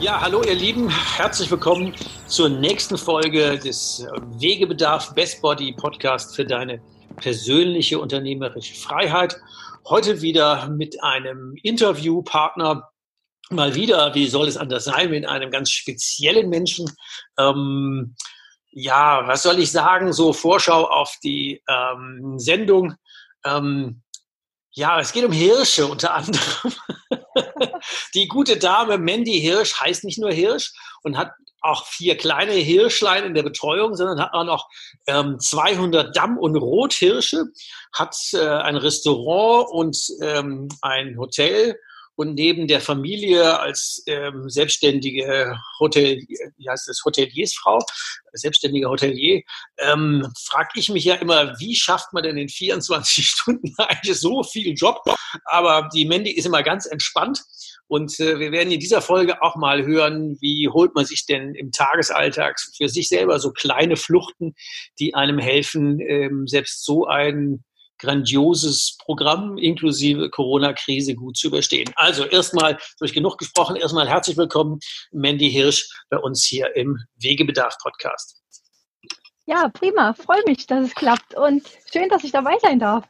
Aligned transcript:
Ja, 0.00 0.18
hallo 0.22 0.42
ihr 0.42 0.54
Lieben, 0.54 0.88
herzlich 0.88 1.50
willkommen 1.50 1.94
zur 2.26 2.48
nächsten 2.48 2.96
Folge 2.96 3.58
des 3.58 4.06
Wegebedarf 4.38 5.14
Best 5.14 5.42
Body 5.42 5.74
Podcast 5.74 6.34
für 6.34 6.46
deine 6.46 6.80
persönliche 7.16 7.98
unternehmerische 7.98 8.74
Freiheit. 8.76 9.36
Heute 9.86 10.22
wieder 10.22 10.70
mit 10.70 11.04
einem 11.04 11.54
Interviewpartner. 11.62 12.88
Mal 13.50 13.74
wieder, 13.74 14.14
wie 14.14 14.26
soll 14.26 14.48
es 14.48 14.56
anders 14.56 14.84
sein, 14.84 15.10
mit 15.10 15.26
einem 15.26 15.50
ganz 15.50 15.70
speziellen 15.70 16.48
Menschen. 16.48 16.90
Ähm, 17.38 18.16
ja, 18.70 19.28
was 19.28 19.42
soll 19.42 19.58
ich 19.58 19.70
sagen, 19.70 20.14
so 20.14 20.32
Vorschau 20.32 20.86
auf 20.86 21.18
die 21.22 21.62
ähm, 21.68 22.38
Sendung. 22.38 22.94
Ähm, 23.44 24.00
ja, 24.70 24.98
es 24.98 25.12
geht 25.12 25.26
um 25.26 25.32
Hirsche 25.32 25.86
unter 25.86 26.14
anderem. 26.14 26.72
die 28.14 28.28
gute 28.28 28.56
Dame 28.56 28.98
Mandy 28.98 29.40
Hirsch 29.40 29.80
heißt 29.80 30.04
nicht 30.04 30.18
nur 30.18 30.32
Hirsch 30.32 30.72
und 31.02 31.16
hat 31.16 31.32
auch 31.62 31.86
vier 31.86 32.16
kleine 32.16 32.52
Hirschlein 32.52 33.24
in 33.24 33.34
der 33.34 33.42
Betreuung, 33.42 33.94
sondern 33.94 34.20
hat 34.20 34.32
auch 34.32 34.44
noch 34.44 34.68
ähm, 35.06 35.38
200 35.38 36.16
Damm- 36.16 36.38
und 36.38 36.56
Rothirsche, 36.56 37.44
hat 37.92 38.16
äh, 38.32 38.38
ein 38.38 38.76
Restaurant 38.76 39.68
und 39.70 39.98
ähm, 40.22 40.68
ein 40.80 41.18
Hotel 41.18 41.76
und 42.20 42.34
neben 42.34 42.68
der 42.68 42.82
Familie 42.82 43.58
als 43.60 44.02
ähm, 44.06 44.50
selbstständige 44.50 45.58
Hotel, 45.78 46.18
wie 46.58 46.68
heißt 46.68 46.86
das, 46.86 47.00
Hoteliersfrau, 47.02 47.78
selbstständige 48.34 48.90
Hotelier, 48.90 49.40
ähm, 49.78 50.30
frage 50.38 50.68
ich 50.74 50.90
mich 50.90 51.04
ja 51.04 51.14
immer, 51.14 51.58
wie 51.58 51.74
schafft 51.74 52.12
man 52.12 52.22
denn 52.22 52.36
in 52.36 52.50
24 52.50 53.26
Stunden 53.26 53.74
eigentlich 53.78 54.18
so 54.18 54.42
viel 54.42 54.74
Job? 54.74 55.02
Aber 55.46 55.88
die 55.94 56.04
Mandy 56.04 56.32
ist 56.32 56.44
immer 56.44 56.62
ganz 56.62 56.84
entspannt. 56.84 57.42
Und 57.90 58.20
äh, 58.20 58.38
wir 58.38 58.52
werden 58.52 58.70
in 58.70 58.78
dieser 58.78 59.02
Folge 59.02 59.42
auch 59.42 59.56
mal 59.56 59.84
hören, 59.84 60.38
wie 60.40 60.68
holt 60.68 60.94
man 60.94 61.04
sich 61.04 61.26
denn 61.26 61.56
im 61.56 61.72
Tagesalltag 61.72 62.60
für 62.76 62.88
sich 62.88 63.08
selber 63.08 63.40
so 63.40 63.50
kleine 63.50 63.96
Fluchten, 63.96 64.54
die 65.00 65.16
einem 65.16 65.40
helfen, 65.40 65.98
ähm, 65.98 66.46
selbst 66.46 66.84
so 66.84 67.06
ein 67.06 67.64
grandioses 67.98 68.96
Programm 69.04 69.58
inklusive 69.58 70.30
Corona-Krise 70.30 71.16
gut 71.16 71.36
zu 71.36 71.48
überstehen. 71.48 71.92
Also 71.96 72.24
erstmal, 72.26 72.78
durch 73.00 73.12
genug 73.12 73.38
gesprochen, 73.38 73.74
erstmal 73.74 74.08
herzlich 74.08 74.36
willkommen, 74.36 74.78
Mandy 75.10 75.50
Hirsch, 75.50 75.90
bei 76.10 76.18
uns 76.18 76.44
hier 76.44 76.76
im 76.76 76.96
Wegebedarf-Podcast. 77.16 78.40
Ja, 79.46 79.68
prima. 79.68 80.14
Freue 80.14 80.44
mich, 80.46 80.64
dass 80.68 80.86
es 80.86 80.94
klappt 80.94 81.34
und 81.34 81.68
schön, 81.92 82.08
dass 82.08 82.22
ich 82.22 82.30
dabei 82.30 82.56
sein 82.62 82.78
darf. 82.78 83.04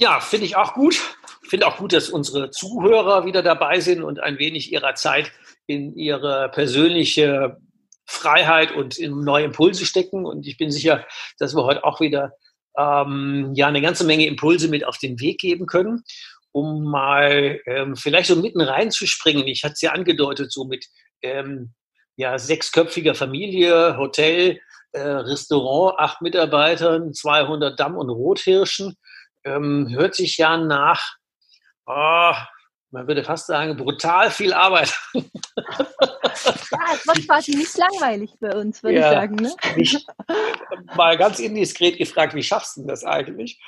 Ja, 0.00 0.18
finde 0.20 0.46
ich 0.46 0.56
auch 0.56 0.72
gut. 0.72 0.98
Finde 1.46 1.66
auch 1.66 1.76
gut, 1.76 1.92
dass 1.92 2.08
unsere 2.08 2.50
Zuhörer 2.50 3.26
wieder 3.26 3.42
dabei 3.42 3.80
sind 3.80 4.02
und 4.02 4.18
ein 4.18 4.38
wenig 4.38 4.72
ihrer 4.72 4.94
Zeit 4.94 5.30
in 5.66 5.94
ihre 5.94 6.48
persönliche 6.48 7.58
Freiheit 8.06 8.72
und 8.72 8.98
in 8.98 9.20
neue 9.20 9.44
Impulse 9.44 9.84
stecken. 9.84 10.24
Und 10.24 10.46
ich 10.46 10.56
bin 10.56 10.70
sicher, 10.70 11.06
dass 11.38 11.54
wir 11.54 11.64
heute 11.64 11.84
auch 11.84 12.00
wieder 12.00 12.32
ähm, 12.78 13.52
ja 13.54 13.66
eine 13.66 13.82
ganze 13.82 14.04
Menge 14.04 14.26
Impulse 14.26 14.68
mit 14.68 14.86
auf 14.86 14.96
den 14.96 15.20
Weg 15.20 15.38
geben 15.38 15.66
können, 15.66 16.02
um 16.50 16.84
mal 16.84 17.60
ähm, 17.66 17.94
vielleicht 17.94 18.28
so 18.28 18.36
mitten 18.36 18.62
reinzuspringen. 18.62 19.46
Ich 19.48 19.64
hatte 19.64 19.74
es 19.74 19.82
ja 19.82 19.92
angedeutet, 19.92 20.50
so 20.50 20.64
mit 20.64 20.86
ähm, 21.20 21.74
ja, 22.16 22.38
sechsköpfiger 22.38 23.14
Familie, 23.14 23.98
Hotel, 23.98 24.60
äh, 24.92 25.00
Restaurant, 25.00 25.98
acht 25.98 26.22
Mitarbeitern, 26.22 27.12
200 27.12 27.78
Damm- 27.78 27.98
und 27.98 28.08
Rothirschen. 28.08 28.96
Ähm, 29.44 29.88
hört 29.90 30.14
sich 30.14 30.36
ja 30.36 30.56
nach, 30.56 31.16
oh, 31.86 32.32
man 32.90 33.06
würde 33.06 33.24
fast 33.24 33.46
sagen, 33.46 33.76
brutal 33.76 34.30
viel 34.30 34.52
Arbeit. 34.52 34.92
ja, 35.14 35.22
es 36.92 37.06
wird 37.06 37.28
quasi 37.28 37.56
nicht 37.56 37.76
langweilig 37.78 38.32
bei 38.40 38.54
uns, 38.54 38.82
würde 38.82 38.98
ja, 38.98 39.08
ich 39.08 39.14
sagen. 39.14 39.34
Ne? 39.36 39.54
Ich, 39.76 40.06
mal 40.96 41.16
ganz 41.16 41.38
indiskret 41.38 41.98
gefragt, 41.98 42.34
wie 42.34 42.42
schaffst 42.42 42.76
du 42.76 42.86
das 42.86 43.04
eigentlich? 43.04 43.60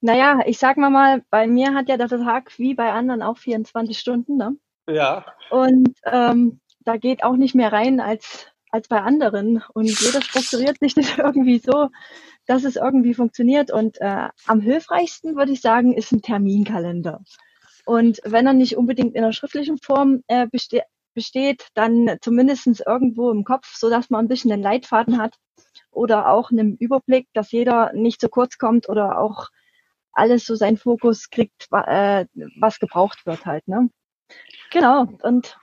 Naja, 0.00 0.40
ich 0.46 0.58
sag 0.58 0.76
mal 0.76 0.90
mal, 0.90 1.22
bei 1.30 1.46
mir 1.46 1.74
hat 1.74 1.88
ja 1.88 1.96
der 1.96 2.08
Tag 2.08 2.56
wie 2.58 2.74
bei 2.74 2.92
anderen 2.92 3.22
auch 3.22 3.38
24 3.38 3.98
Stunden. 3.98 4.36
Ne? 4.36 4.56
Ja. 4.88 5.26
Und 5.50 5.96
ähm, 6.04 6.60
da 6.80 6.96
geht 6.96 7.24
auch 7.24 7.36
nicht 7.36 7.54
mehr 7.54 7.72
rein 7.72 8.00
als, 8.00 8.46
als 8.70 8.88
bei 8.88 9.00
anderen. 9.00 9.62
Und 9.74 9.88
jeder 10.00 10.22
strukturiert 10.22 10.78
sich 10.78 10.94
das 10.94 11.18
irgendwie 11.18 11.58
so, 11.58 11.88
dass 12.46 12.64
es 12.64 12.76
irgendwie 12.76 13.14
funktioniert. 13.14 13.70
Und 13.70 14.00
äh, 14.00 14.28
am 14.46 14.60
hilfreichsten, 14.60 15.36
würde 15.36 15.52
ich 15.52 15.60
sagen, 15.60 15.94
ist 15.94 16.12
ein 16.12 16.22
Terminkalender. 16.22 17.22
Und 17.84 18.20
wenn 18.24 18.46
er 18.46 18.52
nicht 18.52 18.76
unbedingt 18.76 19.14
in 19.14 19.22
der 19.22 19.32
schriftlichen 19.32 19.78
Form 19.78 20.22
äh, 20.26 20.46
beste 20.46 20.82
besteht, 21.14 21.68
dann 21.74 22.18
zumindest 22.20 22.82
irgendwo 22.86 23.30
im 23.30 23.44
Kopf, 23.44 23.74
so 23.74 23.88
dass 23.88 24.10
man 24.10 24.26
ein 24.26 24.28
bisschen 24.28 24.52
einen 24.52 24.62
Leitfaden 24.62 25.18
hat 25.18 25.34
oder 25.90 26.28
auch 26.28 26.50
einen 26.50 26.76
Überblick, 26.76 27.26
dass 27.32 27.52
jeder 27.52 27.92
nicht 27.94 28.20
zu 28.20 28.28
kurz 28.28 28.58
kommt 28.58 28.88
oder 28.88 29.18
auch 29.18 29.48
alles 30.12 30.44
so 30.44 30.54
seinen 30.54 30.76
Fokus 30.76 31.30
kriegt, 31.30 31.68
äh, 31.72 32.26
was 32.58 32.78
gebraucht 32.78 33.24
wird 33.24 33.46
halt. 33.46 33.66
Ne? 33.66 33.88
Genau. 34.70 35.06
Und 35.22 35.58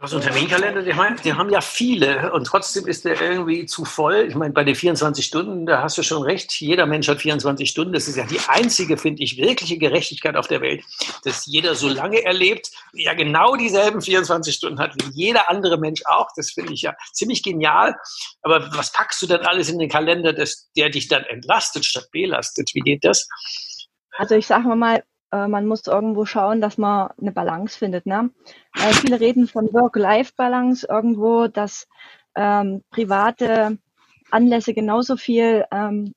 was 0.00 0.14
ein 0.14 0.20
Terminkalender, 0.20 0.82
die 0.82 0.94
haben, 0.94 1.16
die 1.24 1.32
haben 1.32 1.50
ja 1.50 1.60
viele 1.60 2.32
und 2.32 2.46
trotzdem 2.46 2.86
ist 2.86 3.04
der 3.04 3.20
irgendwie 3.20 3.66
zu 3.66 3.84
voll. 3.84 4.26
Ich 4.28 4.36
meine, 4.36 4.52
bei 4.52 4.62
den 4.62 4.76
24 4.76 5.26
Stunden, 5.26 5.66
da 5.66 5.82
hast 5.82 5.98
du 5.98 6.04
schon 6.04 6.22
recht, 6.22 6.52
jeder 6.60 6.86
Mensch 6.86 7.08
hat 7.08 7.20
24 7.20 7.68
Stunden. 7.68 7.92
Das 7.92 8.06
ist 8.06 8.16
ja 8.16 8.24
die 8.24 8.38
einzige, 8.46 8.96
finde 8.96 9.24
ich, 9.24 9.38
wirkliche 9.38 9.76
Gerechtigkeit 9.76 10.36
auf 10.36 10.46
der 10.46 10.60
Welt, 10.60 10.84
dass 11.24 11.46
jeder 11.46 11.74
so 11.74 11.88
lange 11.88 12.24
erlebt, 12.24 12.70
ja 12.92 13.12
genau 13.14 13.56
dieselben 13.56 14.00
24 14.00 14.54
Stunden 14.54 14.78
hat 14.78 14.94
wie 14.94 15.10
jeder 15.14 15.50
andere 15.50 15.78
Mensch 15.78 16.02
auch. 16.04 16.28
Das 16.36 16.52
finde 16.52 16.72
ich 16.74 16.82
ja 16.82 16.94
ziemlich 17.12 17.42
genial. 17.42 17.96
Aber 18.42 18.72
was 18.76 18.92
packst 18.92 19.20
du 19.22 19.26
dann 19.26 19.40
alles 19.40 19.68
in 19.68 19.80
den 19.80 19.88
Kalender, 19.88 20.32
dass 20.32 20.70
der 20.76 20.90
dich 20.90 21.08
dann 21.08 21.24
entlastet 21.24 21.84
statt 21.84 22.08
belastet? 22.12 22.70
Wie 22.72 22.80
geht 22.80 23.04
das? 23.04 23.28
Also 24.16 24.36
ich 24.36 24.46
sage 24.46 24.68
mal, 24.76 25.02
äh, 25.32 25.48
man 25.48 25.66
muss 25.66 25.86
irgendwo 25.86 26.24
schauen, 26.24 26.60
dass 26.60 26.78
man 26.78 27.10
eine 27.20 27.32
Balance 27.32 27.78
findet. 27.78 28.06
Ne? 28.06 28.30
Äh, 28.74 28.92
viele 28.92 29.20
reden 29.20 29.46
von 29.46 29.72
Work-Life-Balance 29.72 30.86
irgendwo, 30.88 31.48
dass 31.48 31.86
ähm, 32.34 32.82
private 32.90 33.78
Anlässe 34.30 34.74
genauso 34.74 35.16
viel 35.16 35.64
ähm, 35.70 36.14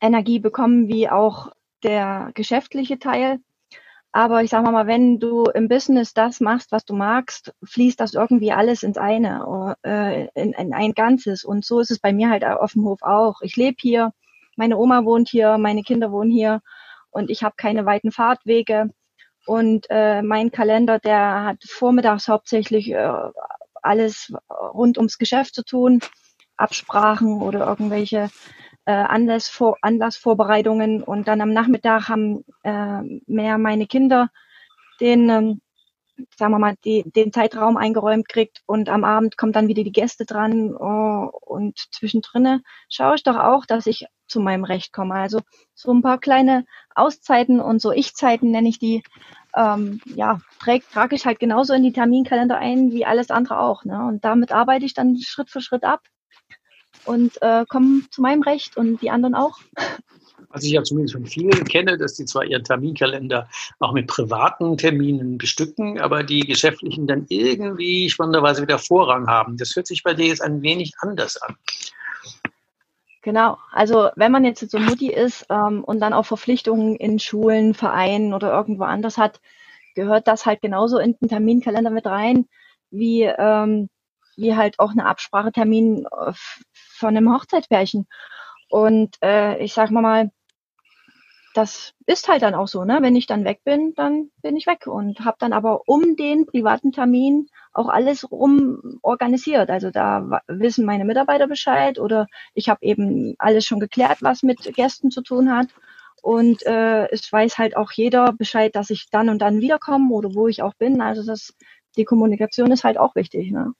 Energie 0.00 0.38
bekommen 0.38 0.88
wie 0.88 1.08
auch 1.08 1.50
der 1.82 2.30
geschäftliche 2.34 2.98
Teil. 2.98 3.40
Aber 4.12 4.42
ich 4.42 4.50
sage 4.50 4.70
mal, 4.70 4.86
wenn 4.86 5.18
du 5.18 5.44
im 5.44 5.68
Business 5.68 6.14
das 6.14 6.40
machst, 6.40 6.72
was 6.72 6.84
du 6.84 6.94
magst, 6.94 7.54
fließt 7.62 8.00
das 8.00 8.14
irgendwie 8.14 8.52
alles 8.52 8.82
ins 8.82 8.96
eine, 8.96 9.76
äh, 9.84 10.28
in, 10.34 10.52
in 10.54 10.72
ein 10.72 10.92
Ganzes. 10.94 11.44
Und 11.44 11.64
so 11.64 11.80
ist 11.80 11.90
es 11.90 11.98
bei 11.98 12.12
mir 12.12 12.30
halt 12.30 12.44
auf 12.44 12.72
dem 12.72 12.84
Hof 12.84 13.02
auch. 13.02 13.42
Ich 13.42 13.56
lebe 13.56 13.76
hier, 13.78 14.12
meine 14.56 14.78
Oma 14.78 15.04
wohnt 15.04 15.28
hier, 15.28 15.58
meine 15.58 15.82
Kinder 15.82 16.10
wohnen 16.10 16.30
hier 16.30 16.62
und 17.10 17.30
ich 17.30 17.42
habe 17.42 17.54
keine 17.56 17.86
weiten 17.86 18.12
Fahrtwege. 18.12 18.90
Und 19.46 19.86
äh, 19.88 20.22
mein 20.22 20.50
Kalender, 20.50 20.98
der 20.98 21.44
hat 21.44 21.64
vormittags 21.64 22.28
hauptsächlich 22.28 22.90
äh, 22.90 23.12
alles 23.82 24.32
rund 24.50 24.98
ums 24.98 25.18
Geschäft 25.18 25.54
zu 25.54 25.64
tun, 25.64 26.00
Absprachen 26.56 27.40
oder 27.40 27.66
irgendwelche 27.66 28.28
äh, 28.84 28.92
Anlassvor 28.92 29.76
Anlassvorbereitungen. 29.82 31.02
Und 31.02 31.28
dann 31.28 31.40
am 31.40 31.52
Nachmittag 31.52 32.08
haben 32.08 32.44
äh, 32.62 33.02
mehr 33.26 33.58
meine 33.58 33.86
Kinder 33.86 34.28
den, 35.00 35.30
ähm, 35.30 35.60
sagen 36.36 36.52
wir 36.52 36.58
mal, 36.58 36.74
die, 36.84 37.04
den 37.04 37.32
Zeitraum 37.32 37.76
eingeräumt 37.76 38.28
kriegt 38.28 38.62
und 38.66 38.88
am 38.88 39.04
Abend 39.04 39.36
kommen 39.36 39.52
dann 39.52 39.68
wieder 39.68 39.84
die 39.84 39.92
Gäste 39.92 40.24
dran. 40.24 40.74
Oh, 40.76 41.30
und 41.42 41.78
zwischendrin 41.92 42.62
schaue 42.88 43.16
ich 43.16 43.22
doch 43.22 43.36
auch, 43.36 43.66
dass 43.66 43.86
ich 43.86 44.06
zu 44.26 44.40
meinem 44.40 44.64
Recht 44.64 44.92
komme. 44.92 45.14
Also 45.14 45.40
so 45.74 45.92
ein 45.92 46.02
paar 46.02 46.18
kleine 46.18 46.64
Auszeiten 46.94 47.60
und 47.60 47.80
so 47.80 47.92
Ich-Zeiten 47.92 48.50
nenne 48.50 48.68
ich 48.68 48.78
die, 48.78 49.02
ähm, 49.56 50.00
ja, 50.04 50.40
trage 50.60 50.84
trag 50.92 51.12
ich 51.12 51.26
halt 51.26 51.40
genauso 51.40 51.72
in 51.72 51.82
die 51.82 51.92
Terminkalender 51.92 52.58
ein 52.58 52.92
wie 52.92 53.06
alles 53.06 53.30
andere 53.30 53.60
auch. 53.60 53.84
Ne? 53.84 53.98
Und 54.06 54.24
damit 54.24 54.52
arbeite 54.52 54.84
ich 54.84 54.94
dann 54.94 55.18
Schritt 55.18 55.50
für 55.50 55.60
Schritt 55.60 55.84
ab 55.84 56.02
und 57.04 57.40
äh, 57.42 57.64
komme 57.68 58.02
zu 58.10 58.22
meinem 58.22 58.42
Recht 58.42 58.76
und 58.76 59.00
die 59.02 59.10
anderen 59.10 59.34
auch. 59.34 59.58
Was 60.50 60.64
ich 60.64 60.72
ja 60.72 60.82
zumindest 60.82 61.14
von 61.14 61.26
vielen 61.26 61.64
kenne, 61.64 61.98
dass 61.98 62.14
die 62.14 62.24
zwar 62.24 62.44
ihren 62.44 62.64
Terminkalender 62.64 63.48
auch 63.80 63.92
mit 63.92 64.06
privaten 64.06 64.78
Terminen 64.78 65.36
bestücken, 65.36 66.00
aber 66.00 66.22
die 66.22 66.40
geschäftlichen 66.40 67.06
dann 67.06 67.26
irgendwie 67.28 68.08
spannenderweise 68.08 68.62
wieder 68.62 68.78
Vorrang 68.78 69.26
haben. 69.26 69.58
Das 69.58 69.76
hört 69.76 69.86
sich 69.86 70.02
bei 70.02 70.14
dir 70.14 70.26
jetzt 70.26 70.42
ein 70.42 70.62
wenig 70.62 70.94
anders 71.00 71.36
an. 71.36 71.56
Genau, 73.22 73.58
also 73.72 74.08
wenn 74.16 74.32
man 74.32 74.46
jetzt 74.46 74.70
so 74.70 74.78
Mutti 74.78 75.12
ist 75.12 75.44
ähm, 75.50 75.84
und 75.84 76.00
dann 76.00 76.14
auch 76.14 76.24
Verpflichtungen 76.24 76.96
in 76.96 77.18
Schulen, 77.18 77.74
Vereinen 77.74 78.32
oder 78.32 78.50
irgendwo 78.50 78.84
anders 78.84 79.18
hat, 79.18 79.40
gehört 79.94 80.28
das 80.28 80.46
halt 80.46 80.62
genauso 80.62 80.98
in 80.98 81.14
den 81.20 81.28
Terminkalender 81.28 81.90
mit 81.90 82.06
rein, 82.06 82.46
wie, 82.90 83.24
ähm, 83.24 83.90
wie 84.36 84.56
halt 84.56 84.78
auch 84.78 84.92
eine 84.92 85.04
Absprachetermin 85.04 86.06
äh, 86.06 86.32
von 86.72 87.16
einem 87.16 87.34
Hochzeitspärchen. 87.34 88.06
Und 88.70 89.16
äh, 89.22 89.58
ich 89.58 89.74
sag 89.74 89.90
mal 89.90 90.00
mal, 90.00 90.30
das 91.54 91.94
ist 92.06 92.28
halt 92.28 92.42
dann 92.42 92.54
auch 92.54 92.68
so, 92.68 92.84
ne? 92.84 92.98
Wenn 93.00 93.16
ich 93.16 93.26
dann 93.26 93.44
weg 93.44 93.60
bin, 93.64 93.94
dann 93.94 94.30
bin 94.42 94.56
ich 94.56 94.66
weg 94.66 94.86
und 94.86 95.20
habe 95.20 95.36
dann 95.40 95.52
aber 95.52 95.82
um 95.86 96.16
den 96.16 96.46
privaten 96.46 96.92
Termin 96.92 97.48
auch 97.72 97.88
alles 97.88 98.30
rum 98.30 98.98
organisiert. 99.02 99.70
Also 99.70 99.90
da 99.90 100.40
wissen 100.46 100.84
meine 100.84 101.04
Mitarbeiter 101.04 101.46
Bescheid 101.46 101.98
oder 101.98 102.26
ich 102.54 102.68
habe 102.68 102.80
eben 102.82 103.34
alles 103.38 103.64
schon 103.64 103.80
geklärt, 103.80 104.18
was 104.20 104.42
mit 104.42 104.74
Gästen 104.74 105.10
zu 105.10 105.22
tun 105.22 105.50
hat. 105.50 105.68
Und 106.22 106.66
äh, 106.66 107.08
es 107.10 107.32
weiß 107.32 107.58
halt 107.58 107.76
auch 107.76 107.92
jeder 107.92 108.32
Bescheid, 108.32 108.74
dass 108.74 108.90
ich 108.90 109.08
dann 109.10 109.28
und 109.28 109.40
dann 109.40 109.60
wiederkomme 109.60 110.12
oder 110.12 110.34
wo 110.34 110.48
ich 110.48 110.62
auch 110.62 110.74
bin. 110.74 111.00
Also 111.00 111.24
das, 111.24 111.54
die 111.96 112.04
Kommunikation 112.04 112.72
ist 112.72 112.84
halt 112.84 112.98
auch 112.98 113.14
wichtig. 113.14 113.50
Ne? 113.52 113.72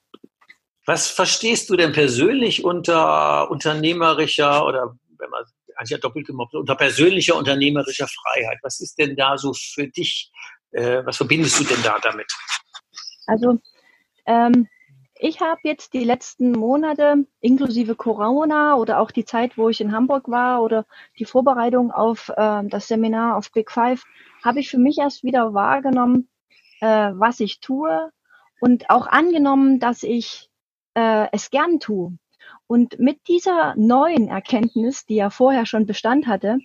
Was 0.87 1.09
verstehst 1.09 1.69
du 1.69 1.77
denn 1.77 1.93
persönlich 1.93 2.65
unter 2.65 3.51
unternehmerischer 3.51 4.65
oder 4.65 4.97
wenn 5.19 5.31
man 5.31 5.45
eigentlich 5.79 5.91
ja 5.91 5.99
doppelt 5.99 6.27
gemobbt, 6.27 6.55
unter 6.55 6.75
persönlicher 6.75 7.37
unternehmerischer 7.37 8.09
Freiheit. 8.09 8.59
Was 8.63 8.81
ist 8.81 8.99
denn 8.99 9.17
da 9.17 9.39
so 9.39 9.53
für 9.55 9.87
dich, 9.89 10.31
äh, 10.73 11.05
was 11.05 11.17
verbindest 11.17 11.61
du 11.61 11.65
denn 11.65 11.83
da 11.83 11.99
damit? 12.03 12.31
Also 13.27 13.59
ähm, 14.27 14.69
ich 15.21 15.41
habe 15.41 15.61
jetzt 15.65 15.95
die 15.95 16.05
letzten 16.05 16.53
Monate 16.53 17.27
inklusive 17.41 17.95
Corona 17.95 18.77
oder 18.77 19.01
auch 19.01 19.11
die 19.11 19.25
Zeit, 19.25 19.57
wo 19.57 19.69
ich 19.69 19.81
in 19.81 19.93
Hamburg 19.93 20.29
war 20.29 20.63
oder 20.63 20.87
die 21.19 21.25
Vorbereitung 21.25 21.91
auf 21.91 22.29
äh, 22.37 22.63
das 22.65 22.89
Seminar 22.89 23.37
auf 23.37 23.51
Big 23.53 23.71
Five, 23.71 24.05
habe 24.45 24.61
ich 24.61 24.71
für 24.71 24.79
mich 24.79 24.99
erst 24.99 25.25
wieder 25.25 25.55
wahrgenommen, 25.55 26.29
äh, 26.81 27.11
was 27.15 27.41
ich 27.41 27.61
tue 27.61 28.11
und 28.61 28.91
auch 28.91 29.07
angenommen, 29.07 29.81
dass 29.81 30.03
ich 30.03 30.51
äh, 30.95 31.27
es 31.33 31.51
gern 31.51 31.81
tue. 31.81 32.17
Und 32.67 32.99
mit 32.99 33.29
dieser 33.29 33.75
neuen 33.77 34.29
Erkenntnis, 34.29 35.07
die 35.07 35.17
ja 35.17 35.31
vorher 35.31 35.67
schon 35.67 35.87
Bestand 35.87 36.27
hatte, 36.27 36.59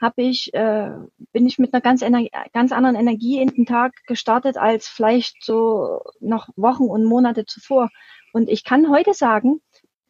habe 0.00 0.22
ich, 0.22 0.52
äh, 0.52 0.90
bin 1.32 1.46
ich 1.46 1.58
mit 1.58 1.72
einer 1.72 1.80
ganz, 1.80 2.04
ganz 2.52 2.72
anderen 2.72 2.96
Energie 2.96 3.40
in 3.40 3.48
den 3.48 3.66
Tag 3.66 3.92
gestartet 4.06 4.56
als 4.56 4.88
vielleicht 4.88 5.42
so 5.42 6.00
noch 6.20 6.48
Wochen 6.56 6.84
und 6.84 7.04
Monate 7.04 7.46
zuvor. 7.46 7.90
Und 8.32 8.48
ich 8.48 8.64
kann 8.64 8.90
heute 8.90 9.14
sagen, 9.14 9.60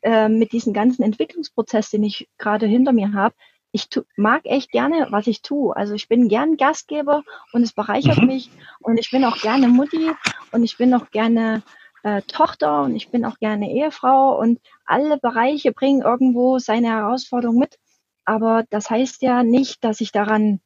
äh, 0.03 0.29
mit 0.29 0.53
diesem 0.53 0.73
ganzen 0.73 1.03
Entwicklungsprozess, 1.03 1.91
den 1.91 2.03
ich 2.03 2.29
gerade 2.39 2.67
hinter 2.67 2.93
mir 2.93 3.13
habe, 3.13 3.35
ich 3.75 3.89
tu, 3.89 4.03
mag 4.17 4.43
echt 4.45 4.71
gerne, 4.71 5.09
was 5.11 5.27
ich 5.27 5.43
tue. 5.43 5.77
Also 5.77 5.95
ich 5.95 6.09
bin 6.09 6.29
gern 6.29 6.57
Gastgeber 6.57 7.25
und 7.53 7.63
es 7.63 7.73
bereichert 7.73 8.19
mhm. 8.19 8.27
mich 8.27 8.51
und 8.81 8.99
ich 8.99 9.11
bin 9.11 9.25
auch 9.25 9.37
gerne 9.41 9.69
Mutti 9.69 10.13
und 10.53 10.63
ich 10.63 10.77
bin 10.77 10.95
auch 10.95 11.11
gerne 11.11 11.63
äh, 12.05 12.23
Tochter 12.23 12.83
und 12.83 12.95
ich 12.95 13.11
bin 13.11 13.25
auch 13.25 13.39
gerne 13.39 13.73
Ehefrau 13.73 14.39
und 14.39 14.61
alle 14.85 15.19
Bereiche 15.19 15.73
bringen 15.73 16.03
irgendwo 16.03 16.59
seine 16.59 16.89
Herausforderung 16.89 17.57
mit. 17.57 17.79
Aber 18.27 18.65
das 18.71 18.91
heißt 18.91 19.23
ja 19.23 19.43
nicht, 19.43 19.83
dass 19.83 20.01
ich 20.01 20.13
daran, 20.13 20.61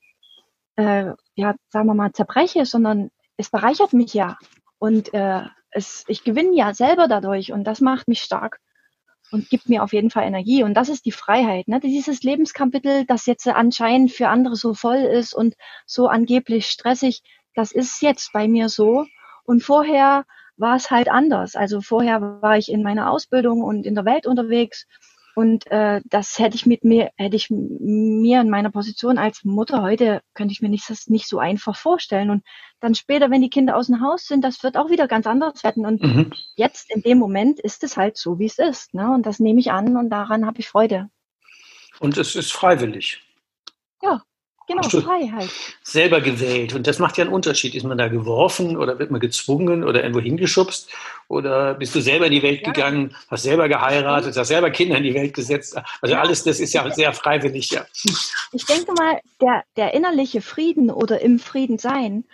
äh, 0.77 1.13
ja, 1.37 1.55
sagen 1.69 1.87
wir 1.87 1.95
mal, 1.95 2.13
zerbreche, 2.13 2.67
sondern 2.67 3.11
es 3.37 3.51
bereichert 3.51 3.93
mich 3.93 4.15
ja. 4.15 4.37
Und 4.79 5.15
äh, 5.15 5.43
es, 5.71 6.05
ich 6.09 6.25
gewinne 6.25 6.57
ja 6.57 6.75
selber 6.75 7.07
dadurch 7.07 7.53
und 7.53 7.65
das 7.65 7.81
macht 7.81 8.09
mich 8.09 8.23
stark 8.23 8.59
und 9.31 9.49
gibt 9.49 9.69
mir 9.69 9.85
auf 9.85 9.93
jeden 9.93 10.11
Fall 10.11 10.25
Energie. 10.25 10.65
Und 10.65 10.75
das 10.75 10.89
ist 10.89 11.07
die 11.07 11.13
Freiheit. 11.13 11.69
Ne? 11.69 11.79
Dieses 11.79 12.23
Lebenskapitel, 12.25 13.05
das 13.07 13.27
jetzt 13.27 13.47
anscheinend 13.47 14.11
für 14.11 14.29
andere 14.29 14.57
so 14.57 14.75
voll 14.75 14.99
ist 14.99 15.35
und 15.35 15.55
so 15.87 16.09
angeblich 16.09 16.67
stressig, 16.67 17.23
das 17.55 17.71
ist 17.71 18.03
jetzt 18.03 18.33
bei 18.33 18.49
mir 18.49 18.69
so. 18.69 19.07
Und 19.45 19.63
vorher 19.63 20.25
war 20.59 20.77
es 20.77 20.91
halt 20.91 21.09
anders. 21.09 21.57
Also 21.57 21.81
vorher 21.81 22.21
war 22.43 22.59
ich 22.59 22.71
in 22.71 22.83
meiner 22.83 23.11
Ausbildung 23.11 23.63
und 23.63 23.87
in 23.87 23.95
der 23.95 24.05
Welt 24.05 24.27
unterwegs 24.27 24.87
und 25.39 25.71
äh, 25.71 26.01
das 26.07 26.37
hätte 26.41 26.57
ich 26.57 26.67
mit 26.67 26.83
mir, 26.83 27.13
hätte 27.17 27.37
ich 27.37 27.49
mir 27.49 28.41
in 28.41 28.51
meiner 28.51 28.73
Position 28.73 29.19
als 29.19 29.45
Mutter 29.45 29.83
heute, 29.83 30.21
könnte 30.35 30.51
ich 30.51 30.63
mir 30.63 30.69
nicht, 30.69 30.91
das 30.91 31.07
nicht 31.07 31.29
so 31.29 31.39
einfach 31.39 31.77
vorstellen. 31.77 32.31
Und 32.31 32.43
dann 32.81 32.97
später, 32.97 33.31
wenn 33.31 33.41
die 33.41 33.49
Kinder 33.49 33.77
aus 33.77 33.87
dem 33.87 34.01
Haus 34.01 34.27
sind, 34.27 34.43
das 34.43 34.65
wird 34.65 34.77
auch 34.77 34.91
wieder 34.91 35.07
ganz 35.07 35.29
anders 35.29 35.63
werden. 35.63 35.87
Und 35.87 36.03
mhm. 36.03 36.33
jetzt 36.57 36.91
in 36.93 37.03
dem 37.03 37.19
Moment 37.19 37.61
ist 37.61 37.85
es 37.85 37.97
halt 37.97 38.17
so, 38.17 38.41
wie 38.41 38.47
es 38.47 38.59
ist. 38.59 38.95
Ne? 38.95 39.15
Und 39.15 39.27
das 39.27 39.39
nehme 39.39 39.61
ich 39.61 39.71
an 39.71 39.97
und 39.97 40.11
daran 40.11 40.45
habe 40.45 40.59
ich 40.59 40.69
Freude. 40.69 41.09
Und 42.01 42.19
es 42.19 42.35
ist 42.35 42.53
freiwillig. 42.53 43.23
Ja, 44.03 44.25
Genau, 44.69 44.83
Freiheit. 44.83 45.49
Selber 45.83 46.21
gewählt. 46.21 46.75
Und 46.75 46.87
das 46.87 46.99
macht 46.99 47.17
ja 47.17 47.25
einen 47.25 47.33
Unterschied. 47.33 47.75
Ist 47.75 47.85
man 47.85 47.97
da 47.97 48.09
geworfen 48.09 48.77
oder 48.77 48.99
wird 48.99 49.11
man 49.11 49.19
gezwungen 49.19 49.83
oder 49.83 50.03
irgendwo 50.03 50.21
hingeschubst? 50.21 50.91
Oder 51.27 51.73
bist 51.73 51.95
du 51.95 52.03
selber 52.03 52.27
in 52.27 52.33
die 52.33 52.43
Welt 52.43 52.61
ja. 52.61 52.73
gegangen, 52.73 53.17
hast 53.31 53.45
selber 53.45 53.67
geheiratet, 53.67 54.37
hast 54.37 54.49
selber 54.49 54.71
Kinder 54.71 54.99
in 54.99 55.05
die 55.05 55.15
Welt 55.15 55.33
gesetzt? 55.33 55.75
Also 56.03 56.15
ja. 56.15 56.21
alles, 56.21 56.45
das 56.45 56.61
ist 56.61 56.75
ja 56.75 56.89
sehr 56.91 57.15
freiwillig, 57.15 57.71
ja. 57.71 57.87
Ich 58.53 58.67
denke 58.67 58.93
mal, 58.93 59.21
der, 59.41 59.65
der 59.79 59.95
innerliche 59.95 60.43
Frieden 60.43 60.91
oder 60.91 61.23
im 61.23 61.39
Frieden 61.39 61.79
sein, 61.79 62.25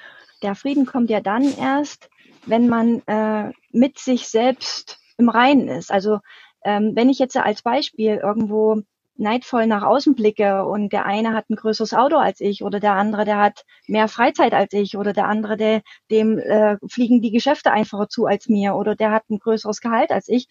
der 0.43 0.57
Frieden 0.57 0.87
kommt 0.87 1.11
ja 1.11 1.21
dann 1.21 1.57
erst, 1.57 2.11
wenn 2.47 2.69
man 2.69 3.01
äh, 3.07 3.53
mit 3.71 4.01
sich 4.01 4.27
selbst 4.27 4.99
im 5.19 5.29
Reinen 5.29 5.69
ist. 5.69 5.93
Also 5.93 6.19
ähm, 6.65 6.97
wenn 6.97 7.09
ich 7.09 7.21
jetzt 7.21 7.37
als 7.37 7.63
Beispiel 7.63 8.17
irgendwo 8.17 8.83
neidvoll 9.17 9.67
nach 9.67 9.83
außen 9.83 10.15
blicke 10.15 10.65
und 10.65 10.93
der 10.93 11.07
eine 11.07 11.33
hat 11.33 11.49
ein 11.49 11.57
größeres 11.57 11.95
Auto 11.95 12.17
als 12.17 12.41
ich 12.41 12.63
oder 12.65 12.81
der 12.81 12.95
andere, 12.95 13.25
der 13.25 13.39
hat 13.39 13.65
mehr 13.87 14.09
Freizeit 14.09 14.53
als 14.53 14.73
ich 14.73 14.97
oder 14.97 15.13
der 15.13 15.29
andere, 15.29 15.57
der, 15.57 15.83
dem 16.11 16.39
äh, 16.39 16.77
fliegen 16.89 17.23
die 17.23 17.31
Geschäfte 17.31 17.71
einfacher 17.73 18.09
zu 18.09 18.27
als 18.27 18.49
mir 18.49 18.75
oder 18.75 18.97
der 18.97 19.13
hat 19.13 19.29
ein 19.31 19.39
größeres 19.39 19.81
Gehalt 19.81 20.11
als 20.11 20.29
ich. 20.29 20.49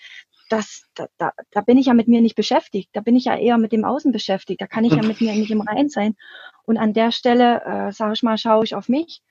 Das, 0.49 0.83
da, 0.93 1.07
da, 1.17 1.31
da 1.51 1.61
bin 1.61 1.77
ich 1.77 1.87
ja 1.87 1.93
mit 1.93 2.07
mir 2.07 2.21
nicht 2.21 2.35
beschäftigt. 2.35 2.89
Da 2.93 3.01
bin 3.01 3.15
ich 3.15 3.25
ja 3.25 3.35
eher 3.35 3.57
mit 3.57 3.71
dem 3.71 3.85
Außen 3.85 4.11
beschäftigt. 4.11 4.61
Da 4.61 4.67
kann 4.67 4.83
ich 4.83 4.93
ja 4.93 5.01
mit 5.01 5.19
mir 5.19 5.33
nicht 5.33 5.51
im 5.51 5.61
Rein 5.61 5.89
sein. 5.89 6.15
Und 6.65 6.77
an 6.77 6.93
der 6.93 7.11
Stelle, 7.11 7.61
äh, 7.65 7.91
sage 7.91 8.13
ich 8.13 8.23
mal, 8.23 8.37
schaue 8.37 8.63
ich 8.63 8.75
auf 8.75 8.87
mich 8.87 9.21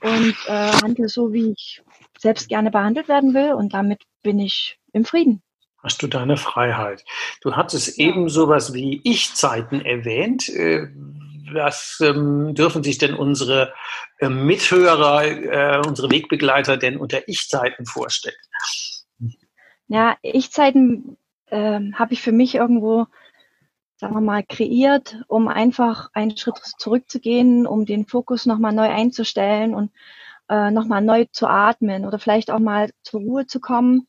und 0.00 0.36
äh, 0.46 0.70
handle 0.82 1.08
so, 1.08 1.32
wie 1.32 1.52
ich 1.52 1.82
selbst 2.18 2.48
gerne 2.48 2.70
behandelt 2.70 3.08
werden 3.08 3.34
will. 3.34 3.52
Und 3.52 3.74
damit 3.74 4.02
bin 4.22 4.38
ich 4.38 4.78
im 4.92 5.04
Frieden 5.04 5.42
hast 5.82 6.02
du 6.02 6.06
deine 6.06 6.36
Freiheit. 6.36 7.04
Du 7.40 7.56
hattest 7.56 7.98
ja. 7.98 8.06
eben 8.06 8.28
sowas 8.28 8.74
wie 8.74 9.00
Ich-Zeiten 9.04 9.80
erwähnt. 9.80 10.48
Äh, 10.48 10.88
was 11.52 11.98
ähm, 12.00 12.54
dürfen 12.54 12.82
sich 12.82 12.98
denn 12.98 13.14
unsere 13.14 13.72
äh, 14.18 14.28
Mithörer, 14.28 15.24
äh, 15.24 15.82
unsere 15.86 16.10
Wegbegleiter 16.10 16.76
denn 16.76 16.96
unter 16.96 17.26
Ich-Zeiten 17.28 17.86
vorstellen? 17.86 18.36
Ja, 19.88 20.16
Ich-Zeiten 20.22 21.16
äh, 21.46 21.80
habe 21.94 22.12
ich 22.12 22.22
für 22.22 22.32
mich 22.32 22.54
irgendwo, 22.54 23.06
sagen 23.96 24.14
wir 24.14 24.20
mal, 24.20 24.44
kreiert, 24.44 25.16
um 25.26 25.48
einfach 25.48 26.10
einen 26.12 26.36
Schritt 26.36 26.58
zurückzugehen, 26.78 27.66
um 27.66 27.86
den 27.86 28.06
Fokus 28.06 28.46
nochmal 28.46 28.72
neu 28.72 28.88
einzustellen 28.88 29.74
und 29.74 29.90
äh, 30.48 30.70
nochmal 30.70 31.02
neu 31.02 31.26
zu 31.32 31.48
atmen 31.48 32.06
oder 32.06 32.18
vielleicht 32.18 32.50
auch 32.50 32.58
mal 32.58 32.90
zur 33.02 33.20
Ruhe 33.20 33.46
zu 33.46 33.60
kommen, 33.60 34.06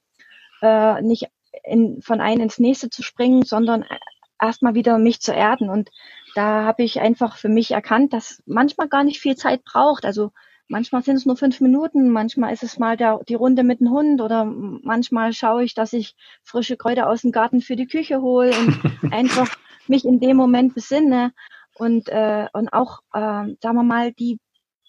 äh, 0.61 1.01
nicht 1.01 1.27
in, 1.63 2.01
von 2.01 2.21
einem 2.21 2.41
ins 2.41 2.59
nächste 2.59 2.89
zu 2.89 3.03
springen, 3.03 3.43
sondern 3.43 3.85
erstmal 4.39 4.73
wieder 4.73 4.97
mich 4.97 5.21
zu 5.21 5.33
erden. 5.33 5.69
Und 5.69 5.89
da 6.35 6.63
habe 6.65 6.83
ich 6.83 6.99
einfach 6.99 7.37
für 7.37 7.49
mich 7.49 7.71
erkannt, 7.71 8.13
dass 8.13 8.41
manchmal 8.45 8.87
gar 8.87 9.03
nicht 9.03 9.19
viel 9.19 9.35
Zeit 9.35 9.63
braucht. 9.63 10.05
Also 10.05 10.31
manchmal 10.67 11.03
sind 11.03 11.17
es 11.17 11.25
nur 11.25 11.37
fünf 11.37 11.61
Minuten, 11.61 12.09
manchmal 12.09 12.53
ist 12.53 12.63
es 12.63 12.79
mal 12.79 12.97
der, 12.97 13.19
die 13.27 13.35
Runde 13.35 13.63
mit 13.63 13.81
dem 13.81 13.91
Hund 13.91 14.21
oder 14.21 14.45
manchmal 14.45 15.33
schaue 15.33 15.63
ich, 15.63 15.75
dass 15.75 15.93
ich 15.93 16.15
frische 16.43 16.77
Kräuter 16.77 17.09
aus 17.09 17.21
dem 17.21 17.31
Garten 17.31 17.61
für 17.61 17.75
die 17.75 17.87
Küche 17.87 18.21
hole 18.21 18.51
und 18.57 18.79
einfach 19.13 19.55
mich 19.87 20.05
in 20.05 20.19
dem 20.19 20.37
Moment 20.37 20.73
besinne 20.73 21.33
und, 21.75 22.09
äh, 22.09 22.47
und 22.53 22.69
auch, 22.73 22.99
äh, 23.13 23.53
sagen 23.61 23.75
wir 23.75 23.83
mal, 23.83 24.13
die, 24.13 24.39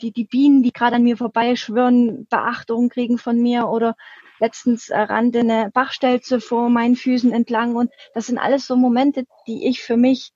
die, 0.00 0.12
die 0.12 0.25
Bienen, 0.25 0.62
die 0.62 0.73
gerade 0.73 0.97
an 0.97 1.02
mir 1.02 1.16
vorbeischwirren, 1.16 2.26
Beachtung 2.28 2.88
kriegen 2.88 3.19
von 3.19 3.40
mir 3.40 3.69
oder 3.69 3.97
letztens 4.42 4.88
äh, 4.88 4.99
rannte 4.99 5.40
eine 5.40 5.70
Bachstelze 5.72 6.40
vor 6.40 6.68
meinen 6.68 6.96
Füßen 6.96 7.32
entlang 7.32 7.76
und 7.76 7.90
das 8.12 8.26
sind 8.26 8.38
alles 8.38 8.66
so 8.66 8.76
Momente, 8.76 9.25
die 9.46 9.68
ich 9.68 9.82
für 9.82 9.96
mich 9.96 10.32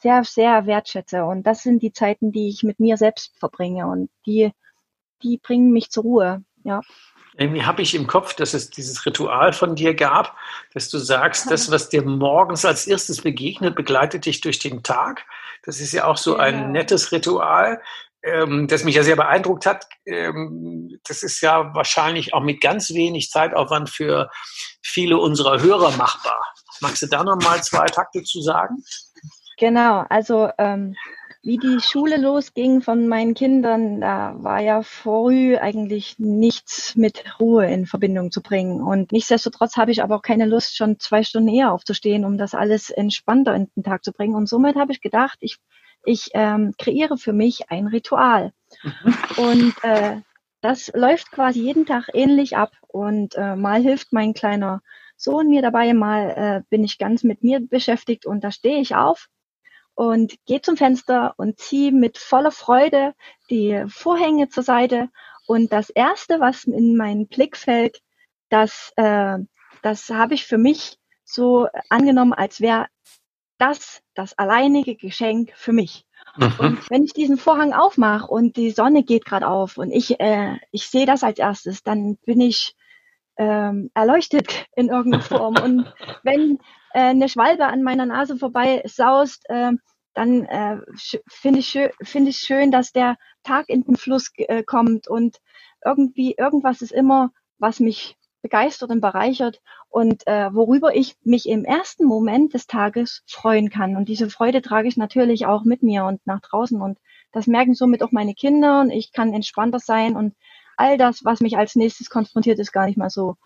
sehr, 0.00 0.24
sehr 0.24 0.66
wertschätze. 0.66 1.24
Und 1.24 1.44
das 1.46 1.62
sind 1.62 1.82
die 1.82 1.92
Zeiten, 1.92 2.32
die 2.32 2.48
ich 2.48 2.62
mit 2.62 2.80
mir 2.80 2.96
selbst 2.96 3.38
verbringe 3.38 3.86
und 3.86 4.10
die, 4.26 4.50
die 5.22 5.38
bringen 5.38 5.72
mich 5.72 5.90
zur 5.90 6.04
Ruhe. 6.04 6.44
Ja. 6.64 6.80
Irgendwie 7.36 7.64
habe 7.64 7.82
ich 7.82 7.94
im 7.94 8.06
Kopf, 8.06 8.34
dass 8.34 8.54
es 8.54 8.70
dieses 8.70 9.04
Ritual 9.04 9.52
von 9.52 9.74
dir 9.74 9.94
gab, 9.94 10.36
dass 10.72 10.88
du 10.88 10.98
sagst, 10.98 11.50
das, 11.50 11.70
was 11.70 11.88
dir 11.88 12.02
morgens 12.02 12.64
als 12.64 12.86
erstes 12.86 13.22
begegnet, 13.22 13.74
begleitet 13.74 14.24
dich 14.24 14.40
durch 14.40 14.58
den 14.58 14.82
Tag. 14.82 15.26
Das 15.64 15.80
ist 15.80 15.92
ja 15.92 16.04
auch 16.06 16.16
so 16.16 16.36
ein 16.36 16.70
nettes 16.72 17.10
Ritual, 17.12 17.80
ähm, 18.24 18.66
das 18.68 18.84
mich 18.84 18.94
ja 18.94 19.02
sehr 19.02 19.16
beeindruckt 19.16 19.66
hat. 19.66 19.86
Ähm, 20.06 20.98
das 21.06 21.22
ist 21.22 21.40
ja 21.40 21.74
wahrscheinlich 21.74 22.34
auch 22.34 22.42
mit 22.42 22.60
ganz 22.60 22.90
wenig 22.90 23.30
Zeitaufwand 23.30 23.90
für 23.90 24.30
viele 24.82 25.18
unserer 25.18 25.60
Hörer 25.60 25.96
machbar. 25.96 26.44
Magst 26.80 27.02
du 27.02 27.06
da 27.06 27.22
noch 27.22 27.36
mal 27.36 27.62
zwei 27.62 27.86
Takte 27.86 28.22
zu 28.22 28.40
sagen? 28.40 28.82
Genau, 29.58 30.04
also 30.08 30.50
ähm, 30.58 30.96
wie 31.44 31.58
die 31.58 31.80
Schule 31.80 32.16
losging 32.16 32.80
von 32.80 33.06
meinen 33.06 33.34
Kindern, 33.34 34.00
da 34.00 34.34
war 34.38 34.60
ja 34.60 34.82
früh 34.82 35.58
eigentlich 35.58 36.18
nichts 36.18 36.96
mit 36.96 37.22
Ruhe 37.38 37.66
in 37.66 37.84
Verbindung 37.84 38.30
zu 38.30 38.42
bringen. 38.42 38.80
Und 38.80 39.12
nichtsdestotrotz 39.12 39.76
habe 39.76 39.90
ich 39.90 40.02
aber 40.02 40.16
auch 40.16 40.22
keine 40.22 40.46
Lust, 40.46 40.74
schon 40.74 40.98
zwei 40.98 41.22
Stunden 41.22 41.50
eher 41.50 41.72
aufzustehen, 41.72 42.24
um 42.24 42.38
das 42.38 42.54
alles 42.54 42.88
entspannter 42.88 43.54
in 43.54 43.68
den 43.76 43.84
Tag 43.84 44.04
zu 44.04 44.12
bringen. 44.12 44.34
Und 44.34 44.48
somit 44.48 44.76
habe 44.76 44.92
ich 44.92 45.02
gedacht, 45.02 45.36
ich, 45.40 45.58
ich 46.04 46.30
ähm, 46.34 46.74
kreiere 46.78 47.16
für 47.16 47.32
mich 47.32 47.70
ein 47.70 47.86
Ritual. 47.86 48.52
Mhm. 48.82 49.14
Und 49.36 49.74
äh, 49.82 50.20
das 50.60 50.90
läuft 50.94 51.30
quasi 51.30 51.60
jeden 51.60 51.86
Tag 51.86 52.08
ähnlich 52.12 52.56
ab. 52.56 52.72
Und 52.88 53.34
äh, 53.36 53.56
mal 53.56 53.82
hilft 53.82 54.12
mein 54.12 54.34
kleiner 54.34 54.82
Sohn 55.16 55.48
mir 55.48 55.62
dabei, 55.62 55.92
mal 55.94 56.30
äh, 56.30 56.62
bin 56.70 56.84
ich 56.84 56.98
ganz 56.98 57.22
mit 57.24 57.42
mir 57.42 57.60
beschäftigt 57.60 58.26
und 58.26 58.42
da 58.42 58.50
stehe 58.50 58.80
ich 58.80 58.96
auf 58.96 59.28
und 59.94 60.34
gehe 60.46 60.60
zum 60.60 60.76
Fenster 60.76 61.34
und 61.36 61.58
ziehe 61.58 61.92
mit 61.92 62.18
voller 62.18 62.50
Freude 62.50 63.14
die 63.48 63.84
Vorhänge 63.88 64.48
zur 64.48 64.64
Seite. 64.64 65.08
Und 65.46 65.72
das 65.72 65.90
Erste, 65.90 66.40
was 66.40 66.64
in 66.64 66.96
meinen 66.96 67.28
Blick 67.28 67.56
fällt, 67.56 68.00
das, 68.48 68.92
äh, 68.96 69.38
das 69.82 70.10
habe 70.10 70.34
ich 70.34 70.46
für 70.46 70.58
mich 70.58 70.98
so 71.24 71.68
angenommen, 71.90 72.32
als 72.32 72.60
wäre 72.60 72.86
das 73.58 74.02
das 74.14 74.36
alleinige 74.38 74.96
Geschenk 74.96 75.52
für 75.54 75.72
mich. 75.72 76.06
Mhm. 76.36 76.54
Und 76.58 76.90
wenn 76.90 77.04
ich 77.04 77.12
diesen 77.12 77.36
Vorhang 77.36 77.72
aufmache 77.72 78.26
und 78.26 78.56
die 78.56 78.70
Sonne 78.70 79.04
geht 79.04 79.24
gerade 79.24 79.46
auf 79.46 79.76
und 79.76 79.90
ich, 79.90 80.20
äh, 80.20 80.56
ich 80.70 80.88
sehe 80.88 81.06
das 81.06 81.22
als 81.22 81.38
erstes, 81.38 81.82
dann 81.82 82.16
bin 82.24 82.40
ich 82.40 82.74
ähm, 83.36 83.90
erleuchtet 83.94 84.66
in 84.76 84.88
irgendeiner 84.88 85.22
Form. 85.22 85.56
Und 85.62 85.92
wenn 86.22 86.58
äh, 86.92 87.00
eine 87.00 87.28
Schwalbe 87.28 87.66
an 87.66 87.82
meiner 87.82 88.06
Nase 88.06 88.36
vorbei 88.36 88.82
saust, 88.86 89.44
äh, 89.48 89.72
dann 90.14 90.44
äh, 90.44 90.78
finde 91.28 91.58
ich, 91.60 91.68
schön, 91.68 91.90
finde 92.02 92.30
ich 92.30 92.38
schön, 92.38 92.70
dass 92.70 92.92
der 92.92 93.16
Tag 93.42 93.68
in 93.68 93.82
den 93.82 93.96
Fluss 93.96 94.30
äh, 94.36 94.62
kommt 94.62 95.08
und 95.08 95.38
irgendwie 95.84 96.34
irgendwas 96.38 96.82
ist 96.82 96.92
immer, 96.92 97.30
was 97.58 97.80
mich 97.80 98.16
begeistert 98.44 98.90
und 98.90 99.00
bereichert 99.00 99.62
und 99.88 100.26
äh, 100.26 100.52
worüber 100.52 100.94
ich 100.94 101.16
mich 101.24 101.48
im 101.48 101.64
ersten 101.64 102.04
Moment 102.04 102.52
des 102.52 102.66
Tages 102.66 103.22
freuen 103.26 103.70
kann. 103.70 103.96
Und 103.96 104.06
diese 104.10 104.28
Freude 104.28 104.60
trage 104.60 104.86
ich 104.86 104.98
natürlich 104.98 105.46
auch 105.46 105.64
mit 105.64 105.82
mir 105.82 106.04
und 106.04 106.20
nach 106.26 106.42
draußen 106.42 106.78
und 106.78 106.98
das 107.32 107.46
merken 107.46 107.72
somit 107.72 108.02
auch 108.02 108.12
meine 108.12 108.34
Kinder 108.34 108.82
und 108.82 108.90
ich 108.90 109.12
kann 109.12 109.32
entspannter 109.32 109.78
sein 109.78 110.14
und 110.14 110.34
all 110.76 110.98
das, 110.98 111.24
was 111.24 111.40
mich 111.40 111.56
als 111.56 111.74
nächstes 111.74 112.10
konfrontiert, 112.10 112.58
ist 112.58 112.72
gar 112.72 112.84
nicht 112.84 112.98
mal 112.98 113.08
so 113.08 113.36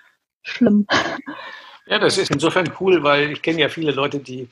schlimm. 0.43 0.89
Ja, 1.87 1.99
das 2.01 2.19
ist 2.19 2.31
insofern 2.31 2.71
cool, 2.81 3.03
weil 3.03 3.31
ich 3.31 3.41
kenne 3.41 3.61
ja 3.61 3.69
viele 3.69 3.93
Leute, 3.93 4.19
die 4.19 4.49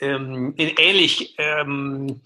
ähm, 0.00 0.54
ähnlich, 0.56 1.34
ähm, 1.38 2.20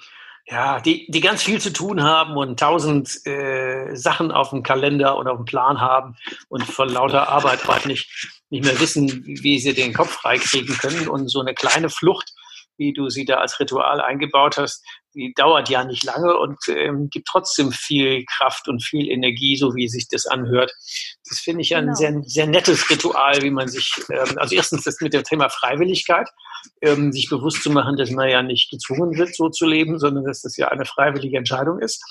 ja, 0.51 0.81
die, 0.81 1.07
die 1.09 1.21
ganz 1.21 1.43
viel 1.43 1.61
zu 1.61 1.73
tun 1.73 2.03
haben 2.03 2.37
und 2.37 2.59
tausend 2.59 3.25
äh, 3.27 3.95
Sachen 3.95 4.33
auf 4.33 4.51
dem 4.51 4.63
Kalender 4.63 5.17
oder 5.17 5.33
auf 5.33 5.39
dem 5.39 5.45
Plan 5.45 5.81
haben 5.81 6.17
und 6.49 6.65
von 6.65 6.89
lauter 6.89 7.29
Arbeit 7.29 7.61
nicht, 7.87 8.09
nicht 8.51 8.65
mehr 8.65 8.79
wissen, 8.81 9.25
wie 9.25 9.61
sie 9.61 9.75
den 9.75 9.93
Kopf 9.93 10.11
freikriegen 10.11 10.77
können. 10.79 11.09
Und 11.09 11.29
so 11.29 11.41
eine 11.41 11.55
kleine 11.55 11.89
Flucht 11.89 12.33
wie 12.81 12.93
du 12.93 13.11
sie 13.11 13.25
da 13.27 13.37
als 13.37 13.61
Ritual 13.61 14.01
eingebaut 14.01 14.57
hast, 14.57 14.85
die 15.15 15.33
dauert 15.35 15.69
ja 15.69 15.85
nicht 15.85 16.05
lange 16.05 16.37
und 16.37 16.59
ähm, 16.69 17.09
gibt 17.11 17.29
trotzdem 17.29 17.73
viel 17.73 18.25
Kraft 18.27 18.69
und 18.69 18.83
viel 18.83 19.09
Energie, 19.09 19.57
so 19.57 19.75
wie 19.75 19.89
sich 19.89 20.09
das 20.09 20.27
anhört. 20.27 20.73
Das 21.29 21.39
finde 21.39 21.63
ich 21.63 21.75
ein 21.75 21.87
genau. 21.87 21.97
sehr, 21.97 22.23
sehr 22.25 22.47
nettes 22.47 22.89
Ritual, 22.91 23.43
wie 23.43 23.51
man 23.51 23.69
sich, 23.69 23.93
ähm, 24.11 24.37
also 24.37 24.55
erstens 24.55 24.85
das 24.85 25.01
mit 25.01 25.13
dem 25.13 25.25
Thema 25.25 25.49
Freiwilligkeit, 25.49 26.29
ähm, 26.83 27.13
sich 27.13 27.29
bewusst 27.29 27.63
zu 27.63 27.71
machen, 27.71 27.97
dass 27.97 28.11
man 28.11 28.29
ja 28.29 28.43
nicht 28.43 28.71
gezwungen 28.71 29.17
wird, 29.17 29.35
so 29.35 29.49
zu 29.49 29.67
leben, 29.67 29.99
sondern 29.99 30.25
dass 30.25 30.43
das 30.43 30.57
ja 30.57 30.69
eine 30.69 30.85
freiwillige 30.85 31.39
Entscheidung 31.39 31.81
ist. 31.81 32.03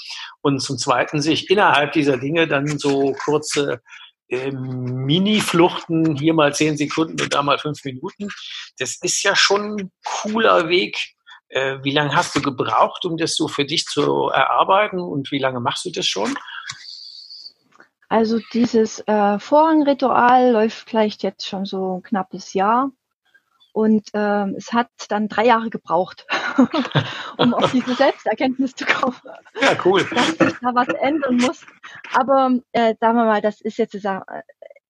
Und 0.41 0.59
zum 0.59 0.77
Zweiten 0.77 1.21
sich 1.21 1.49
innerhalb 1.49 1.93
dieser 1.93 2.17
Dinge 2.17 2.47
dann 2.47 2.79
so 2.79 3.13
kurze 3.23 3.81
äh, 4.29 4.51
Mini-Fluchten, 4.51 6.15
hier 6.15 6.33
mal 6.33 6.53
zehn 6.53 6.77
Sekunden 6.77 7.19
und 7.21 7.33
da 7.33 7.41
mal 7.41 7.57
fünf 7.57 7.83
Minuten. 7.83 8.29
Das 8.77 8.97
ist 9.01 9.23
ja 9.23 9.35
schon 9.35 9.75
ein 9.75 9.91
cooler 10.05 10.69
Weg. 10.69 10.97
Äh, 11.49 11.77
wie 11.83 11.91
lange 11.91 12.15
hast 12.15 12.35
du 12.35 12.41
gebraucht, 12.41 13.05
um 13.05 13.17
das 13.17 13.35
so 13.35 13.47
für 13.47 13.65
dich 13.65 13.85
zu 13.85 14.29
erarbeiten 14.29 14.99
und 14.99 15.31
wie 15.31 15.39
lange 15.39 15.59
machst 15.59 15.85
du 15.85 15.91
das 15.91 16.07
schon? 16.07 16.35
Also 18.07 18.39
dieses 18.53 18.99
äh, 19.07 19.39
Vorhangritual 19.39 20.51
läuft 20.51 20.89
vielleicht 20.89 21.21
jetzt 21.21 21.47
schon 21.47 21.65
so 21.65 21.97
ein 21.97 22.03
knappes 22.03 22.53
Jahr. 22.53 22.91
Und 23.71 24.09
ähm, 24.13 24.55
es 24.57 24.73
hat 24.73 24.89
dann 25.09 25.27
drei 25.27 25.45
Jahre 25.45 25.69
gebraucht, 25.69 26.25
um 27.37 27.53
auf 27.53 27.71
diese 27.71 27.93
Selbsterkenntnis 27.93 28.73
zu 28.73 28.85
kommen. 28.85 29.15
Ja, 29.61 29.77
cool. 29.85 30.03
Dass 30.09 30.27
sich 30.27 30.59
da 30.59 30.73
was 30.73 30.87
ändern 30.87 31.37
muss. 31.37 31.65
Aber 32.13 32.51
äh, 32.71 32.95
sagen 32.99 33.17
wir 33.17 33.25
mal, 33.25 33.41
das 33.41 33.61
ist 33.61 33.77
jetzt 33.77 33.93
äh, 33.93 34.19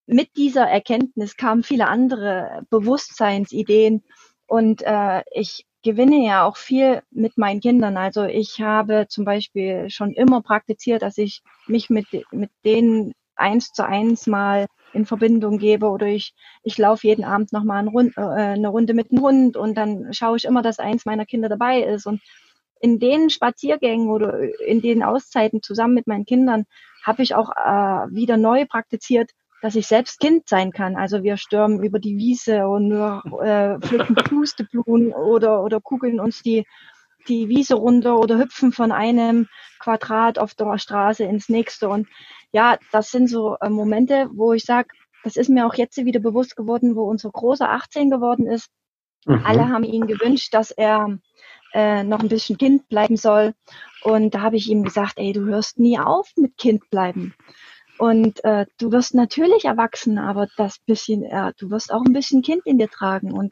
mit 0.08 0.38
dieser 0.38 0.66
Erkenntnis 0.66 1.36
kamen 1.36 1.64
viele 1.64 1.88
andere 1.88 2.66
Bewusstseinsideen 2.70 4.04
und 4.48 4.82
äh, 4.82 5.24
ich 5.32 5.68
gewinne 5.84 6.26
ja 6.26 6.44
auch 6.46 6.58
viel 6.58 7.02
mit 7.12 7.38
meinen 7.38 7.62
Kindern. 7.62 7.98
Also 7.98 8.24
ich 8.24 8.62
habe 8.62 9.08
zum 9.10 9.26
Beispiel 9.26 9.90
schon 9.90 10.14
immer 10.14 10.42
praktiziert, 10.42 11.02
dass 11.02 11.18
ich 11.18 11.42
mich 11.68 11.90
mit, 11.90 12.08
mit 12.32 12.52
denen 12.66 13.14
eins 13.36 13.72
zu 13.72 13.86
eins 13.86 14.28
mal 14.28 14.68
in 14.94 15.06
Verbindung 15.06 15.60
gebe 15.60 15.88
oder 15.88 16.08
ich, 16.08 16.34
ich 16.64 16.78
laufe 16.78 17.08
jeden 17.08 17.24
Abend 17.24 17.54
nochmal 17.54 17.80
eine, 17.80 17.90
Rund, 17.90 18.18
äh, 18.18 18.22
eine 18.22 18.70
Runde 18.70 18.94
mit 18.94 19.12
dem 19.12 19.22
Hund 19.22 19.56
und 19.56 19.76
dann 19.76 20.14
schaue 20.14 20.38
ich 20.38 20.46
immer, 20.46 20.62
dass 20.62 20.80
eins 20.80 21.06
meiner 21.06 21.26
Kinder 21.26 21.48
dabei 21.48 21.82
ist. 21.82 22.06
Und 22.06 22.22
in 22.82 23.00
den 23.00 23.30
Spaziergängen 23.30 24.10
oder 24.10 24.40
in 24.62 24.82
den 24.82 25.04
Auszeiten 25.04 25.62
zusammen 25.62 25.94
mit 25.94 26.08
meinen 26.08 26.26
Kindern 26.26 26.66
habe 27.04 27.24
ich 27.24 27.36
auch 27.36 27.52
äh, 27.52 28.14
wieder 28.14 28.38
neu 28.38 28.66
praktiziert, 28.66 29.32
dass 29.62 29.76
ich 29.76 29.88
selbst 29.88 30.20
Kind 30.20 30.48
sein 30.48 30.72
kann. 30.72 30.96
Also 30.96 31.24
wir 31.24 31.38
stürmen 31.38 31.84
über 31.84 32.00
die 32.00 32.18
Wiese 32.18 32.68
und 32.68 32.92
wir 32.92 33.22
äh, 33.42 33.80
pflücken 33.86 34.16
Pusteblumen 34.16 35.14
oder, 35.14 35.64
oder 35.64 35.82
kugeln 35.82 36.20
uns 36.20 36.42
die, 36.42 36.66
die 37.28 37.50
Wiese 37.50 37.76
runter 37.76 38.18
oder 38.18 38.38
hüpfen 38.38 38.72
von 38.72 38.92
einem 38.92 39.48
Quadrat 39.80 40.40
auf 40.40 40.54
der 40.56 40.78
Straße 40.78 41.24
ins 41.24 41.50
nächste. 41.50 41.90
Und 41.90 42.08
ja, 42.52 42.78
das 42.92 43.12
sind 43.12 43.30
so 43.30 43.58
äh, 43.62 43.70
Momente, 43.70 44.30
wo 44.34 44.54
ich 44.54 44.64
sage, 44.64 44.90
das 45.24 45.36
ist 45.36 45.50
mir 45.50 45.66
auch 45.66 45.76
jetzt 45.76 45.98
wieder 45.98 46.20
bewusst 46.20 46.56
geworden, 46.56 46.96
wo 46.96 47.04
unser 47.04 47.30
Großer 47.30 47.70
18 47.70 48.10
geworden 48.10 48.48
ist. 48.48 48.70
Mhm. 49.26 49.42
Alle 49.46 49.70
haben 49.70 49.84
ihn 49.84 50.08
gewünscht, 50.08 50.54
dass 50.54 50.72
er 50.72 51.20
äh, 51.74 52.04
noch 52.04 52.20
ein 52.20 52.30
bisschen 52.30 52.58
Kind 52.58 52.88
bleiben 52.88 53.18
soll. 53.18 53.54
Und 54.04 54.34
da 54.34 54.42
habe 54.42 54.56
ich 54.56 54.70
ihm 54.70 54.84
gesagt, 54.84 55.18
ey, 55.18 55.34
du 55.34 55.42
hörst 55.46 55.78
nie 55.78 56.00
auf 56.00 56.32
mit 56.38 56.58
Kind 56.58 56.90
bleiben. 56.90 57.36
Und 58.00 58.42
äh, 58.46 58.66
du 58.78 58.94
wirst 58.94 59.14
natürlich 59.14 59.66
erwachsen, 59.66 60.18
aber 60.18 60.48
das 60.56 60.80
bisschen, 60.80 61.24
äh, 61.24 61.52
du 61.58 61.70
wirst 61.70 61.92
auch 61.92 62.02
ein 62.06 62.14
bisschen 62.14 62.42
Kind 62.42 62.62
in 62.66 62.78
dir 62.78 62.90
tragen. 62.90 63.34
Und 63.34 63.52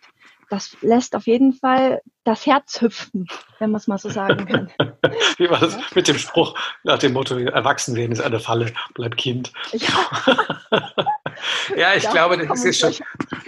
das 0.49 0.77
lässt 0.81 1.15
auf 1.15 1.27
jeden 1.27 1.53
Fall 1.53 2.01
das 2.23 2.45
Herz 2.45 2.81
hüpfen, 2.81 3.27
wenn 3.59 3.71
man 3.71 3.79
es 3.79 3.87
mal 3.87 3.97
so 3.97 4.09
sagen 4.09 4.45
kann. 4.45 4.71
Wie 5.37 5.49
war 5.49 5.59
das 5.59 5.75
ja? 5.75 5.81
mit 5.95 6.07
dem 6.07 6.17
Spruch 6.17 6.57
nach 6.83 6.99
dem 6.99 7.13
Motto, 7.13 7.37
erwachsen 7.37 7.95
werden 7.95 8.11
ist 8.11 8.19
eine 8.19 8.39
Falle, 8.39 8.73
bleib 8.93 9.15
Kind. 9.15 9.53
Ja, 9.71 10.09
ja 11.77 11.95
ich 11.95 12.03
ja, 12.03 12.11
glaube, 12.11 12.45
das 12.45 12.65
ist 12.65 12.79
schon, 12.79 12.93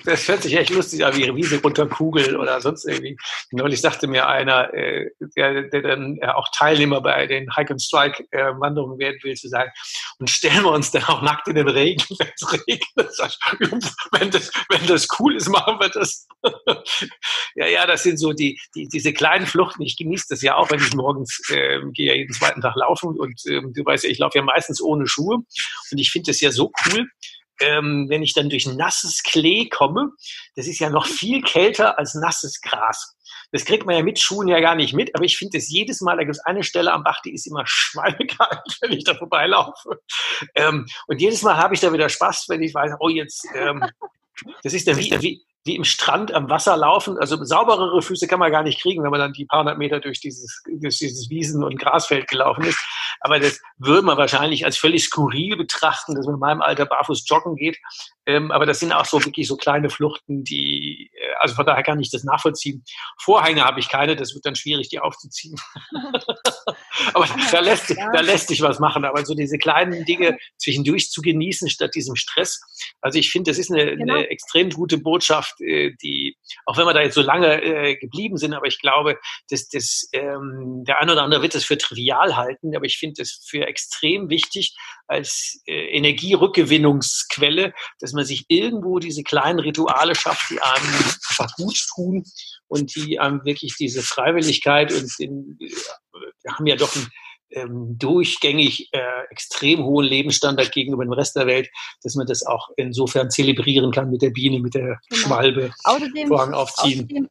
das 0.05 0.27
hört 0.27 0.43
sich 0.43 0.55
echt 0.55 0.69
lustig 0.69 1.05
an, 1.05 1.15
wie 1.15 1.35
Wiese 1.35 1.59
unter 1.61 1.87
Kugel 1.87 2.37
oder 2.37 2.61
sonst 2.61 2.85
irgendwie. 2.85 3.17
Neulich 3.51 3.81
sagte 3.81 4.07
mir 4.07 4.27
einer, 4.27 4.73
äh, 4.73 5.09
der, 5.35 5.63
der 5.63 5.81
dann 5.81 6.17
äh, 6.21 6.27
auch 6.27 6.47
Teilnehmer 6.53 7.01
bei 7.01 7.27
den 7.27 7.53
Hike 7.55 7.71
and 7.71 7.81
Strike 7.81 8.25
äh, 8.31 8.53
Wanderungen 8.59 8.97
werden 8.97 9.19
will, 9.23 9.35
zu 9.35 9.49
sagen, 9.49 9.71
und 10.19 10.29
stellen 10.29 10.63
wir 10.63 10.71
uns 10.71 10.91
dann 10.91 11.03
auch 11.03 11.21
nackt 11.21 11.49
in 11.49 11.55
den 11.55 11.67
Regen, 11.67 12.03
wenn 12.17 12.31
es 12.33 12.53
regnet. 12.53 13.89
wenn, 14.11 14.31
das, 14.31 14.51
wenn 14.69 14.87
das 14.87 15.07
cool 15.19 15.35
ist, 15.35 15.49
machen 15.49 15.79
wir 15.79 15.89
das. 15.89 16.27
ja, 17.55 17.67
ja, 17.67 17.85
das 17.85 18.03
sind 18.03 18.17
so 18.17 18.33
die, 18.33 18.59
die, 18.75 18.87
diese 18.87 19.13
kleinen 19.13 19.45
Fluchten. 19.45 19.83
Ich 19.83 19.97
genieße 19.97 20.25
das 20.29 20.41
ja 20.41 20.55
auch, 20.55 20.71
wenn 20.71 20.79
ich 20.79 20.93
morgens 20.93 21.41
äh, 21.49 21.79
gehe 21.93 22.07
ja 22.07 22.15
jeden 22.15 22.33
zweiten 22.33 22.61
Tag 22.61 22.75
laufen 22.75 23.17
und 23.19 23.41
ähm, 23.47 23.73
du 23.73 23.85
weißt 23.85 24.03
ja, 24.03 24.09
ich 24.09 24.19
laufe 24.19 24.37
ja 24.37 24.43
meistens 24.43 24.81
ohne 24.81 25.07
Schuhe 25.07 25.35
und 25.35 25.97
ich 25.97 26.11
finde 26.11 26.31
das 26.31 26.41
ja 26.41 26.51
so 26.51 26.71
cool, 26.85 27.07
ähm, 27.61 28.07
wenn 28.09 28.23
ich 28.23 28.33
dann 28.33 28.49
durch 28.49 28.65
nasses 28.67 29.23
Klee 29.23 29.67
komme, 29.67 30.11
das 30.55 30.67
ist 30.67 30.79
ja 30.79 30.89
noch 30.89 31.05
viel 31.05 31.41
kälter 31.41 31.97
als 31.99 32.15
nasses 32.15 32.61
Gras. 32.61 33.15
Das 33.51 33.65
kriegt 33.65 33.85
man 33.85 33.95
ja 33.95 34.03
mit 34.03 34.19
Schuhen 34.19 34.47
ja 34.47 34.59
gar 34.59 34.75
nicht 34.75 34.93
mit, 34.93 35.15
aber 35.15 35.25
ich 35.25 35.37
finde 35.37 35.57
es 35.57 35.69
jedes 35.69 36.01
Mal, 36.01 36.17
da 36.17 36.23
gibt 36.23 36.35
es 36.35 36.45
eine 36.45 36.63
Stelle 36.63 36.93
am 36.93 37.03
Bach, 37.03 37.21
die 37.21 37.33
ist 37.33 37.47
immer 37.47 37.63
schweinekalt, 37.65 38.77
wenn 38.81 38.91
ich 38.91 39.03
da 39.03 39.15
vorbeilaufe. 39.15 40.01
Ähm, 40.55 40.85
und 41.07 41.21
jedes 41.21 41.41
Mal 41.41 41.57
habe 41.57 41.73
ich 41.73 41.79
da 41.79 41.91
wieder 41.91 42.09
Spaß, 42.09 42.45
wenn 42.49 42.61
ich 42.61 42.73
weiß, 42.73 42.93
oh 42.99 43.09
jetzt, 43.09 43.45
ähm, 43.55 43.83
das 44.63 44.73
ist 44.73 44.87
dann 44.87 44.97
wie, 44.97 45.11
wie, 45.21 45.43
wie 45.69 45.75
im 45.75 45.83
Strand 45.83 46.33
am 46.33 46.49
Wasser 46.49 46.75
laufen. 46.75 47.19
Also 47.19 47.43
sauberere 47.43 48.01
Füße 48.01 48.27
kann 48.27 48.39
man 48.39 48.51
gar 48.51 48.63
nicht 48.63 48.81
kriegen, 48.81 49.03
wenn 49.03 49.11
man 49.11 49.19
dann 49.19 49.33
die 49.33 49.45
paar 49.45 49.59
hundert 49.59 49.77
Meter 49.77 49.99
durch 49.99 50.19
dieses, 50.19 50.63
durch 50.67 50.97
dieses 50.97 51.29
Wiesen- 51.29 51.63
und 51.63 51.79
Grasfeld 51.79 52.27
gelaufen 52.27 52.63
ist. 52.63 52.79
Aber 53.19 53.39
das 53.39 53.61
würde 53.77 54.01
man 54.01 54.17
wahrscheinlich 54.17 54.65
als 54.65 54.77
völlig 54.77 55.03
skurril 55.03 55.57
betrachten, 55.57 56.15
dass 56.15 56.25
man 56.25 56.35
in 56.35 56.39
meinem 56.39 56.61
Alter 56.61 56.87
barfuß 56.87 57.23
joggen 57.27 57.55
geht. 57.55 57.77
Ähm, 58.25 58.51
aber 58.51 58.65
das 58.65 58.79
sind 58.79 58.93
auch 58.93 59.05
so 59.05 59.23
wirklich 59.23 59.47
so 59.47 59.57
kleine 59.57 59.91
Fluchten, 59.91 60.43
die, 60.43 61.08
also 61.39 61.55
von 61.55 61.65
daher 61.65 61.83
kann 61.83 61.99
ich 61.99 62.11
das 62.11 62.23
nachvollziehen. 62.23 62.83
Vorhänge 63.19 63.63
habe 63.63 63.79
ich 63.79 63.89
keine, 63.89 64.15
das 64.15 64.33
wird 64.33 64.45
dann 64.45 64.55
schwierig, 64.55 64.89
die 64.89 64.99
aufzuziehen. 64.99 65.55
aber 67.13 67.27
da 67.51 67.59
lässt, 67.59 67.89
da 67.89 68.19
lässt 68.21 68.47
sich 68.49 68.61
was 68.61 68.79
machen. 68.79 69.05
Aber 69.05 69.25
so 69.25 69.33
diese 69.33 69.57
kleinen 69.57 70.05
Dinge 70.05 70.37
zwischendurch 70.57 71.09
zu 71.09 71.21
genießen, 71.21 71.69
statt 71.69 71.95
diesem 71.95 72.15
Stress. 72.15 72.59
Also 73.01 73.19
ich 73.19 73.31
finde, 73.31 73.51
das 73.51 73.57
ist 73.57 73.71
eine, 73.71 73.95
genau. 73.95 74.15
eine 74.15 74.29
extrem 74.29 74.69
gute 74.69 74.97
Botschaft, 74.97 75.59
äh, 75.61 75.93
die, 76.01 76.37
auch 76.65 76.77
wenn 76.77 76.85
wir 76.85 76.93
da 76.93 77.01
jetzt 77.01 77.15
so 77.15 77.21
lange 77.21 77.61
äh, 77.61 77.95
geblieben 77.95 78.37
sind, 78.37 78.53
aber 78.53 78.67
ich 78.67 78.79
glaube, 78.79 79.17
dass 79.49 79.69
das, 79.69 80.09
ähm, 80.13 80.83
der 80.85 80.99
eine 80.99 81.13
oder 81.13 81.23
andere 81.23 81.41
wird 81.41 81.55
das 81.55 81.63
für 81.63 81.77
trivial 81.77 82.35
halten, 82.35 82.75
aber 82.75 82.85
ich 82.85 82.97
finde, 82.97 83.21
es 83.21 83.45
für 83.47 83.65
extrem 83.65 84.29
wichtig 84.29 84.75
als 85.07 85.61
äh, 85.65 85.97
Energierückgewinnungsquelle, 85.97 87.73
dass 87.99 88.13
man 88.13 88.25
sich 88.25 88.45
irgendwo 88.47 88.99
diese 88.99 89.23
kleinen 89.23 89.59
Rituale 89.59 90.15
schafft, 90.15 90.49
die 90.49 90.61
einem 90.61 91.03
einfach 91.29 91.55
gut 91.55 91.77
tun 91.93 92.23
und 92.67 92.95
die 92.95 93.19
einem 93.19 93.43
wirklich 93.45 93.75
diese 93.77 94.01
Freiwilligkeit 94.01 94.93
und 94.93 95.11
den, 95.19 95.57
äh, 95.61 96.49
haben 96.49 96.67
ja 96.67 96.75
doch 96.75 96.95
einen 96.95 97.07
ähm, 97.51 97.97
durchgängig 97.97 98.89
äh, 98.91 98.99
extrem 99.31 99.83
hohen 99.83 100.05
Lebensstandard 100.05 100.71
gegenüber 100.71 101.03
dem 101.03 101.13
Rest 101.13 101.35
der 101.35 101.47
Welt, 101.47 101.69
dass 102.03 102.15
man 102.15 102.27
das 102.27 102.45
auch 102.45 102.69
insofern 102.77 103.29
zelebrieren 103.29 103.91
kann 103.91 104.09
mit 104.09 104.21
der 104.21 104.29
Biene, 104.29 104.59
mit 104.59 104.75
der 104.75 104.99
genau. 105.09 105.21
Schwalbe, 105.21 105.71
außerdem, 105.83 106.27
Vorhang 106.27 106.53
aufziehen. 106.53 107.01
Außerdem 107.01 107.27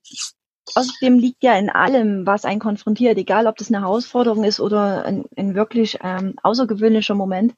Außerdem 0.74 1.18
liegt 1.18 1.42
ja 1.42 1.58
in 1.58 1.70
allem, 1.70 2.26
was 2.26 2.44
einen 2.44 2.60
konfrontiert, 2.60 3.16
egal 3.16 3.46
ob 3.46 3.56
das 3.56 3.68
eine 3.68 3.80
Herausforderung 3.80 4.44
ist 4.44 4.60
oder 4.60 5.04
ein, 5.04 5.24
ein 5.36 5.54
wirklich 5.54 5.98
ähm, 6.02 6.34
außergewöhnlicher 6.42 7.14
Moment, 7.14 7.54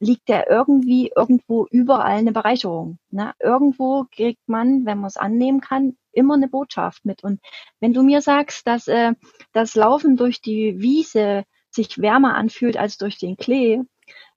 liegt 0.00 0.30
ja 0.30 0.44
irgendwie 0.48 1.12
irgendwo 1.14 1.66
überall 1.70 2.18
eine 2.18 2.32
Bereicherung. 2.32 2.98
Ne? 3.10 3.32
Irgendwo 3.38 4.06
kriegt 4.10 4.48
man, 4.48 4.86
wenn 4.86 4.98
man 4.98 5.08
es 5.08 5.18
annehmen 5.18 5.60
kann, 5.60 5.96
immer 6.12 6.34
eine 6.34 6.48
Botschaft 6.48 7.04
mit. 7.04 7.22
Und 7.22 7.40
wenn 7.80 7.92
du 7.92 8.02
mir 8.02 8.22
sagst, 8.22 8.66
dass 8.66 8.88
äh, 8.88 9.12
das 9.52 9.74
Laufen 9.74 10.16
durch 10.16 10.40
die 10.40 10.80
Wiese 10.80 11.44
sich 11.70 11.98
wärmer 11.98 12.34
anfühlt 12.34 12.76
als 12.78 12.96
durch 12.96 13.18
den 13.18 13.36
Klee, 13.36 13.82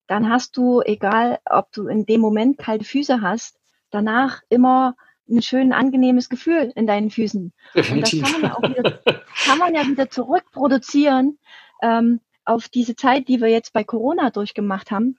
dann 0.07 0.29
hast 0.29 0.57
du, 0.57 0.81
egal 0.81 1.39
ob 1.49 1.71
du 1.71 1.87
in 1.87 2.05
dem 2.05 2.19
Moment 2.19 2.57
kalte 2.57 2.85
Füße 2.85 3.21
hast, 3.21 3.57
danach 3.89 4.41
immer 4.49 4.95
ein 5.29 5.41
schön 5.41 5.71
angenehmes 5.71 6.27
Gefühl 6.27 6.73
in 6.75 6.85
deinen 6.85 7.09
Füßen. 7.09 7.53
Definitiv. 7.73 8.13
Und 8.13 8.21
das 8.21 8.31
kann 8.31 8.41
man 8.41 8.49
ja 8.51 8.57
auch 8.57 8.69
wieder, 8.69 8.99
kann 9.45 9.57
man 9.57 9.73
ja 9.73 9.87
wieder 9.87 10.09
zurückproduzieren 10.09 11.39
ähm, 11.81 12.19
auf 12.43 12.67
diese 12.67 12.97
Zeit, 12.97 13.29
die 13.29 13.39
wir 13.39 13.47
jetzt 13.47 13.71
bei 13.71 13.85
Corona 13.85 14.29
durchgemacht 14.29 14.91
haben. 14.91 15.17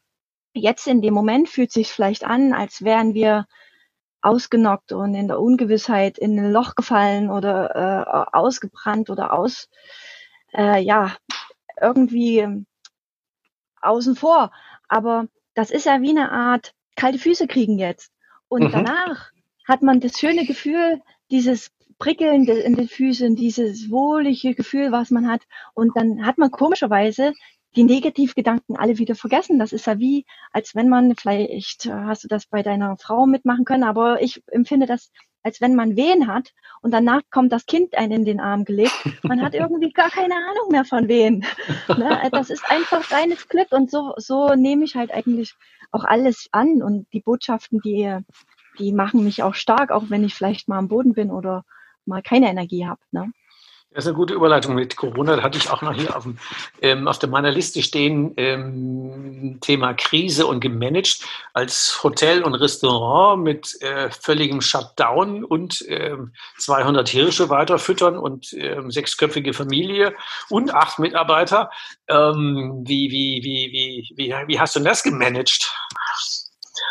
Jetzt 0.54 0.86
in 0.86 1.02
dem 1.02 1.14
Moment 1.14 1.48
fühlt 1.48 1.72
sich 1.72 1.92
vielleicht 1.92 2.24
an, 2.24 2.52
als 2.52 2.82
wären 2.82 3.12
wir 3.12 3.46
ausgenockt 4.22 4.92
und 4.92 5.14
in 5.14 5.28
der 5.28 5.40
Ungewissheit 5.40 6.16
in 6.16 6.38
ein 6.38 6.52
Loch 6.52 6.76
gefallen 6.76 7.28
oder 7.28 8.26
äh, 8.32 8.36
ausgebrannt 8.36 9.10
oder 9.10 9.32
aus, 9.34 9.68
äh, 10.54 10.80
ja, 10.80 11.14
irgendwie 11.80 12.64
außen 13.82 14.16
vor. 14.16 14.50
Aber 14.88 15.26
das 15.54 15.70
ist 15.70 15.86
ja 15.86 16.00
wie 16.00 16.10
eine 16.10 16.30
Art 16.32 16.72
kalte 16.96 17.18
Füße 17.18 17.46
kriegen 17.46 17.78
jetzt. 17.78 18.12
Und 18.48 18.62
mhm. 18.64 18.70
danach 18.72 19.30
hat 19.66 19.82
man 19.82 20.00
das 20.00 20.18
schöne 20.18 20.46
Gefühl, 20.46 21.02
dieses 21.30 21.70
Prickeln 21.98 22.46
in 22.46 22.76
den 22.76 22.88
Füßen, 22.88 23.36
dieses 23.36 23.90
wohlige 23.90 24.54
Gefühl, 24.54 24.92
was 24.92 25.10
man 25.10 25.28
hat. 25.28 25.42
Und 25.74 25.96
dann 25.96 26.24
hat 26.24 26.38
man 26.38 26.50
komischerweise 26.50 27.32
die 27.76 27.84
Negativgedanken 27.84 28.76
alle 28.76 28.98
wieder 28.98 29.14
vergessen. 29.14 29.58
Das 29.58 29.72
ist 29.72 29.86
ja 29.86 29.98
wie, 29.98 30.26
als 30.52 30.74
wenn 30.74 30.88
man, 30.88 31.14
vielleicht 31.16 31.86
hast 31.86 32.24
du 32.24 32.28
das 32.28 32.46
bei 32.46 32.62
deiner 32.62 32.96
Frau 32.96 33.26
mitmachen 33.26 33.64
können, 33.64 33.84
aber 33.84 34.22
ich 34.22 34.42
empfinde 34.48 34.86
das, 34.86 35.10
als 35.42 35.60
wenn 35.60 35.74
man 35.74 35.96
Wehen 35.96 36.26
hat 36.26 36.52
und 36.80 36.92
danach 36.92 37.20
kommt 37.30 37.52
das 37.52 37.66
Kind 37.66 37.94
einen 37.96 38.12
in 38.12 38.24
den 38.24 38.40
Arm 38.40 38.64
gelegt. 38.64 38.94
Man 39.22 39.42
hat 39.42 39.54
irgendwie 39.54 39.92
gar 39.92 40.10
keine 40.10 40.34
Ahnung 40.34 40.70
mehr 40.70 40.84
von 40.84 41.08
Wehen. 41.08 41.44
Ne? 41.88 42.28
Das 42.32 42.50
ist 42.50 42.64
einfach 42.70 43.12
reines 43.12 43.46
Glück 43.48 43.70
und 43.70 43.90
so, 43.90 44.14
so 44.16 44.54
nehme 44.54 44.84
ich 44.84 44.96
halt 44.96 45.12
eigentlich 45.12 45.54
auch 45.92 46.04
alles 46.04 46.48
an 46.50 46.82
und 46.82 47.06
die 47.12 47.20
Botschaften, 47.20 47.80
die 47.80 48.18
die 48.78 48.92
machen 48.92 49.24
mich 49.24 49.42
auch 49.42 49.54
stark, 49.54 49.90
auch 49.90 50.04
wenn 50.08 50.24
ich 50.24 50.34
vielleicht 50.34 50.68
mal 50.68 50.78
am 50.78 50.88
Boden 50.88 51.14
bin 51.14 51.30
oder 51.30 51.64
mal 52.06 52.22
keine 52.22 52.50
Energie 52.50 52.86
habe. 52.86 53.00
Ne? 53.12 53.32
Das 53.94 54.04
ist 54.04 54.08
eine 54.08 54.16
gute 54.16 54.34
Überleitung 54.34 54.74
mit 54.74 54.96
Corona. 54.96 55.40
Hatte 55.40 55.56
ich 55.56 55.70
auch 55.70 55.80
noch 55.80 55.94
hier 55.94 56.16
auf, 56.16 56.24
dem, 56.24 56.36
ähm, 56.82 57.06
auf 57.06 57.22
meiner 57.28 57.52
Liste 57.52 57.80
stehen, 57.80 58.34
ähm, 58.36 59.58
Thema 59.60 59.94
Krise 59.94 60.48
und 60.48 60.58
gemanagt 60.58 61.20
als 61.52 62.02
Hotel 62.02 62.42
und 62.42 62.56
Restaurant 62.56 63.44
mit 63.44 63.80
äh, 63.82 64.10
völligem 64.10 64.60
Shutdown 64.60 65.44
und 65.44 65.82
äh, 65.82 66.16
200 66.58 67.08
Hirsche 67.08 67.50
weiterfüttern 67.50 68.18
und 68.18 68.52
äh, 68.54 68.82
sechsköpfige 68.88 69.52
Familie 69.52 70.12
und 70.50 70.74
acht 70.74 70.98
Mitarbeiter. 70.98 71.70
Ähm, 72.08 72.82
wie, 72.84 73.12
wie, 73.12 73.44
wie, 73.44 73.70
wie, 73.72 74.16
wie, 74.16 74.34
wie 74.48 74.58
hast 74.58 74.74
du 74.74 74.80
das 74.80 75.04
gemanagt? 75.04 75.72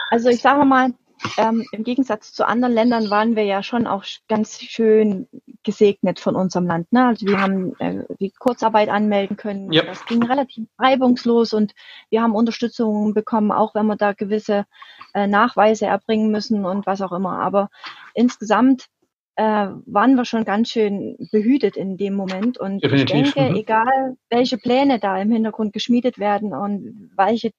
Also 0.10 0.30
ich 0.30 0.42
sage 0.42 0.64
mal, 0.64 0.94
ähm, 1.38 1.66
im 1.72 1.84
Gegensatz 1.84 2.34
zu 2.34 2.48
anderen 2.48 2.74
Ländern 2.74 3.10
waren 3.10 3.36
wir 3.36 3.44
ja 3.44 3.64
schon 3.64 3.88
auch 3.88 4.04
ganz 4.28 4.60
schön 4.60 5.28
gesegnet 5.64 6.20
von 6.20 6.36
unserem 6.36 6.68
Land. 6.68 6.92
Ne? 6.92 7.08
Also 7.08 7.26
wir 7.26 7.40
haben 7.40 7.76
äh, 7.80 8.04
die 8.20 8.32
Kurzarbeit 8.32 8.90
anmelden 8.90 9.38
können. 9.38 9.72
Yep. 9.72 9.86
Das 9.88 10.06
ging 10.06 10.24
relativ 10.24 10.68
reibungslos 10.78 11.54
und 11.54 11.74
wir 12.10 12.22
haben 12.22 12.36
Unterstützung 12.36 13.14
bekommen, 13.14 13.52
auch 13.52 13.76
wenn 13.76 13.88
wir 13.88 13.96
da 13.96 14.14
gewisse 14.14 14.66
äh, 15.14 15.28
Nachweise 15.28 15.86
erbringen 15.86 16.32
müssen 16.32 16.66
und 16.66 16.86
was 16.86 17.02
auch 17.02 17.12
immer. 17.12 17.40
Aber 17.40 17.70
insgesamt 18.14 18.88
äh, 19.36 19.68
waren 19.86 20.16
wir 20.16 20.26
schon 20.26 20.46
ganz 20.46 20.70
schön 20.70 21.18
behütet 21.32 21.76
in 21.76 21.98
dem 21.98 22.14
Moment. 22.14 22.58
Und 22.58 22.84
Definitiv. 22.84 23.28
ich 23.28 23.34
denke, 23.34 23.52
mhm. 23.52 23.56
egal 23.58 24.18
welche 24.30 24.58
Pläne 24.58 25.00
da 25.00 25.20
im 25.20 25.32
Hintergrund 25.32 25.74
geschmiedet 25.74 26.20
werden 26.20 26.54
und 26.54 27.12
welche, 27.16 27.52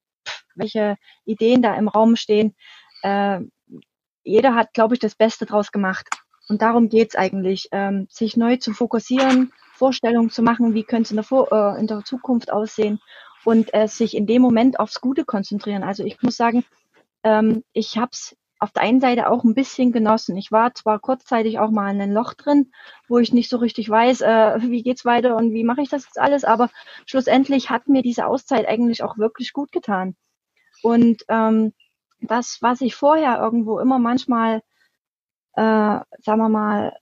welche 0.55 0.97
Ideen 1.25 1.63
da 1.63 1.75
im 1.75 1.89
Raum 1.89 2.17
stehen, 2.17 2.55
äh, 3.05 3.41
jeder 4.25 4.55
hat, 4.55 4.73
glaube 4.73 4.95
ich, 4.95 5.01
das 5.01 5.15
Beste 5.15 5.47
draus 5.47 5.71
gemacht. 5.71 6.09
Und 6.49 6.63
darum 6.63 6.89
geht's 6.89 7.17
eigentlich, 7.17 7.69
ähm, 7.73 8.07
sich 8.11 8.37
neu 8.37 8.57
zu 8.57 8.73
fokussieren, 8.73 9.53
Vorstellungen 9.75 10.31
zu 10.31 10.43
machen, 10.43 10.75
wie 10.75 10.85
könnte 10.85 11.15
es 11.15 11.31
in 11.31 11.39
äh, 11.51 11.81
in 11.81 11.87
der 11.87 12.05
Zukunft 12.05 12.53
aussehen 12.53 13.01
und 13.45 13.73
äh, 13.75 13.89
sich 13.89 14.17
in 14.17 14.27
dem 14.27 14.43
Moment 14.43 14.79
aufs 14.79 15.01
Gute 15.01 15.25
konzentrieren. 15.25 15.83
Also 15.83 16.05
ich 16.05 16.23
muss 16.23 16.37
sagen, 16.37 16.65
ähm, 17.23 17.65
ich 17.73 17.97
habe 17.97 18.11
es 18.13 18.37
auf 18.59 18.73
der 18.73 18.83
einen 18.83 19.01
Seite 19.01 19.31
auch 19.31 19.45
ein 19.45 19.55
bisschen 19.55 19.93
genossen. 19.93 20.37
Ich 20.37 20.51
war 20.53 20.75
zwar 20.75 20.99
kurzzeitig 20.99 21.59
auch 21.59 21.71
mal 21.71 21.93
in 21.95 22.01
ein 22.01 22.13
Loch 22.13 22.35
drin, 22.35 22.73
wo 23.09 23.19
ich 23.19 23.33
nicht 23.33 23.51
so 23.51 23.59
richtig 23.59 23.91
weiß, 23.91 24.23
äh, 24.23 24.57
wie 24.63 24.83
geht's 24.83 25.05
weiter 25.05 25.37
und 25.37 25.53
wie 25.53 25.65
mache 25.65 25.83
ich 25.83 25.91
das 25.91 26.05
jetzt 26.05 26.19
alles, 26.19 26.45
aber 26.45 26.71
schlussendlich 27.05 27.69
hat 27.69 27.89
mir 27.89 28.03
diese 28.03 28.27
Auszeit 28.27 28.67
eigentlich 28.67 29.03
auch 29.03 29.19
wirklich 29.19 29.53
gut 29.53 29.73
getan. 29.73 30.17
Und 30.83 31.25
ähm, 31.29 31.73
das, 32.27 32.59
was 32.61 32.81
ich 32.81 32.95
vorher 32.95 33.39
irgendwo 33.39 33.79
immer 33.79 33.99
manchmal, 33.99 34.63
äh, 35.55 35.63
sagen 35.63 36.39
wir 36.39 36.49
mal, 36.49 36.97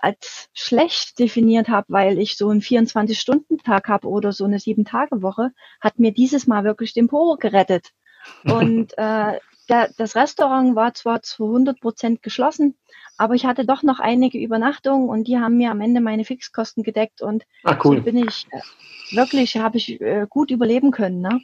als 0.00 0.48
schlecht 0.52 1.18
definiert 1.18 1.68
habe, 1.68 1.86
weil 1.88 2.18
ich 2.18 2.36
so 2.36 2.48
einen 2.48 2.60
24-Stunden-Tag 2.60 3.88
habe 3.88 4.08
oder 4.08 4.32
so 4.32 4.44
eine 4.44 4.58
Sieben-Tage-Woche, 4.58 5.50
hat 5.80 5.98
mir 5.98 6.12
dieses 6.12 6.46
Mal 6.46 6.64
wirklich 6.64 6.92
den 6.92 7.08
Po 7.08 7.36
gerettet. 7.36 7.92
Und 8.44 8.96
äh, 8.98 9.38
der, 9.68 9.90
das 9.96 10.16
Restaurant 10.16 10.74
war 10.74 10.94
zwar 10.94 11.22
zu 11.22 11.44
100 11.46 11.80
Prozent 11.80 12.22
geschlossen, 12.22 12.76
aber 13.16 13.34
ich 13.34 13.44
hatte 13.44 13.64
doch 13.64 13.82
noch 13.82 14.00
einige 14.00 14.38
Übernachtungen 14.38 15.08
und 15.08 15.28
die 15.28 15.38
haben 15.38 15.56
mir 15.56 15.70
am 15.70 15.80
Ende 15.80 16.00
meine 16.00 16.24
Fixkosten 16.24 16.82
gedeckt 16.82 17.20
und 17.20 17.44
ah, 17.64 17.78
cool. 17.84 17.96
so 17.96 18.02
bin 18.02 18.16
ich 18.16 18.46
äh, 18.50 19.16
wirklich, 19.16 19.56
habe 19.56 19.76
ich 19.76 20.00
äh, 20.00 20.26
gut 20.28 20.50
überleben 20.50 20.90
können. 20.90 21.20
Ne? 21.20 21.40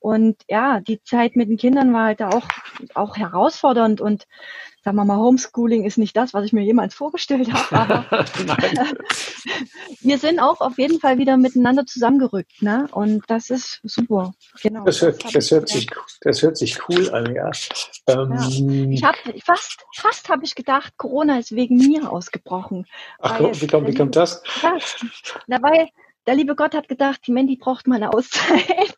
Und 0.00 0.36
ja, 0.48 0.80
die 0.80 1.02
Zeit 1.02 1.36
mit 1.36 1.48
den 1.48 1.58
Kindern 1.58 1.92
war 1.92 2.06
halt 2.06 2.22
auch, 2.22 2.48
auch 2.94 3.16
herausfordernd 3.16 4.00
und 4.00 4.26
sagen 4.82 4.96
wir 4.96 5.04
mal, 5.04 5.18
Homeschooling 5.18 5.84
ist 5.84 5.98
nicht 5.98 6.16
das, 6.16 6.32
was 6.32 6.44
ich 6.44 6.52
mir 6.52 6.62
jemals 6.62 6.94
vorgestellt 6.94 7.52
habe, 7.52 7.70
aber 7.76 8.06
wir 10.00 10.18
sind 10.18 10.40
auch 10.40 10.60
auf 10.60 10.78
jeden 10.78 11.00
Fall 11.00 11.18
wieder 11.18 11.36
miteinander 11.36 11.84
zusammengerückt, 11.84 12.62
ne? 12.62 12.88
Und 12.92 13.24
das 13.28 13.50
ist 13.50 13.80
super. 13.82 14.32
Genau. 14.62 14.84
Das 14.84 15.02
hört, 15.02 15.22
das, 15.22 15.32
das 15.32 15.50
hört 15.50 15.68
sich, 15.68 15.86
das 16.22 16.42
hört 16.42 16.56
sich 16.56 16.78
cool 16.88 17.10
an, 17.10 17.34
ja. 17.34 17.50
Ähm, 18.06 18.32
ja. 18.32 18.90
Ich 18.90 19.04
habe 19.04 19.18
fast, 19.44 19.84
fast 19.94 20.28
habe 20.28 20.44
ich 20.44 20.54
gedacht, 20.54 20.94
Corona 20.96 21.38
ist 21.38 21.54
wegen 21.54 21.76
mir 21.76 22.10
ausgebrochen. 22.10 22.86
Ach, 23.18 23.38
wie 23.38 23.66
kommt, 23.66 23.86
wie 23.86 23.94
kommt 23.94 24.16
das? 24.16 24.42
das? 24.62 24.96
Na, 25.46 25.62
weil 25.62 25.88
der 26.30 26.36
liebe 26.36 26.54
Gott 26.54 26.76
hat 26.76 26.86
gedacht, 26.86 27.22
die 27.26 27.32
Mandy 27.32 27.56
braucht 27.56 27.88
mal 27.88 27.96
eine 27.96 28.12
Auszeit. 28.12 28.96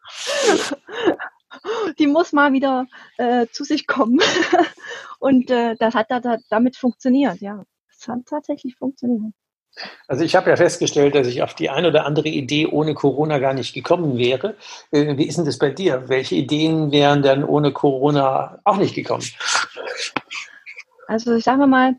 die 1.98 2.06
muss 2.06 2.34
mal 2.34 2.52
wieder 2.52 2.84
äh, 3.16 3.46
zu 3.50 3.64
sich 3.64 3.86
kommen. 3.86 4.20
Und 5.18 5.50
äh, 5.50 5.74
das 5.76 5.94
hat 5.94 6.10
da, 6.10 6.36
damit 6.50 6.76
funktioniert, 6.76 7.40
ja. 7.40 7.64
Das 7.88 8.06
hat 8.06 8.26
tatsächlich 8.28 8.76
funktioniert. 8.76 9.32
Also 10.08 10.24
ich 10.24 10.36
habe 10.36 10.50
ja 10.50 10.56
festgestellt, 10.56 11.14
dass 11.14 11.26
ich 11.26 11.42
auf 11.42 11.54
die 11.54 11.70
eine 11.70 11.88
oder 11.88 12.04
andere 12.04 12.28
Idee 12.28 12.66
ohne 12.66 12.92
Corona 12.92 13.38
gar 13.38 13.54
nicht 13.54 13.72
gekommen 13.72 14.18
wäre. 14.18 14.58
Äh, 14.90 15.16
wie 15.16 15.26
ist 15.26 15.38
denn 15.38 15.46
das 15.46 15.56
bei 15.56 15.70
dir? 15.70 16.10
Welche 16.10 16.34
Ideen 16.34 16.92
wären 16.92 17.22
denn 17.22 17.44
ohne 17.44 17.72
Corona 17.72 18.60
auch 18.64 18.76
nicht 18.76 18.94
gekommen? 18.94 19.24
Also 21.06 21.34
ich 21.34 21.44
sage 21.44 21.66
mal, 21.66 21.96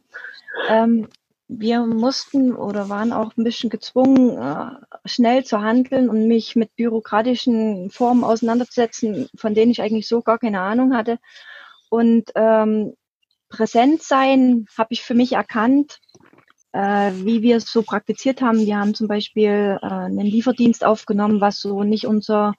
ähm, 0.69 1.07
wir 1.59 1.85
mussten 1.85 2.55
oder 2.55 2.89
waren 2.89 3.13
auch 3.13 3.35
ein 3.37 3.43
bisschen 3.43 3.69
gezwungen, 3.69 4.37
äh, 4.37 4.71
schnell 5.05 5.43
zu 5.43 5.61
handeln 5.61 6.09
und 6.09 6.27
mich 6.27 6.55
mit 6.55 6.75
bürokratischen 6.75 7.89
Formen 7.89 8.23
auseinanderzusetzen, 8.23 9.29
von 9.35 9.53
denen 9.53 9.71
ich 9.71 9.81
eigentlich 9.81 10.07
so 10.07 10.21
gar 10.21 10.39
keine 10.39 10.61
Ahnung 10.61 10.95
hatte. 10.95 11.19
Und 11.89 12.31
ähm, 12.35 12.93
präsent 13.49 14.01
sein 14.01 14.65
habe 14.77 14.89
ich 14.91 15.03
für 15.03 15.13
mich 15.13 15.33
erkannt, 15.33 15.99
äh, 16.71 17.11
wie 17.13 17.41
wir 17.41 17.57
es 17.57 17.71
so 17.71 17.83
praktiziert 17.83 18.41
haben. 18.41 18.59
Wir 18.65 18.77
haben 18.77 18.95
zum 18.95 19.07
Beispiel 19.07 19.77
äh, 19.81 19.85
einen 19.85 20.25
Lieferdienst 20.25 20.83
aufgenommen, 20.83 21.39
was 21.39 21.59
so 21.59 21.83
nicht 21.83 22.07
unser 22.07 22.53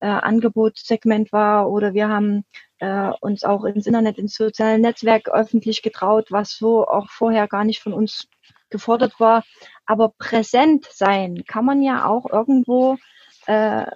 äh, 0.00 0.06
Angebotssegment 0.06 1.32
war, 1.32 1.70
oder 1.70 1.92
wir 1.94 2.08
haben 2.08 2.44
äh, 2.82 3.12
uns 3.20 3.44
auch 3.44 3.64
ins 3.64 3.86
Internet, 3.86 4.18
ins 4.18 4.34
soziale 4.34 4.76
Netzwerk 4.76 5.28
öffentlich 5.28 5.82
getraut, 5.82 6.32
was 6.32 6.56
so 6.56 6.84
auch 6.86 7.08
vorher 7.08 7.46
gar 7.46 7.64
nicht 7.64 7.80
von 7.80 7.92
uns 7.92 8.26
gefordert 8.70 9.20
war. 9.20 9.44
Aber 9.86 10.08
präsent 10.18 10.88
sein 10.90 11.44
kann 11.46 11.64
man 11.64 11.80
ja 11.80 12.06
auch 12.06 12.28
irgendwo, 12.28 12.98
äh, 13.46 13.86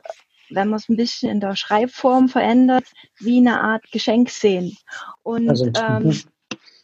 wenn 0.50 0.68
man 0.68 0.78
es 0.78 0.88
ein 0.88 0.96
bisschen 0.96 1.30
in 1.30 1.40
der 1.40 1.56
Schreibform 1.56 2.28
verändert, 2.28 2.84
wie 3.18 3.38
eine 3.38 3.60
Art 3.60 3.90
Geschenk 3.90 4.30
sehen. 4.30 4.76
Und 5.24 5.50
also, 5.50 5.66
ähm. 5.66 6.20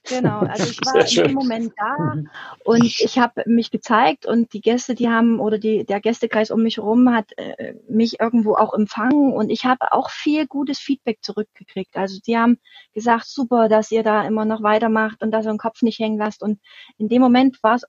Genau, 0.04 0.40
also 0.40 0.64
ich 0.64 0.78
war 0.84 1.06
in 1.06 1.28
dem 1.28 1.34
Moment 1.34 1.72
da 1.76 2.14
mhm. 2.14 2.28
und 2.64 2.84
ich 2.84 3.18
habe 3.18 3.42
mich 3.46 3.70
gezeigt 3.70 4.26
und 4.26 4.52
die 4.52 4.60
Gäste, 4.60 4.94
die 4.94 5.08
haben 5.08 5.38
oder 5.38 5.58
die, 5.58 5.84
der 5.84 6.00
Gästekreis 6.00 6.50
um 6.50 6.62
mich 6.62 6.78
herum 6.78 7.14
hat 7.14 7.36
äh, 7.36 7.74
mich 7.88 8.20
irgendwo 8.20 8.54
auch 8.54 8.74
empfangen 8.74 9.32
und 9.32 9.50
ich 9.50 9.64
habe 9.64 9.92
auch 9.92 10.10
viel 10.10 10.46
gutes 10.46 10.78
Feedback 10.78 11.18
zurückgekriegt. 11.22 11.96
Also 11.96 12.18
die 12.26 12.36
haben 12.36 12.58
gesagt, 12.94 13.26
super, 13.26 13.68
dass 13.68 13.90
ihr 13.90 14.02
da 14.02 14.26
immer 14.26 14.44
noch 14.44 14.62
weitermacht 14.62 15.22
und 15.22 15.30
dass 15.30 15.46
ihr 15.46 15.52
den 15.52 15.58
Kopf 15.58 15.82
nicht 15.82 15.98
hängen 15.98 16.18
lasst. 16.18 16.42
Und 16.42 16.60
in 16.98 17.08
dem 17.08 17.22
Moment 17.22 17.62
war 17.62 17.76
es 17.76 17.84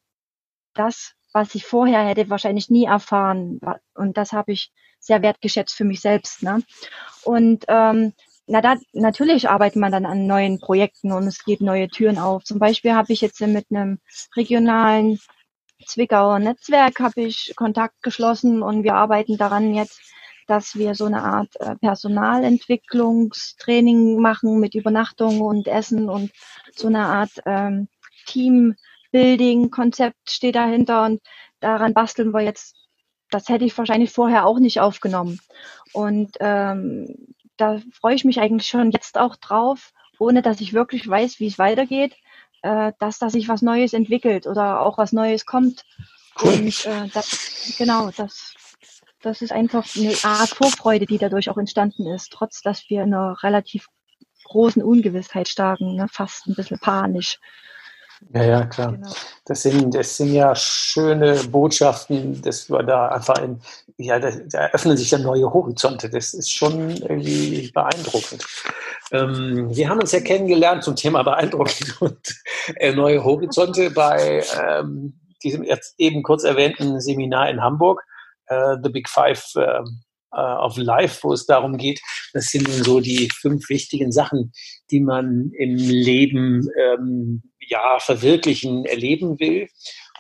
das, 0.74 1.14
was 1.34 1.56
ich 1.56 1.66
vorher 1.66 2.06
hätte 2.06 2.30
wahrscheinlich 2.30 2.70
nie 2.70 2.86
erfahren. 2.86 3.60
Und 3.96 4.18
das 4.18 4.34
habe 4.34 4.52
ich 4.52 4.72
sehr 5.00 5.22
wertgeschätzt 5.22 5.76
für 5.76 5.84
mich 5.84 6.02
selbst. 6.02 6.44
Ne? 6.44 6.62
Und 7.24 7.66
ähm, 7.68 8.14
na 8.46 8.62
da, 8.62 8.76
natürlich 8.94 9.50
arbeitet 9.50 9.78
man 9.78 9.92
dann 9.92 10.06
an 10.06 10.28
neuen 10.28 10.60
Projekten 10.60 11.12
und 11.12 11.28
es 11.28 11.44
geht 11.44 11.62
neue 11.62 11.88
Türen 11.88 12.18
auf. 12.18 12.44
Zum 12.44 12.60
Beispiel 12.60 12.94
habe 12.94 13.14
ich 13.14 13.22
jetzt 13.22 13.42
mit 13.42 13.68
einem 13.72 14.00
regionalen 14.36 15.20
Zwickauer 15.86 16.40
Netzwerk 16.40 17.00
habe 17.00 17.22
ich 17.22 17.54
Kontakt 17.56 18.02
geschlossen 18.02 18.64
und 18.64 18.84
wir 18.84 18.96
arbeiten 18.96 19.38
daran 19.38 19.74
jetzt, 19.74 20.02
dass 20.48 20.76
wir 20.76 20.96
so 20.96 21.06
eine 21.06 21.24
Art 21.24 21.56
äh, 21.60 21.76
Personalentwicklungstraining 21.78 24.20
machen 24.20 24.60
mit 24.60 24.76
Übernachtung 24.76 25.40
und 25.42 25.68
Essen 25.68 26.10
und 26.10 26.32
so 26.76 26.88
eine 26.88 27.06
Art 27.06 27.32
ähm, 27.46 27.88
Teambuilding-Konzept 28.28 30.30
steht 30.30 30.56
dahinter 30.56 31.06
und 31.06 31.22
daran 31.60 31.94
basteln 31.94 32.34
wir 32.34 32.42
jetzt. 32.42 32.76
Das 33.30 33.50
hätte 33.50 33.66
ich 33.66 33.78
wahrscheinlich 33.78 34.12
vorher 34.12 34.46
auch 34.46 34.60
nicht 34.60 34.80
aufgenommen. 34.80 35.40
Und 35.92 36.32
ähm, 36.40 37.36
da 37.58 37.82
freue 37.92 38.16
ich 38.16 38.26
mich 38.26 38.40
eigentlich 38.40 38.68
schon 38.68 38.92
jetzt 38.92 39.18
auch 39.18 39.36
drauf, 39.36 39.92
ohne 40.20 40.42
dass 40.42 40.62
ich 40.62 40.74
wirklich 40.74 41.08
weiß, 41.08 41.40
wie 41.40 41.48
es 41.48 41.60
weitergeht, 41.60 42.16
äh, 42.62 42.94
dass 43.00 43.20
da 43.20 43.30
sich 43.30 43.48
was 43.50 43.62
Neues 43.62 43.94
entwickelt 43.94 44.48
oder 44.48 44.82
auch 44.82 44.98
was 44.98 45.12
Neues 45.12 45.46
kommt. 45.46 45.84
Cool. 46.42 46.54
Und 46.54 46.86
äh, 46.86 47.08
das, 47.14 47.76
genau, 47.78 48.10
das, 48.16 48.56
das 49.22 49.42
ist 49.42 49.52
einfach 49.52 49.86
eine 49.96 50.14
Art 50.24 50.50
Vorfreude, 50.50 51.06
die 51.06 51.18
dadurch 51.18 51.50
auch 51.50 51.58
entstanden 51.58 52.08
ist, 52.08 52.32
trotz 52.32 52.62
dass 52.62 52.90
wir 52.90 53.04
in 53.04 53.14
einer 53.14 53.42
relativ 53.44 53.88
großen 54.44 54.84
Ungewissheit 54.84 55.48
starken, 55.48 55.96
ne, 55.96 56.08
fast 56.12 56.48
ein 56.48 56.56
bisschen 56.56 56.80
panisch. 56.80 57.40
Ja, 58.34 58.44
ja, 58.44 58.66
klar. 58.66 58.94
Genau. 58.94 59.12
Das, 59.46 59.64
sind, 59.64 59.94
das 59.94 60.18
sind 60.18 60.34
ja 60.34 60.56
schöne 60.56 61.36
Botschaften, 61.44 62.42
dass 62.42 62.70
wir 62.70 62.84
da 62.84 63.10
einfach 63.10 63.40
in, 63.40 63.62
ja, 63.98 64.20
da, 64.20 64.32
da 64.32 64.68
öffnen 64.68 64.98
sich 64.98 65.12
ja 65.12 65.18
neue 65.18 65.54
Horizonte. 65.54 66.10
Das 66.10 66.34
ist 66.34 66.52
schon 66.52 66.92
irgendwie 66.92 67.72
beeindruckend. 67.74 68.46
Ähm, 69.12 69.76
wir 69.76 69.90
haben 69.90 70.00
uns 70.00 70.12
ja 70.12 70.20
kennengelernt 70.20 70.84
zum 70.84 70.96
Thema 70.96 71.24
beeindruckend 71.24 71.96
und 72.02 72.42
äh, 72.76 72.94
neue 72.94 73.24
Horizonte 73.24 73.92
bei 73.92 74.44
ähm, 74.62 75.20
diesem 75.44 75.64
jetzt 75.64 75.96
eben 75.98 76.24
kurz 76.24 76.44
erwähnten 76.44 77.00
Seminar 77.02 77.50
in 77.50 77.62
Hamburg, 77.62 78.02
äh, 78.48 78.76
The 78.82 78.90
Big 78.90 79.10
Five 79.10 79.44
äh, 79.56 79.80
of 80.36 80.78
Life, 80.78 81.20
wo 81.22 81.34
es 81.34 81.46
darum 81.46 81.78
geht, 81.78 82.02
das 82.34 82.46
sind 82.46 82.68
so 82.68 83.00
die 83.00 83.30
fünf 83.40 83.70
wichtigen 83.70 84.12
Sachen, 84.12 84.52
die 84.90 85.00
man 85.00 85.52
im 85.58 85.76
Leben 85.76 86.68
ähm, 86.80 87.44
ja, 87.60 88.00
verwirklichen, 88.00 88.86
erleben 88.86 89.40
will. 89.40 89.68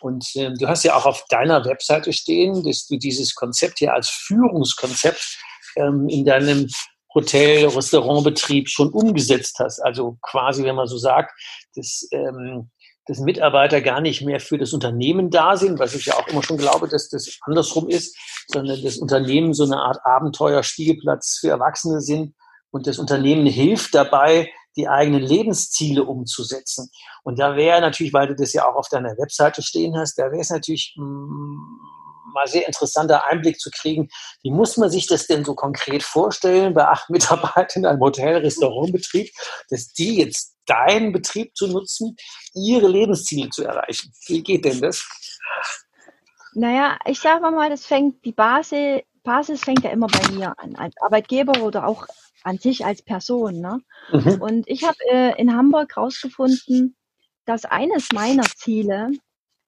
Und 0.03 0.35
ähm, 0.35 0.55
du 0.59 0.67
hast 0.67 0.83
ja 0.83 0.95
auch 0.95 1.05
auf 1.05 1.23
deiner 1.29 1.63
Webseite 1.63 2.11
stehen, 2.11 2.61
dass 2.63 2.87
du 2.87 2.97
dieses 2.97 3.35
Konzept 3.35 3.79
hier 3.79 3.93
als 3.93 4.09
Führungskonzept 4.09 5.39
ähm, 5.77 6.09
in 6.09 6.25
deinem 6.25 6.67
Hotel, 7.15 7.67
Restaurantbetrieb 7.67 8.67
schon 8.67 8.89
umgesetzt 8.89 9.59
hast. 9.59 9.79
Also 9.79 10.17
quasi, 10.21 10.65
wenn 10.65 10.75
man 10.75 10.87
so 10.87 10.97
sagt, 10.97 11.31
dass, 11.75 12.05
ähm, 12.11 12.69
dass 13.05 13.19
Mitarbeiter 13.19 13.79
gar 13.79 14.01
nicht 14.01 14.21
mehr 14.23 14.41
für 14.41 14.57
das 14.57 14.73
Unternehmen 14.73 15.29
da 15.29 15.55
sind, 15.55 15.79
was 15.79 15.95
ich 15.95 16.07
ja 16.07 16.15
auch 16.15 16.27
immer 16.27 16.43
schon 16.43 16.57
glaube, 16.57 16.89
dass 16.89 17.07
das 17.07 17.37
andersrum 17.43 17.87
ist, 17.87 18.17
sondern 18.47 18.83
das 18.83 18.97
Unternehmen 18.97 19.53
so 19.53 19.63
eine 19.63 19.77
Art 19.77 19.99
Abenteuer-Spielplatz 20.03 21.37
für 21.39 21.49
Erwachsene 21.49 22.01
sind 22.01 22.35
und 22.71 22.87
das 22.87 22.99
Unternehmen 22.99 23.45
hilft 23.45 23.95
dabei, 23.95 24.51
die 24.75 24.87
eigenen 24.87 25.21
Lebensziele 25.21 26.03
umzusetzen. 26.03 26.89
Und 27.23 27.39
da 27.39 27.55
wäre 27.55 27.81
natürlich, 27.81 28.13
weil 28.13 28.27
du 28.27 28.35
das 28.35 28.53
ja 28.53 28.67
auch 28.67 28.75
auf 28.75 28.89
deiner 28.89 29.17
Webseite 29.17 29.61
stehen 29.61 29.97
hast, 29.97 30.17
da 30.17 30.31
wäre 30.31 30.41
es 30.41 30.49
natürlich 30.49 30.93
mm, 30.97 31.57
mal 32.33 32.47
sehr 32.47 32.65
interessanter 32.65 33.25
Einblick 33.25 33.59
zu 33.59 33.69
kriegen, 33.69 34.09
wie 34.41 34.51
muss 34.51 34.77
man 34.77 34.89
sich 34.89 35.07
das 35.07 35.27
denn 35.27 35.45
so 35.45 35.55
konkret 35.55 36.03
vorstellen 36.03 36.73
bei 36.73 36.87
acht 36.87 37.09
Mitarbeitern 37.09 37.83
in 37.83 37.85
einem 37.85 38.01
Hotel-Restaurantbetrieb, 38.01 39.31
dass 39.69 39.93
die 39.93 40.17
jetzt 40.17 40.55
deinen 40.65 41.11
Betrieb 41.11 41.55
zu 41.55 41.67
nutzen, 41.67 42.15
ihre 42.53 42.87
Lebensziele 42.87 43.49
zu 43.49 43.63
erreichen. 43.63 44.13
Wie 44.27 44.41
geht 44.41 44.65
denn 44.65 44.81
das? 44.81 45.05
Naja, 46.53 46.97
ich 47.05 47.19
sage 47.19 47.41
mal, 47.51 47.69
das 47.69 47.85
fängt 47.85 48.23
die 48.25 48.31
Basis, 48.31 49.01
Basis 49.23 49.61
fängt 49.61 49.83
ja 49.83 49.91
immer 49.91 50.07
bei 50.07 50.31
mir 50.31 50.53
an, 50.59 50.75
als 50.75 50.95
Arbeitgeber 51.01 51.63
oder 51.63 51.87
auch 51.87 52.07
an 52.43 52.57
sich 52.57 52.85
als 52.85 53.01
Person. 53.01 53.59
Ne? 53.59 53.81
Mhm. 54.11 54.41
Und 54.41 54.67
ich 54.67 54.83
habe 54.83 54.97
äh, 55.09 55.39
in 55.39 55.55
Hamburg 55.55 55.95
herausgefunden, 55.95 56.95
dass 57.45 57.65
eines 57.65 58.11
meiner 58.11 58.43
Ziele 58.43 59.11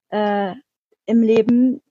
äh, 0.10 0.54
im 1.06 1.22
Leben 1.22 1.82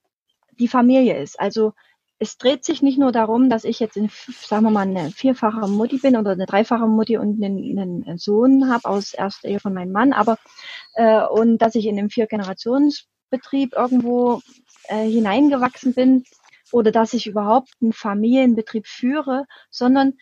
die 0.59 0.67
Familie 0.67 1.21
ist. 1.21 1.39
Also 1.39 1.73
es 2.17 2.37
dreht 2.37 2.63
sich 2.63 2.81
nicht 2.81 2.97
nur 2.97 3.11
darum, 3.11 3.49
dass 3.49 3.65
ich 3.65 3.79
jetzt, 3.79 3.97
in, 3.97 4.09
sagen 4.41 4.63
wir 4.63 4.71
mal, 4.71 4.87
eine 4.87 5.11
vierfache 5.11 5.67
Mutti 5.67 5.97
bin 5.97 6.15
oder 6.15 6.31
eine 6.31 6.45
dreifache 6.45 6.87
Mutti 6.87 7.17
und 7.17 7.43
einen, 7.43 8.03
einen 8.07 8.17
Sohn 8.17 8.71
habe 8.71 8.87
aus 8.87 9.13
erster 9.13 9.49
Ehe 9.49 9.59
von 9.59 9.73
meinem 9.73 9.91
Mann, 9.91 10.13
aber 10.13 10.37
äh, 10.93 11.25
und 11.25 11.57
dass 11.57 11.75
ich 11.75 11.85
in 11.85 11.99
einem 11.99 12.09
Vier-Generationsbetrieb 12.09 13.73
irgendwo 13.73 14.41
äh, 14.87 15.09
hineingewachsen 15.09 15.93
bin 15.93 16.23
oder 16.75 16.91
dass 16.91 17.13
ich 17.13 17.25
überhaupt 17.25 17.69
einen 17.81 17.93
Familienbetrieb 17.93 18.85
führe, 18.85 19.45
sondern 19.69 20.15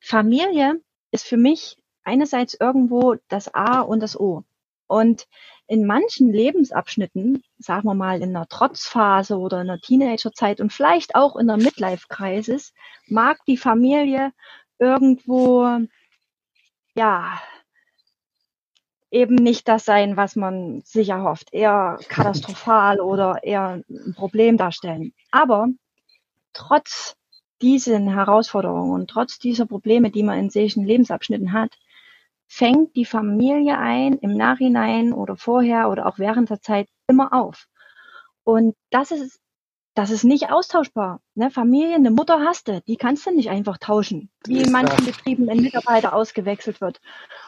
Familie 0.00 0.80
ist 1.10 1.26
für 1.26 1.36
mich 1.36 1.76
einerseits 2.02 2.54
irgendwo 2.58 3.16
das 3.28 3.52
A 3.54 3.82
und 3.82 4.00
das 4.00 4.18
O. 4.18 4.42
Und 4.86 5.26
in 5.66 5.84
manchen 5.84 6.32
Lebensabschnitten, 6.32 7.42
sagen 7.58 7.86
wir 7.86 7.92
mal 7.92 8.22
in 8.22 8.34
einer 8.34 8.48
Trotzphase 8.48 9.36
oder 9.36 9.60
in 9.60 9.68
einer 9.68 9.82
Teenagerzeit 9.82 10.62
und 10.62 10.72
vielleicht 10.72 11.14
auch 11.14 11.36
in 11.36 11.50
einer 11.50 11.62
Midlife-Crisis, 11.62 12.72
mag 13.06 13.44
die 13.46 13.58
Familie 13.58 14.32
irgendwo, 14.78 15.78
ja, 16.94 17.38
eben 19.10 19.34
nicht 19.34 19.68
das 19.68 19.84
sein, 19.84 20.16
was 20.16 20.36
man 20.36 20.80
sich 20.86 21.10
erhofft. 21.10 21.52
Eher 21.52 21.98
katastrophal 22.08 22.98
oder 22.98 23.40
eher 23.42 23.82
ein 23.90 24.14
Problem 24.16 24.56
darstellen. 24.56 25.12
Aber 25.30 25.68
trotz 26.58 27.16
diesen 27.62 28.08
Herausforderungen 28.08 28.92
und 28.92 29.08
trotz 29.08 29.38
dieser 29.38 29.64
Probleme, 29.64 30.10
die 30.10 30.24
man 30.24 30.38
in 30.38 30.50
solchen 30.50 30.84
Lebensabschnitten 30.84 31.52
hat, 31.52 31.78
fängt 32.48 32.96
die 32.96 33.04
Familie 33.04 33.78
ein 33.78 34.14
im 34.14 34.36
Nachhinein 34.36 35.12
oder 35.12 35.36
vorher 35.36 35.88
oder 35.88 36.06
auch 36.06 36.18
während 36.18 36.50
der 36.50 36.60
Zeit 36.60 36.88
immer 37.06 37.32
auf. 37.32 37.68
Und 38.42 38.74
das 38.90 39.10
ist, 39.12 39.40
das 39.98 40.10
ist 40.10 40.22
nicht 40.22 40.52
austauschbar. 40.52 41.20
Ne? 41.34 41.50
Familie, 41.50 41.96
eine 41.96 42.12
Mutter 42.12 42.38
hast 42.44 42.68
du, 42.68 42.80
die 42.82 42.96
kannst 42.96 43.26
du 43.26 43.34
nicht 43.34 43.50
einfach 43.50 43.78
tauschen, 43.78 44.30
wie 44.46 44.62
in 44.62 44.70
manchen 44.70 45.04
Betrieben 45.04 45.50
ein 45.50 45.60
Mitarbeiter 45.60 46.14
ausgewechselt 46.14 46.80
wird. 46.80 47.00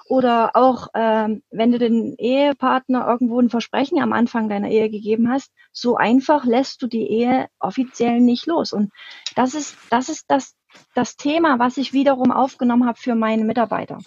Oder 0.09 0.57
auch, 0.57 0.89
ähm, 0.95 1.45
wenn 1.53 1.71
du 1.71 1.79
den 1.79 2.17
Ehepartner 2.19 3.07
irgendwo 3.07 3.39
ein 3.39 3.51
Versprechen 3.51 4.03
am 4.03 4.13
Anfang 4.13 4.49
deiner 4.49 4.69
Ehe 4.69 4.91
gegeben 4.91 5.31
hast, 5.31 5.53
so 5.71 5.97
einfach 5.97 6.45
lässt 6.45 6.83
du 6.83 6.89
die 6.89 7.09
Ehe 7.09 7.47
offiziell 7.61 8.21
nicht 8.21 8.47
los. 8.47 8.73
Und 8.73 8.91
das 9.37 9.55
ist, 9.55 9.77
das 9.91 10.09
ist 10.09 10.25
das, 10.27 10.57
das 10.97 11.17
Thema, 11.17 11.61
was 11.61 11.77
ich 11.77 11.93
wiederum 11.93 12.33
aufgenommen 12.33 12.85
habe 12.85 12.99
für 12.99 13.15
meine 13.15 13.45
Mitarbeiter 13.45 13.99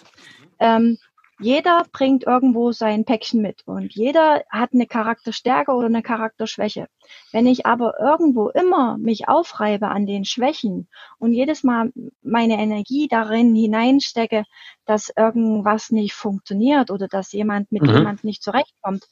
ähm, 0.58 0.98
jeder 1.40 1.84
bringt 1.92 2.24
irgendwo 2.24 2.72
sein 2.72 3.04
Päckchen 3.04 3.42
mit 3.42 3.62
und 3.66 3.94
jeder 3.94 4.44
hat 4.50 4.72
eine 4.72 4.86
Charakterstärke 4.86 5.72
oder 5.72 5.86
eine 5.86 6.02
Charakterschwäche. 6.02 6.88
Wenn 7.32 7.46
ich 7.46 7.66
aber 7.66 7.98
irgendwo 7.98 8.48
immer 8.50 8.98
mich 8.98 9.28
aufreibe 9.28 9.88
an 9.88 10.06
den 10.06 10.24
Schwächen 10.24 10.88
und 11.18 11.32
jedes 11.32 11.64
Mal 11.64 11.92
meine 12.22 12.58
Energie 12.58 13.08
darin 13.08 13.54
hineinstecke, 13.54 14.44
dass 14.84 15.12
irgendwas 15.16 15.90
nicht 15.90 16.14
funktioniert 16.14 16.90
oder 16.90 17.08
dass 17.08 17.32
jemand 17.32 17.72
mit 17.72 17.82
mhm. 17.82 17.94
jemand 17.94 18.24
nicht 18.24 18.42
zurechtkommt, 18.42 19.04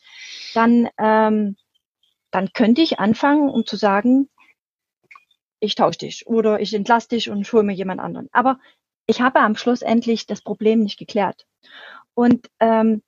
dann, 0.55 0.89
ähm, 0.99 1.57
dann 2.31 2.53
könnte 2.53 2.83
ich 2.83 3.01
anfangen, 3.01 3.51
um 3.51 3.67
zu 3.67 3.77
sagen, 3.77 4.29
ich 5.59 5.75
tausche 5.75 5.99
dich 5.99 6.27
oder 6.27 6.61
ich 6.61 6.75
entlasse 6.75 7.09
dich 7.09 7.31
und 7.31 7.51
hole 7.53 7.63
mir 7.63 7.75
jemand 7.75 8.01
anderen. 8.01 8.29
Aber 8.33 8.59
ich 9.07 9.21
habe 9.21 9.41
am 9.41 9.57
Schluss 9.57 9.83
endlich 9.83 10.27
das 10.27 10.43
Problem 10.43 10.81
nicht 10.81 10.99
geklärt. 10.99 11.47
Und 12.15 12.49
ähm, 12.61 13.03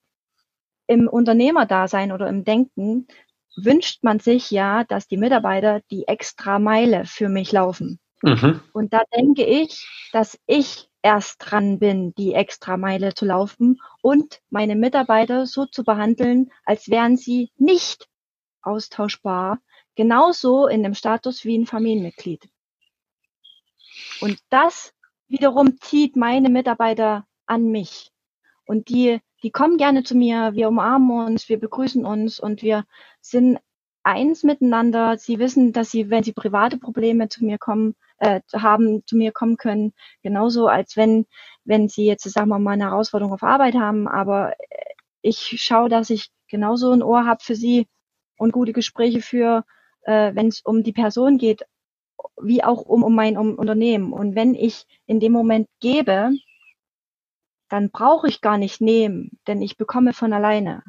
im 0.87 1.07
Unternehmerdasein 1.07 2.11
oder 2.11 2.27
im 2.27 2.43
Denken 2.43 3.07
wünscht 3.55 4.03
man 4.03 4.19
sich 4.19 4.51
ja, 4.51 4.83
dass 4.83 5.07
die 5.07 5.17
Mitarbeiter 5.17 5.81
die 5.91 6.07
extra 6.07 6.59
Meile 6.59 7.05
für 7.05 7.29
mich 7.29 7.51
laufen. 7.51 7.99
Mhm. 8.21 8.61
Und 8.73 8.93
da 8.93 9.03
denke 9.15 9.43
ich, 9.45 9.87
dass 10.11 10.37
ich 10.45 10.89
erst 11.01 11.37
dran 11.39 11.79
bin, 11.79 12.13
die 12.15 12.33
extra 12.33 12.77
Meile 12.77 13.13
zu 13.13 13.25
laufen 13.25 13.79
und 14.01 14.41
meine 14.49 14.75
Mitarbeiter 14.75 15.45
so 15.45 15.65
zu 15.65 15.83
behandeln, 15.83 16.51
als 16.65 16.89
wären 16.89 17.17
sie 17.17 17.51
nicht 17.57 18.07
austauschbar, 18.63 19.59
genauso 19.95 20.67
in 20.67 20.81
dem 20.81 20.95
Status 20.95 21.45
wie 21.45 21.57
ein 21.57 21.67
Familienmitglied. 21.67 22.49
Und 24.19 24.39
das 24.49 24.93
wiederum 25.27 25.79
zieht 25.79 26.15
meine 26.15 26.49
Mitarbeiter 26.49 27.27
an 27.45 27.69
mich. 27.69 28.11
Und 28.65 28.89
die, 28.89 29.19
die 29.43 29.51
kommen 29.51 29.77
gerne 29.77 30.03
zu 30.03 30.15
mir, 30.15 30.53
wir 30.53 30.67
umarmen 30.67 31.27
uns, 31.27 31.49
wir 31.49 31.59
begrüßen 31.59 32.05
uns 32.05 32.39
und 32.39 32.61
wir 32.61 32.85
sind 33.21 33.59
eins 34.03 34.43
miteinander. 34.43 35.17
Sie 35.17 35.39
wissen, 35.39 35.73
dass 35.73 35.91
sie, 35.91 36.09
wenn 36.09 36.23
sie 36.23 36.33
private 36.33 36.77
Probleme 36.77 37.27
zu 37.29 37.43
mir 37.43 37.57
kommen, 37.57 37.95
äh, 38.19 38.41
haben, 38.53 39.03
zu 39.05 39.17
mir 39.17 39.31
kommen 39.31 39.57
können, 39.57 39.93
genauso 40.23 40.67
als 40.67 40.95
wenn, 40.95 41.25
wenn 41.63 41.89
sie 41.89 42.05
jetzt, 42.05 42.29
sagen 42.29 42.49
wir 42.49 42.59
mal, 42.59 42.71
eine 42.73 42.85
Herausforderung 42.85 43.33
auf 43.33 43.43
Arbeit 43.43 43.75
haben. 43.75 44.07
Aber 44.07 44.53
ich 45.21 45.55
schaue, 45.57 45.89
dass 45.89 46.09
ich 46.09 46.29
genauso 46.47 46.91
ein 46.91 47.03
Ohr 47.03 47.25
habe 47.25 47.43
für 47.43 47.55
sie 47.55 47.87
und 48.37 48.51
gute 48.53 48.73
Gespräche 48.73 49.21
für, 49.21 49.65
äh, 50.03 50.33
wenn 50.35 50.47
es 50.47 50.61
um 50.61 50.83
die 50.83 50.93
Person 50.93 51.37
geht, 51.37 51.65
wie 52.41 52.63
auch 52.63 52.81
um, 52.81 53.03
um 53.03 53.15
mein 53.15 53.37
um 53.37 53.55
Unternehmen. 53.55 54.13
Und 54.13 54.35
wenn 54.35 54.55
ich 54.55 54.85
in 55.07 55.19
dem 55.19 55.31
Moment 55.31 55.67
gebe, 55.79 56.31
dann 57.75 57.89
brauche 57.91 58.27
ich 58.27 58.39
gar 58.39 58.57
nicht 58.57 58.79
nehmen, 58.79 59.37
denn 59.47 59.61
ich 59.61 59.77
bekomme 59.77 60.13
von 60.13 60.31
alleine. 60.31 60.81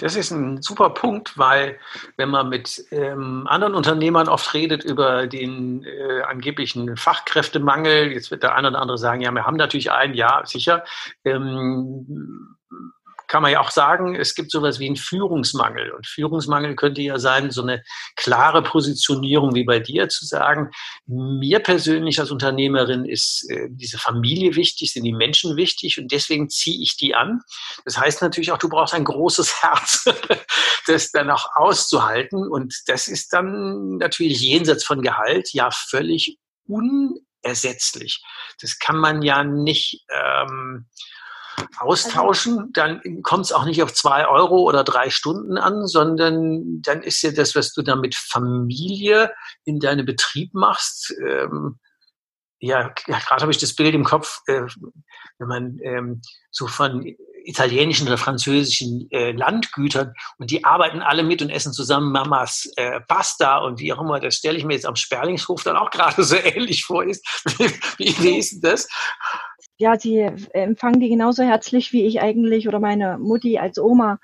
Das 0.00 0.16
ist 0.16 0.30
ein 0.30 0.62
super 0.62 0.90
Punkt, 0.90 1.36
weil 1.36 1.78
wenn 2.16 2.30
man 2.30 2.48
mit 2.48 2.84
ähm, 2.90 3.46
anderen 3.46 3.74
Unternehmern 3.74 4.28
oft 4.28 4.54
redet 4.54 4.84
über 4.84 5.26
den 5.26 5.84
äh, 5.84 6.22
angeblichen 6.22 6.96
Fachkräftemangel, 6.96 8.12
jetzt 8.12 8.30
wird 8.30 8.42
der 8.42 8.54
eine 8.54 8.68
oder 8.68 8.80
andere 8.80 8.96
sagen, 8.96 9.20
ja, 9.20 9.30
wir 9.32 9.44
haben 9.44 9.56
natürlich 9.56 9.90
einen, 9.90 10.14
ja, 10.14 10.42
sicher. 10.46 10.84
Ähm, 11.24 12.56
kann 13.32 13.40
man 13.40 13.52
ja 13.52 13.60
auch 13.60 13.70
sagen, 13.70 14.14
es 14.14 14.34
gibt 14.34 14.50
sowas 14.50 14.78
wie 14.78 14.84
einen 14.84 14.96
Führungsmangel. 14.96 15.92
Und 15.92 16.06
Führungsmangel 16.06 16.76
könnte 16.76 17.00
ja 17.00 17.18
sein, 17.18 17.50
so 17.50 17.62
eine 17.62 17.82
klare 18.14 18.62
Positionierung 18.62 19.54
wie 19.54 19.64
bei 19.64 19.80
dir 19.80 20.10
zu 20.10 20.26
sagen, 20.26 20.70
mir 21.06 21.60
persönlich 21.60 22.20
als 22.20 22.30
Unternehmerin 22.30 23.06
ist 23.06 23.50
äh, 23.50 23.68
diese 23.70 23.96
Familie 23.96 24.54
wichtig, 24.54 24.92
sind 24.92 25.04
die 25.04 25.14
Menschen 25.14 25.56
wichtig 25.56 25.98
und 25.98 26.12
deswegen 26.12 26.50
ziehe 26.50 26.82
ich 26.82 26.98
die 26.98 27.14
an. 27.14 27.40
Das 27.86 27.96
heißt 27.96 28.20
natürlich 28.20 28.52
auch, 28.52 28.58
du 28.58 28.68
brauchst 28.68 28.92
ein 28.92 29.04
großes 29.04 29.62
Herz, 29.62 30.04
das 30.86 31.10
dann 31.10 31.30
auch 31.30 31.46
auszuhalten. 31.54 32.46
Und 32.46 32.82
das 32.86 33.08
ist 33.08 33.32
dann 33.32 33.96
natürlich 33.96 34.42
jenseits 34.42 34.84
von 34.84 35.00
Gehalt 35.00 35.54
ja 35.54 35.70
völlig 35.70 36.36
unersetzlich. 36.66 38.22
Das 38.60 38.78
kann 38.78 38.98
man 38.98 39.22
ja 39.22 39.42
nicht. 39.42 40.04
Ähm, 40.10 40.86
austauschen, 41.78 42.70
dann 42.72 43.00
kommt 43.22 43.46
es 43.46 43.52
auch 43.52 43.64
nicht 43.64 43.82
auf 43.82 43.92
zwei 43.92 44.26
Euro 44.26 44.62
oder 44.62 44.84
drei 44.84 45.10
Stunden 45.10 45.58
an, 45.58 45.86
sondern 45.86 46.82
dann 46.82 47.02
ist 47.02 47.22
ja 47.22 47.32
das, 47.32 47.54
was 47.54 47.72
du 47.72 47.82
da 47.82 47.96
mit 47.96 48.14
Familie 48.14 49.32
in 49.64 49.80
deinem 49.80 50.06
Betrieb 50.06 50.54
machst. 50.54 51.14
Ähm, 51.26 51.78
ja, 52.58 52.92
gerade 53.06 53.42
habe 53.42 53.50
ich 53.50 53.58
das 53.58 53.74
Bild 53.74 53.94
im 53.94 54.04
Kopf, 54.04 54.40
äh, 54.46 54.62
wenn 55.38 55.48
man 55.48 55.78
ähm, 55.82 56.22
so 56.50 56.68
von 56.68 57.04
italienischen 57.44 58.06
oder 58.06 58.18
französischen 58.18 59.08
äh, 59.10 59.32
Landgütern 59.32 60.14
und 60.38 60.50
die 60.50 60.64
arbeiten 60.64 61.00
alle 61.00 61.22
mit 61.22 61.42
und 61.42 61.50
essen 61.50 61.72
zusammen 61.72 62.12
Mamas 62.12 62.70
äh, 62.76 63.00
Pasta 63.00 63.58
und 63.58 63.80
wie 63.80 63.92
auch 63.92 64.00
immer, 64.00 64.20
das 64.20 64.36
stelle 64.36 64.58
ich 64.58 64.64
mir 64.64 64.74
jetzt 64.74 64.86
am 64.86 64.96
Sperlingshof 64.96 65.62
dann 65.62 65.76
auch 65.76 65.90
gerade 65.90 66.22
so 66.22 66.36
ähnlich 66.36 66.84
vor. 66.84 67.04
Ist. 67.04 67.26
wie, 67.98 68.14
wie 68.22 68.38
ist 68.38 68.60
das? 68.60 68.88
ja, 69.82 69.98
sie 69.98 70.20
empfangen 70.52 71.00
die 71.00 71.08
genauso 71.08 71.42
herzlich 71.42 71.92
wie 71.92 72.06
ich 72.06 72.20
eigentlich 72.20 72.68
oder 72.68 72.78
meine 72.78 73.18
Mutti 73.18 73.58
als 73.58 73.78
Oma. 73.78 74.18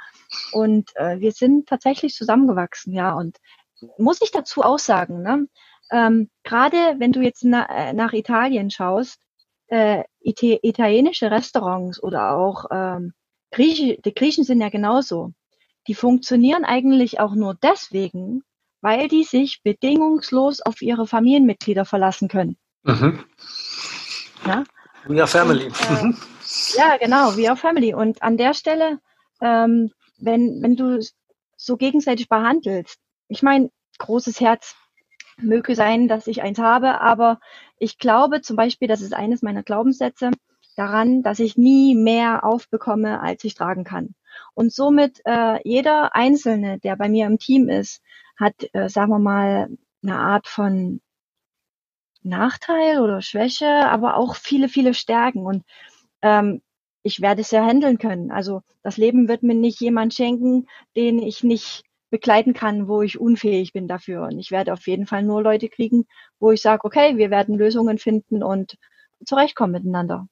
Und 0.52 0.94
äh, 0.94 1.18
wir 1.18 1.32
sind 1.32 1.68
tatsächlich 1.68 2.14
zusammengewachsen, 2.14 2.92
ja. 2.92 3.12
Und 3.12 3.38
muss 3.98 4.22
ich 4.22 4.30
dazu 4.30 4.62
auch 4.62 4.78
sagen, 4.78 5.22
ne? 5.22 5.48
Ähm, 5.90 6.30
gerade 6.44 6.76
wenn 6.98 7.12
du 7.12 7.20
jetzt 7.22 7.42
na, 7.44 7.66
äh, 7.66 7.92
nach 7.92 8.12
Italien 8.12 8.70
schaust, 8.70 9.18
äh, 9.68 10.04
italienische 10.20 11.30
Restaurants 11.30 12.02
oder 12.02 12.36
auch 12.36 12.66
ähm, 12.70 13.12
Grieche, 13.50 13.98
die 14.04 14.14
Griechen 14.14 14.44
sind 14.44 14.60
ja 14.60 14.68
genauso. 14.68 15.32
Die 15.86 15.94
funktionieren 15.94 16.64
eigentlich 16.64 17.20
auch 17.20 17.34
nur 17.34 17.54
deswegen, 17.54 18.42
weil 18.80 19.08
die 19.08 19.24
sich 19.24 19.62
bedingungslos 19.62 20.60
auf 20.60 20.82
ihre 20.82 21.06
Familienmitglieder 21.06 21.84
verlassen 21.84 22.28
können. 22.28 22.56
Mhm. 22.82 23.24
Ja? 24.46 24.64
We 25.06 25.18
are 25.18 25.26
Family. 25.26 25.66
Und, 25.66 26.14
äh, 26.14 26.78
ja, 26.78 26.96
genau, 26.98 27.36
We 27.36 27.48
are 27.48 27.56
Family. 27.56 27.94
Und 27.94 28.22
an 28.22 28.36
der 28.36 28.54
Stelle, 28.54 29.00
ähm, 29.40 29.90
wenn, 30.18 30.62
wenn 30.62 30.76
du 30.76 31.00
so 31.56 31.76
gegenseitig 31.76 32.28
behandelst, 32.28 32.98
ich 33.28 33.42
meine, 33.42 33.70
großes 33.98 34.40
Herz 34.40 34.76
möge 35.40 35.74
sein, 35.74 36.08
dass 36.08 36.26
ich 36.26 36.42
eins 36.42 36.58
habe, 36.58 37.00
aber 37.00 37.40
ich 37.78 37.98
glaube 37.98 38.40
zum 38.40 38.56
Beispiel, 38.56 38.88
das 38.88 39.00
ist 39.00 39.14
eines 39.14 39.42
meiner 39.42 39.62
Glaubenssätze, 39.62 40.30
daran, 40.76 41.22
dass 41.22 41.40
ich 41.40 41.56
nie 41.56 41.94
mehr 41.96 42.44
aufbekomme, 42.44 43.20
als 43.20 43.42
ich 43.44 43.54
tragen 43.54 43.84
kann. 43.84 44.14
Und 44.54 44.72
somit 44.72 45.20
äh, 45.24 45.58
jeder 45.64 46.14
Einzelne, 46.14 46.78
der 46.78 46.96
bei 46.96 47.08
mir 47.08 47.26
im 47.26 47.38
Team 47.38 47.68
ist, 47.68 48.00
hat, 48.36 48.54
äh, 48.72 48.88
sagen 48.88 49.10
wir 49.10 49.18
mal, 49.18 49.68
eine 50.02 50.16
Art 50.16 50.46
von 50.46 51.00
Nachteil 52.22 53.00
oder 53.00 53.22
Schwäche, 53.22 53.66
aber 53.66 54.16
auch 54.16 54.36
viele, 54.36 54.68
viele 54.68 54.94
Stärken. 54.94 55.44
Und 55.44 55.64
ähm, 56.22 56.62
ich 57.02 57.20
werde 57.20 57.40
es 57.40 57.50
ja 57.50 57.64
handeln 57.64 57.98
können. 57.98 58.30
Also 58.30 58.62
das 58.82 58.96
Leben 58.96 59.28
wird 59.28 59.42
mir 59.42 59.54
nicht 59.54 59.80
jemand 59.80 60.14
schenken, 60.14 60.68
den 60.94 61.18
ich 61.18 61.42
nicht 61.42 61.84
begleiten 62.10 62.54
kann, 62.54 62.88
wo 62.88 63.02
ich 63.02 63.20
unfähig 63.20 63.72
bin 63.72 63.88
dafür. 63.88 64.22
Und 64.22 64.38
ich 64.38 64.50
werde 64.50 64.72
auf 64.72 64.86
jeden 64.86 65.06
Fall 65.06 65.22
nur 65.22 65.42
Leute 65.42 65.68
kriegen, 65.68 66.06
wo 66.38 66.52
ich 66.52 66.62
sage, 66.62 66.84
okay, 66.84 67.16
wir 67.16 67.30
werden 67.30 67.56
Lösungen 67.56 67.98
finden 67.98 68.42
und 68.42 68.76
zurechtkommen 69.24 69.72
miteinander. 69.72 70.28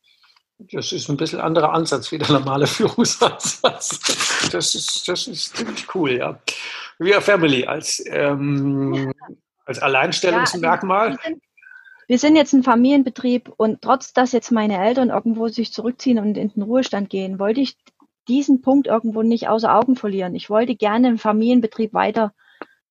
Das 0.58 0.92
ist 0.92 1.10
ein 1.10 1.18
bisschen 1.18 1.40
anderer 1.40 1.72
Ansatz 1.74 2.10
wie 2.12 2.18
der 2.18 2.30
normale 2.30 2.66
Führungsansatz. 2.66 3.60
Das 4.50 4.74
ist, 4.74 5.06
das 5.06 5.26
ist 5.26 5.56
ziemlich 5.56 5.94
cool, 5.94 6.12
ja. 6.12 6.40
We 6.98 7.12
are 7.12 7.20
Family 7.20 7.66
als, 7.66 8.02
ähm, 8.06 9.12
als 9.66 9.78
Alleinstellungsmerkmal. 9.80 11.10
Ja, 11.10 11.16
wir, 11.16 11.24
sind, 11.24 11.42
wir 12.08 12.18
sind 12.18 12.36
jetzt 12.36 12.52
ein 12.54 12.62
Familienbetrieb 12.62 13.52
und 13.54 13.82
trotz, 13.82 14.14
dass 14.14 14.32
jetzt 14.32 14.50
meine 14.50 14.82
Eltern 14.82 15.10
irgendwo 15.10 15.48
sich 15.48 15.74
zurückziehen 15.74 16.18
und 16.18 16.38
in 16.38 16.48
den 16.48 16.62
Ruhestand 16.62 17.10
gehen, 17.10 17.38
wollte 17.38 17.60
ich 17.60 17.76
diesen 18.28 18.60
Punkt 18.60 18.86
irgendwo 18.86 19.22
nicht 19.22 19.48
außer 19.48 19.74
Augen 19.74 19.96
verlieren. 19.96 20.34
Ich 20.34 20.50
wollte 20.50 20.76
gerne 20.76 21.08
im 21.08 21.18
Familienbetrieb 21.18 21.92
weiter 21.94 22.32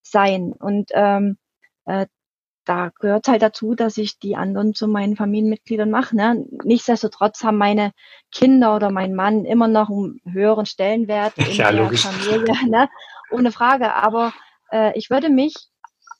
sein. 0.02 0.52
Und 0.52 0.90
ähm, 0.92 1.38
äh, 1.84 2.06
da 2.64 2.90
gehört 2.98 3.28
halt 3.28 3.42
dazu, 3.42 3.74
dass 3.74 3.96
ich 3.96 4.18
die 4.18 4.36
anderen 4.36 4.74
zu 4.74 4.88
meinen 4.88 5.16
Familienmitgliedern 5.16 5.90
mache. 5.90 6.16
Ne? 6.16 6.44
Nichtsdestotrotz 6.64 7.44
haben 7.44 7.58
meine 7.58 7.92
Kinder 8.32 8.74
oder 8.74 8.90
mein 8.90 9.14
Mann 9.14 9.44
immer 9.44 9.68
noch 9.68 9.88
einen 9.88 10.20
höheren 10.30 10.66
Stellenwert 10.66 11.34
in 11.38 11.52
ja, 11.52 11.70
der 11.70 11.82
logisch. 11.82 12.02
Familie, 12.02 12.54
ne? 12.68 12.88
ohne 13.30 13.52
Frage. 13.52 13.94
Aber 13.94 14.32
äh, 14.72 14.96
ich 14.98 15.10
würde 15.10 15.30
mich 15.30 15.54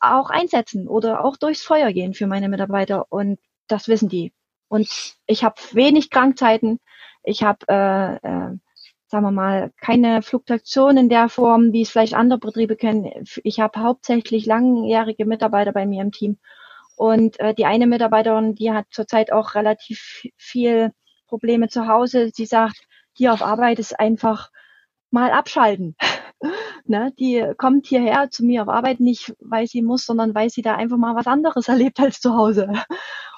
auch 0.01 0.31
einsetzen 0.31 0.89
oder 0.89 1.25
auch 1.25 1.37
durchs 1.37 1.63
Feuer 1.63 1.93
gehen 1.93 2.15
für 2.15 2.27
meine 2.27 2.49
Mitarbeiter 2.49 3.07
und 3.11 3.39
das 3.67 3.89
wissen 3.89 4.09
die. 4.09 4.33
Und 4.69 4.89
ich 5.27 5.43
habe 5.45 5.57
wenig 5.73 6.11
Krankzeiten. 6.11 6.81
Ich 7.25 7.43
habe 7.43 7.67
äh, 7.69 8.15
äh, 8.17 8.57
sagen 9.09 9.25
wir 9.25 9.31
mal, 9.31 9.73
keine 9.81 10.23
Fluktuation 10.23 10.97
in 10.97 11.09
der 11.09 11.29
Form, 11.29 11.73
wie 11.73 11.83
es 11.83 11.91
vielleicht 11.91 12.15
andere 12.15 12.39
Betriebe 12.39 12.77
kennen. 12.77 13.25
Ich 13.45 13.61
habe 13.61 13.81
hauptsächlich 13.81 14.47
langjährige 14.47 15.27
Mitarbeiter 15.27 15.73
bei 15.73 15.87
mir 15.87 16.03
im 16.03 16.13
Team. 16.13 16.39
Und 16.97 17.39
äh, 17.41 17.55
die 17.55 17.67
eine 17.67 17.87
Mitarbeiterin, 17.87 18.55
die 18.55 18.73
hat 18.73 18.87
zurzeit 18.91 19.33
auch 19.33 19.55
relativ 19.55 20.25
viel 20.37 20.93
Probleme 21.27 21.69
zu 21.69 21.87
Hause. 21.87 22.31
Sie 22.33 22.47
sagt, 22.47 22.81
hier 23.13 23.33
auf 23.33 23.43
Arbeit 23.43 23.79
ist 23.79 23.99
einfach 23.99 24.51
mal 25.11 25.31
abschalten. 25.31 25.97
ne? 26.85 27.13
Die 27.19 27.53
kommt 27.59 27.87
hierher 27.87 28.31
zu 28.31 28.45
mir 28.45 28.63
auf 28.63 28.69
Arbeit 28.69 29.01
nicht, 29.01 29.35
weil 29.41 29.67
sie 29.67 29.83
muss, 29.83 30.05
sondern 30.05 30.35
weil 30.35 30.51
sie 30.51 30.63
da 30.63 30.75
einfach 30.75 30.97
mal 30.97 31.15
was 31.15 31.27
anderes 31.27 31.69
erlebt 31.69 32.01
als 32.01 32.21
zu 32.21 32.35
Hause. 32.35 32.73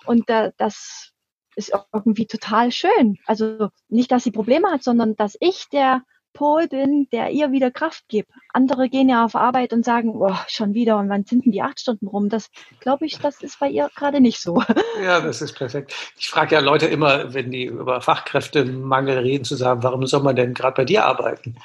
Und 0.07 0.29
äh, 0.31 0.53
das 0.57 1.13
ist 1.59 1.73
irgendwie 1.93 2.27
total 2.27 2.71
schön. 2.71 3.19
Also 3.27 3.69
nicht, 3.89 4.11
dass 4.13 4.25
sie 4.25 4.31
Probleme 4.31 4.71
hat, 4.71 4.85
sondern 4.85 5.17
dass 5.17 5.37
ich 5.41 5.67
der 5.71 6.03
Pol 6.39 6.69
bin, 6.69 7.09
der 7.11 7.31
ihr 7.31 7.51
wieder 7.51 7.73
Kraft 7.73 8.05
gibt. 8.07 8.31
Andere 8.53 8.89
gehen 8.89 9.09
ja 9.09 9.25
auf 9.25 9.35
Arbeit 9.35 9.73
und 9.73 9.85
sagen, 9.85 10.11
oh, 10.15 10.37
schon 10.47 10.73
wieder 10.73 10.97
und 10.97 11.09
wann 11.09 11.25
sind 11.25 11.45
denn 11.45 11.51
die 11.51 11.63
acht 11.63 11.81
Stunden 11.81 12.07
rum? 12.07 12.29
Das 12.29 12.49
glaube 12.79 13.07
ich, 13.07 13.19
das 13.19 13.43
ist 13.43 13.59
bei 13.59 13.69
ihr 13.69 13.91
gerade 13.97 14.21
nicht 14.21 14.41
so. 14.41 14.63
Ja, 15.03 15.21
das 15.21 15.43
ist 15.43 15.55
perfekt. 15.55 15.95
Ich 16.17 16.29
frage 16.29 16.57
ja 16.57 16.61
Leute 16.61 16.87
immer, 16.87 17.33
wenn 17.33 17.51
die 17.51 17.65
über 17.65 18.01
Fachkräftemangel 18.01 19.19
reden, 19.19 19.45
zu 19.45 19.55
sagen, 19.55 19.83
warum 19.83 20.07
soll 20.07 20.23
man 20.23 20.37
denn 20.37 20.55
gerade 20.55 20.75
bei 20.75 20.85
dir 20.85 21.05
arbeiten? 21.05 21.57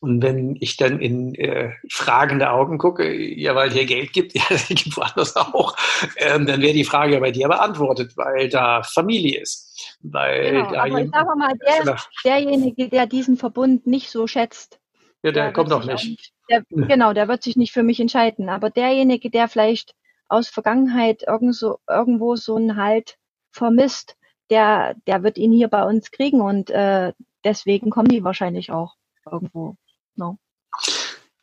Und 0.00 0.22
wenn 0.22 0.56
ich 0.60 0.76
dann 0.76 0.98
in 1.00 1.34
äh, 1.34 1.72
fragende 1.90 2.50
Augen 2.50 2.78
gucke, 2.78 3.10
ja, 3.12 3.54
weil 3.54 3.70
hier 3.70 3.84
Geld 3.84 4.12
gibt, 4.12 4.34
ja, 4.34 4.42
das 4.48 4.68
gibt 4.68 4.96
woanders 4.96 5.36
auch, 5.36 5.76
ähm, 6.16 6.46
dann 6.46 6.60
wäre 6.60 6.72
die 6.72 6.84
Frage 6.84 7.18
bei 7.20 7.30
dir 7.30 7.48
beantwortet, 7.48 8.12
weil 8.16 8.48
da 8.48 8.82
Familie 8.82 9.40
ist. 9.40 9.67
Weil 10.00 10.52
genau, 10.52 10.70
da 10.70 10.84
aber 10.84 11.00
ich 11.02 11.10
sage 11.10 11.36
mal, 11.36 11.52
der, 11.58 11.96
derjenige, 12.24 12.88
der 12.88 13.06
diesen 13.06 13.36
Verbund 13.36 13.86
nicht 13.86 14.10
so 14.10 14.26
schätzt, 14.26 14.78
ja, 15.22 15.32
der, 15.32 15.44
der 15.44 15.52
kommt 15.52 15.72
doch 15.72 15.84
nicht. 15.84 16.04
nicht 16.04 16.32
der, 16.48 16.64
genau, 16.70 17.12
der 17.12 17.28
wird 17.28 17.42
sich 17.42 17.56
nicht 17.56 17.72
für 17.72 17.82
mich 17.82 18.00
entscheiden. 18.00 18.48
Aber 18.48 18.70
derjenige, 18.70 19.30
der 19.30 19.48
vielleicht 19.48 19.94
aus 20.28 20.48
Vergangenheit 20.48 21.24
irgendwo, 21.26 21.78
irgendwo 21.88 22.36
so 22.36 22.56
einen 22.56 22.76
Halt 22.76 23.18
vermisst, 23.50 24.16
der, 24.50 24.94
der 25.06 25.22
wird 25.22 25.36
ihn 25.36 25.52
hier 25.52 25.68
bei 25.68 25.84
uns 25.84 26.10
kriegen 26.10 26.40
und 26.40 26.70
äh, 26.70 27.12
deswegen 27.44 27.90
kommen 27.90 28.08
die 28.08 28.24
wahrscheinlich 28.24 28.70
auch 28.70 28.94
irgendwo. 29.30 29.76
No. 30.14 30.38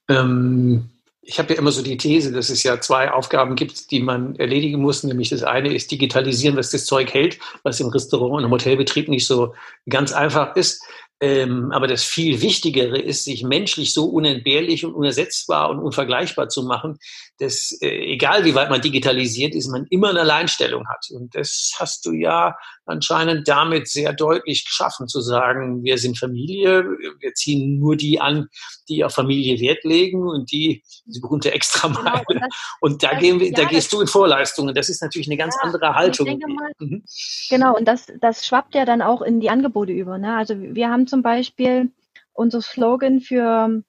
Ähm, 0.10 0.90
ich 1.28 1.40
habe 1.40 1.54
ja 1.54 1.60
immer 1.60 1.72
so 1.72 1.82
die 1.82 1.98
These, 1.98 2.32
dass 2.32 2.50
es 2.50 2.64
ja 2.64 2.80
zwei 2.80 3.12
Aufgaben 3.12 3.56
gibt, 3.56 3.90
die 3.92 4.00
man 4.00 4.36
erledigen 4.36 4.82
muss. 4.82 5.04
Nämlich 5.04 5.30
das 5.30 5.44
eine 5.44 5.74
ist 5.74 5.92
digitalisieren, 5.92 6.56
was 6.56 6.70
das 6.70 6.86
Zeug 6.86 7.14
hält, 7.14 7.40
was 7.64 7.80
im 7.80 7.88
Restaurant 7.88 8.36
und 8.36 8.44
im 8.44 8.52
Hotelbetrieb 8.52 9.08
nicht 9.08 9.26
so 9.26 9.54
ganz 9.90 10.14
einfach 10.14 10.56
ist. 10.56 10.84
Ähm, 11.22 11.72
aber 11.72 11.88
das 11.88 12.04
viel 12.04 12.42
Wichtigere 12.42 13.00
ist, 13.00 13.24
sich 13.24 13.42
menschlich 13.42 13.94
so 13.94 14.06
unentbehrlich 14.06 14.86
und 14.86 14.94
unersetzbar 14.94 15.70
und 15.70 15.80
unvergleichbar 15.80 16.50
zu 16.50 16.64
machen, 16.64 17.00
dass 17.40 17.72
äh, 17.82 17.88
egal 17.88 18.44
wie 18.44 18.54
weit 18.54 18.70
man 18.70 18.82
digitalisiert 18.82 19.56
ist, 19.56 19.70
man 19.70 19.88
immer 19.90 20.10
eine 20.10 20.22
Alleinstellung 20.22 20.88
hat. 20.90 21.08
Und 21.12 21.34
das 21.34 21.74
hast 21.80 22.06
du 22.06 22.12
ja 22.12 22.56
anscheinend 22.86 23.48
damit 23.48 23.88
sehr 23.88 24.14
deutlich 24.14 24.66
geschaffen, 24.66 25.08
zu 25.08 25.22
sagen, 25.22 25.84
wir 25.84 25.98
sind 25.98 26.18
Familie, 26.18 26.84
wir 27.20 27.34
ziehen 27.34 27.80
nur 27.80 27.96
die 27.96 28.20
an, 28.20 28.48
die 28.88 29.04
auf 29.04 29.14
Familie 29.14 29.60
Wert 29.60 29.84
legen 29.84 30.28
und 30.28 30.52
die, 30.52 30.84
diese 31.06 31.22
berühmte 31.22 31.52
Extrameile. 31.52 32.24
Genau, 32.28 32.46
und, 32.82 32.94
und 32.94 33.04
da, 33.04 33.18
gehen 33.18 33.40
wir, 33.40 33.48
ja, 33.48 33.54
da 33.54 33.66
gehst 33.66 33.92
du 33.92 34.02
in 34.02 34.08
Vorleistungen. 34.08 34.76
Das 34.76 34.90
ist 34.90 35.02
natürlich 35.02 35.28
eine 35.28 35.38
ganz 35.38 35.56
ja, 35.56 35.62
andere 35.62 35.96
Haltung. 35.96 36.40
Mal, 36.40 36.72
mhm. 36.80 37.04
Genau, 37.50 37.76
und 37.76 37.86
das, 37.86 38.08
das 38.22 38.46
schwappt 38.46 38.76
ja 38.76 38.86
dann 38.86 39.02
auch 39.02 39.22
in 39.22 39.40
die 39.40 39.50
Angebote 39.50 39.92
über. 39.92 40.18
Ne? 40.18 40.36
Also 40.36 40.56
wir 40.60 40.90
haben 40.90 41.08
zum 41.08 41.22
Beispiel 41.22 41.92
unser 42.34 42.62
Slogan 42.62 43.22
für, 43.22 43.82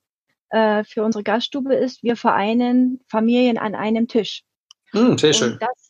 äh, 0.51 0.85
für 0.85 1.03
unsere 1.03 1.25
Gaststube 1.25 1.75
ist, 1.75 2.03
wir 2.03 2.17
vereinen 2.17 3.01
Familien 3.09 3.59
an 3.59 3.75
einem 3.75 4.09
Tisch. 4.09 4.43
Mhm, 4.93 5.19
sehr 5.19 5.33
schön. 5.33 5.59
Das, 5.61 5.86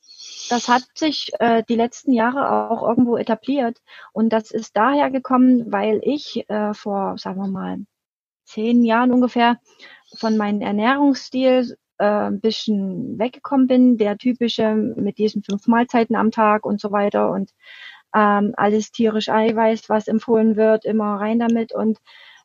das 0.48 0.68
hat 0.68 0.84
sich 0.94 1.30
äh, 1.40 1.62
die 1.68 1.74
letzten 1.74 2.12
Jahre 2.12 2.70
auch 2.70 2.88
irgendwo 2.88 3.16
etabliert. 3.16 3.80
Und 4.12 4.32
das 4.32 4.50
ist 4.50 4.76
daher 4.76 5.10
gekommen, 5.10 5.72
weil 5.72 6.00
ich 6.02 6.48
äh, 6.48 6.74
vor, 6.74 7.18
sagen 7.18 7.40
wir 7.40 7.48
mal, 7.48 7.78
zehn 8.44 8.84
Jahren 8.84 9.12
ungefähr 9.12 9.58
von 10.16 10.36
meinem 10.36 10.60
Ernährungsstil 10.60 11.76
äh, 11.98 12.04
ein 12.04 12.40
bisschen 12.40 13.18
weggekommen 13.18 13.66
bin, 13.66 13.96
der 13.98 14.18
typische 14.18 14.74
mit 14.74 15.18
diesen 15.18 15.42
fünf 15.42 15.66
Mahlzeiten 15.66 16.16
am 16.16 16.30
Tag 16.30 16.64
und 16.64 16.80
so 16.80 16.92
weiter 16.92 17.30
und 17.30 17.50
ähm, 18.14 18.54
alles 18.56 18.92
tierisch 18.92 19.28
Eiweiß, 19.28 19.88
was 19.88 20.08
empfohlen 20.08 20.56
wird, 20.56 20.84
immer 20.84 21.16
rein 21.16 21.38
damit 21.38 21.74
und 21.74 21.98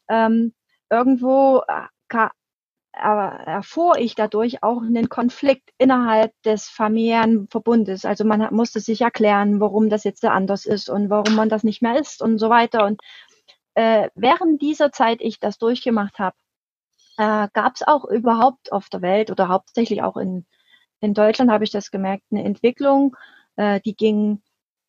ähm, 0.09 0.53
irgendwo 0.89 1.61
äh, 1.67 1.87
erfuhr 2.93 3.97
ich 3.97 4.15
dadurch 4.15 4.63
auch 4.63 4.81
einen 4.81 5.09
Konflikt 5.09 5.69
innerhalb 5.77 6.33
des 6.43 6.69
familiären 6.69 7.47
Verbundes. 7.47 8.05
Also 8.05 8.25
man 8.25 8.53
musste 8.53 8.79
sich 8.79 9.01
erklären, 9.01 9.59
warum 9.59 9.89
das 9.89 10.03
jetzt 10.03 10.23
anders 10.25 10.65
ist 10.65 10.89
und 10.89 11.09
warum 11.09 11.35
man 11.35 11.49
das 11.49 11.63
nicht 11.63 11.81
mehr 11.81 11.97
ist 11.99 12.21
und 12.21 12.37
so 12.37 12.49
weiter. 12.49 12.85
Und 12.85 13.01
äh, 13.75 14.09
während 14.15 14.61
dieser 14.61 14.91
Zeit 14.91 15.21
ich 15.21 15.39
das 15.39 15.57
durchgemacht 15.57 16.19
habe, 16.19 16.35
äh, 17.17 17.47
gab 17.53 17.75
es 17.75 17.83
auch 17.83 18.05
überhaupt 18.05 18.71
auf 18.71 18.89
der 18.89 19.01
Welt 19.01 19.31
oder 19.31 19.47
hauptsächlich 19.47 20.03
auch 20.03 20.17
in, 20.17 20.45
in 20.99 21.13
Deutschland 21.13 21.51
habe 21.51 21.63
ich 21.63 21.71
das 21.71 21.91
gemerkt, 21.91 22.23
eine 22.31 22.43
Entwicklung, 22.43 23.15
äh, 23.55 23.79
die 23.81 23.95
ging 23.95 24.41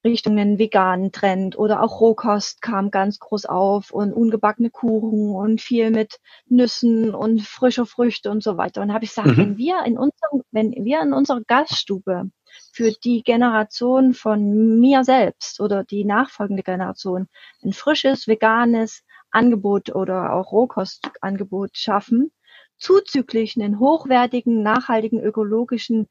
Richtung 0.05 0.39
einen 0.39 0.59
veganen 0.59 1.13
Trend 1.13 1.57
oder 1.57 1.83
auch 1.83 2.01
Rohkost 2.01 2.61
kam 2.61 2.91
ganz 2.91 3.19
groß 3.21 3.47
auf 3.47 3.93
und 3.93 4.13
ungebackene 4.13 4.71
Kuchen 4.71 5.35
und 5.35 5.61
viel 5.61 5.91
mit 5.91 6.19
Nüssen 6.47 7.15
und 7.15 7.43
frische 7.43 7.87
Früchte 7.87 8.31
und 8.31 8.43
so 8.43 8.57
weiter. 8.57 8.83
Und 8.83 8.93
habe 8.93 9.05
ich 9.05 9.11
gesagt, 9.11 9.29
mhm. 9.29 9.37
wenn 9.37 9.57
wir 9.59 9.85
in 9.85 9.97
unserem, 9.97 10.43
wenn 10.51 10.73
wir 10.73 11.01
in 11.03 11.13
unserer 11.13 11.43
Gaststube 11.47 12.31
für 12.73 12.91
die 13.05 13.23
Generation 13.23 14.13
von 14.13 14.81
mir 14.81 15.05
selbst 15.05 15.61
oder 15.61 15.85
die 15.85 16.05
nachfolgende 16.05 16.63
Generation 16.63 17.29
ein 17.63 17.73
frisches, 17.73 18.27
veganes 18.27 19.05
Angebot 19.31 19.95
oder 19.95 20.33
auch 20.33 20.53
Rohkostangebot 20.53 21.77
schaffen, 21.77 22.33
zuzüglich 22.77 23.57
einen 23.57 23.79
hochwertigen, 23.79 24.63
nachhaltigen, 24.63 25.21
ökologischen 25.21 26.09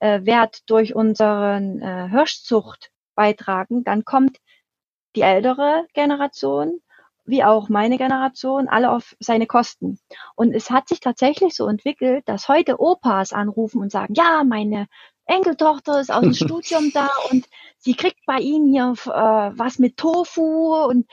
äh, 0.00 0.24
Wert 0.24 0.68
durch 0.70 0.94
unseren 0.94 1.80
äh, 1.82 2.08
Hirschzucht 2.08 2.90
beitragen, 3.16 3.82
dann 3.82 4.04
kommt 4.04 4.38
die 5.16 5.22
ältere 5.22 5.86
Generation 5.94 6.80
wie 7.26 7.44
auch 7.44 7.68
meine 7.68 7.98
Generation, 7.98 8.68
alle 8.68 8.90
auf 8.90 9.16
seine 9.18 9.46
Kosten. 9.46 9.98
Und 10.36 10.54
es 10.54 10.70
hat 10.70 10.88
sich 10.88 11.00
tatsächlich 11.00 11.54
so 11.54 11.66
entwickelt, 11.66 12.28
dass 12.28 12.48
heute 12.48 12.80
Opas 12.80 13.32
anrufen 13.32 13.82
und 13.82 13.90
sagen, 13.90 14.14
ja, 14.14 14.44
meine 14.44 14.86
Enkeltochter 15.26 16.00
ist 16.00 16.12
aus 16.12 16.22
dem 16.22 16.34
Studium 16.34 16.92
da 16.94 17.10
und 17.30 17.46
sie 17.78 17.94
kriegt 17.94 18.24
bei 18.26 18.38
Ihnen 18.38 18.70
hier 18.70 18.94
äh, 19.06 19.58
was 19.58 19.78
mit 19.78 19.96
Tofu 19.96 20.74
und 20.84 21.06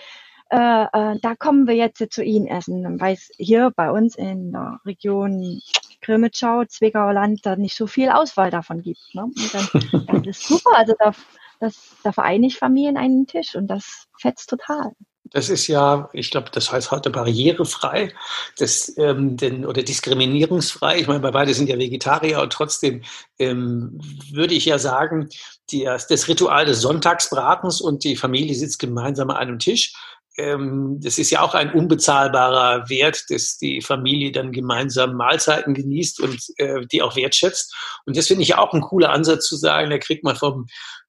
äh, 0.51 0.83
äh, 0.83 1.19
da 1.19 1.35
kommen 1.35 1.67
wir 1.67 1.75
jetzt 1.75 2.13
zu 2.13 2.23
Ihnen 2.23 2.45
essen, 2.45 2.99
weil 3.01 3.15
es 3.15 3.31
hier 3.37 3.71
bei 3.75 3.89
uns 3.89 4.15
in 4.15 4.51
der 4.51 4.79
Region 4.85 5.59
Grimmitschau, 6.01 6.65
Zwickauer 6.65 7.13
Land, 7.13 7.45
da 7.45 7.55
nicht 7.55 7.75
so 7.75 7.87
viel 7.87 8.09
Auswahl 8.09 8.51
davon 8.51 8.83
gibt. 8.83 9.01
Ne? 9.13 9.23
Und 9.23 9.53
dann, 9.53 10.23
das 10.23 10.37
ist 10.37 10.47
super. 10.47 10.75
Also 10.75 10.93
da 10.99 11.13
das, 11.59 11.95
da 12.03 12.11
vereine 12.11 12.47
ich 12.47 12.57
Familien 12.57 12.97
einen 12.97 13.27
Tisch 13.27 13.55
und 13.55 13.67
das 13.67 14.05
fetzt 14.19 14.49
total. 14.49 14.91
Das 15.33 15.49
ist 15.49 15.67
ja, 15.67 16.09
ich 16.13 16.29
glaube, 16.29 16.51
das 16.51 16.71
heißt 16.71 16.91
heute 16.91 17.09
barrierefrei 17.09 18.13
das, 18.57 18.93
ähm, 18.97 19.35
denn, 19.35 19.65
oder 19.65 19.81
diskriminierungsfrei. 19.81 20.99
Ich 20.99 21.07
meine, 21.07 21.21
bei 21.21 21.31
beide 21.31 21.53
sind 21.53 21.69
ja 21.69 21.77
Vegetarier 21.77 22.41
und 22.41 22.53
trotzdem 22.53 23.03
ähm, 23.39 23.99
würde 24.31 24.53
ich 24.53 24.65
ja 24.65 24.77
sagen, 24.77 25.29
die, 25.71 25.85
das 25.85 26.27
Ritual 26.27 26.65
des 26.65 26.81
Sonntagsbratens 26.81 27.81
und 27.81 28.03
die 28.03 28.15
Familie 28.15 28.53
sitzt 28.53 28.79
gemeinsam 28.79 29.31
an 29.31 29.37
einem 29.37 29.59
Tisch. 29.59 29.93
Ähm, 30.37 30.99
das 31.01 31.17
ist 31.17 31.29
ja 31.29 31.41
auch 31.41 31.53
ein 31.53 31.73
unbezahlbarer 31.73 32.89
Wert, 32.89 33.23
dass 33.29 33.57
die 33.57 33.81
Familie 33.81 34.31
dann 34.31 34.51
gemeinsam 34.51 35.15
Mahlzeiten 35.15 35.73
genießt 35.73 36.19
und 36.21 36.39
äh, 36.57 36.85
die 36.91 37.01
auch 37.01 37.15
wertschätzt. 37.15 37.73
Und 38.05 38.17
das 38.17 38.27
finde 38.27 38.43
ich 38.43 38.55
auch 38.55 38.73
ein 38.73 38.81
cooler 38.81 39.11
Ansatz 39.11 39.47
zu 39.47 39.55
sagen, 39.55 39.89
da 39.89 39.97
kriegt 39.99 40.23
man 40.23 40.35
vom 40.35 40.67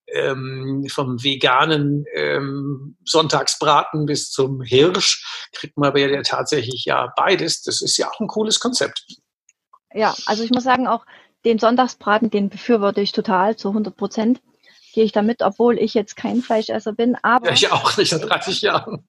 ähm, 0.08 0.86
vom 0.90 1.22
veganen 1.22 2.04
ähm, 2.14 2.96
Sonntagsbraten 3.04 4.06
bis 4.06 4.30
zum 4.30 4.62
Hirsch 4.62 5.48
kriegt 5.52 5.76
man 5.76 5.88
aber 5.88 6.00
ja 6.00 6.22
tatsächlich 6.22 6.84
ja 6.84 7.12
beides. 7.16 7.62
Das 7.62 7.82
ist 7.82 7.96
ja 7.96 8.10
auch 8.10 8.20
ein 8.20 8.28
cooles 8.28 8.60
Konzept. 8.60 9.06
Ja, 9.92 10.14
also 10.26 10.42
ich 10.42 10.50
muss 10.50 10.64
sagen, 10.64 10.86
auch 10.86 11.06
den 11.44 11.58
Sonntagsbraten, 11.58 12.30
den 12.30 12.48
befürworte 12.48 13.00
ich 13.00 13.12
total 13.12 13.56
zu 13.56 13.68
100 13.68 13.96
Prozent 13.96 14.40
gehe 14.94 15.04
ich 15.04 15.12
damit, 15.12 15.42
obwohl 15.42 15.78
ich 15.78 15.92
jetzt 15.92 16.16
kein 16.16 16.40
Fleischesser 16.40 16.92
bin. 16.92 17.16
Aber 17.22 17.48
ja, 17.48 17.52
ich 17.52 17.72
auch 17.72 17.96
nicht, 17.96 18.10
seit 18.10 18.28
30 18.28 18.62
Jahren. 18.62 19.06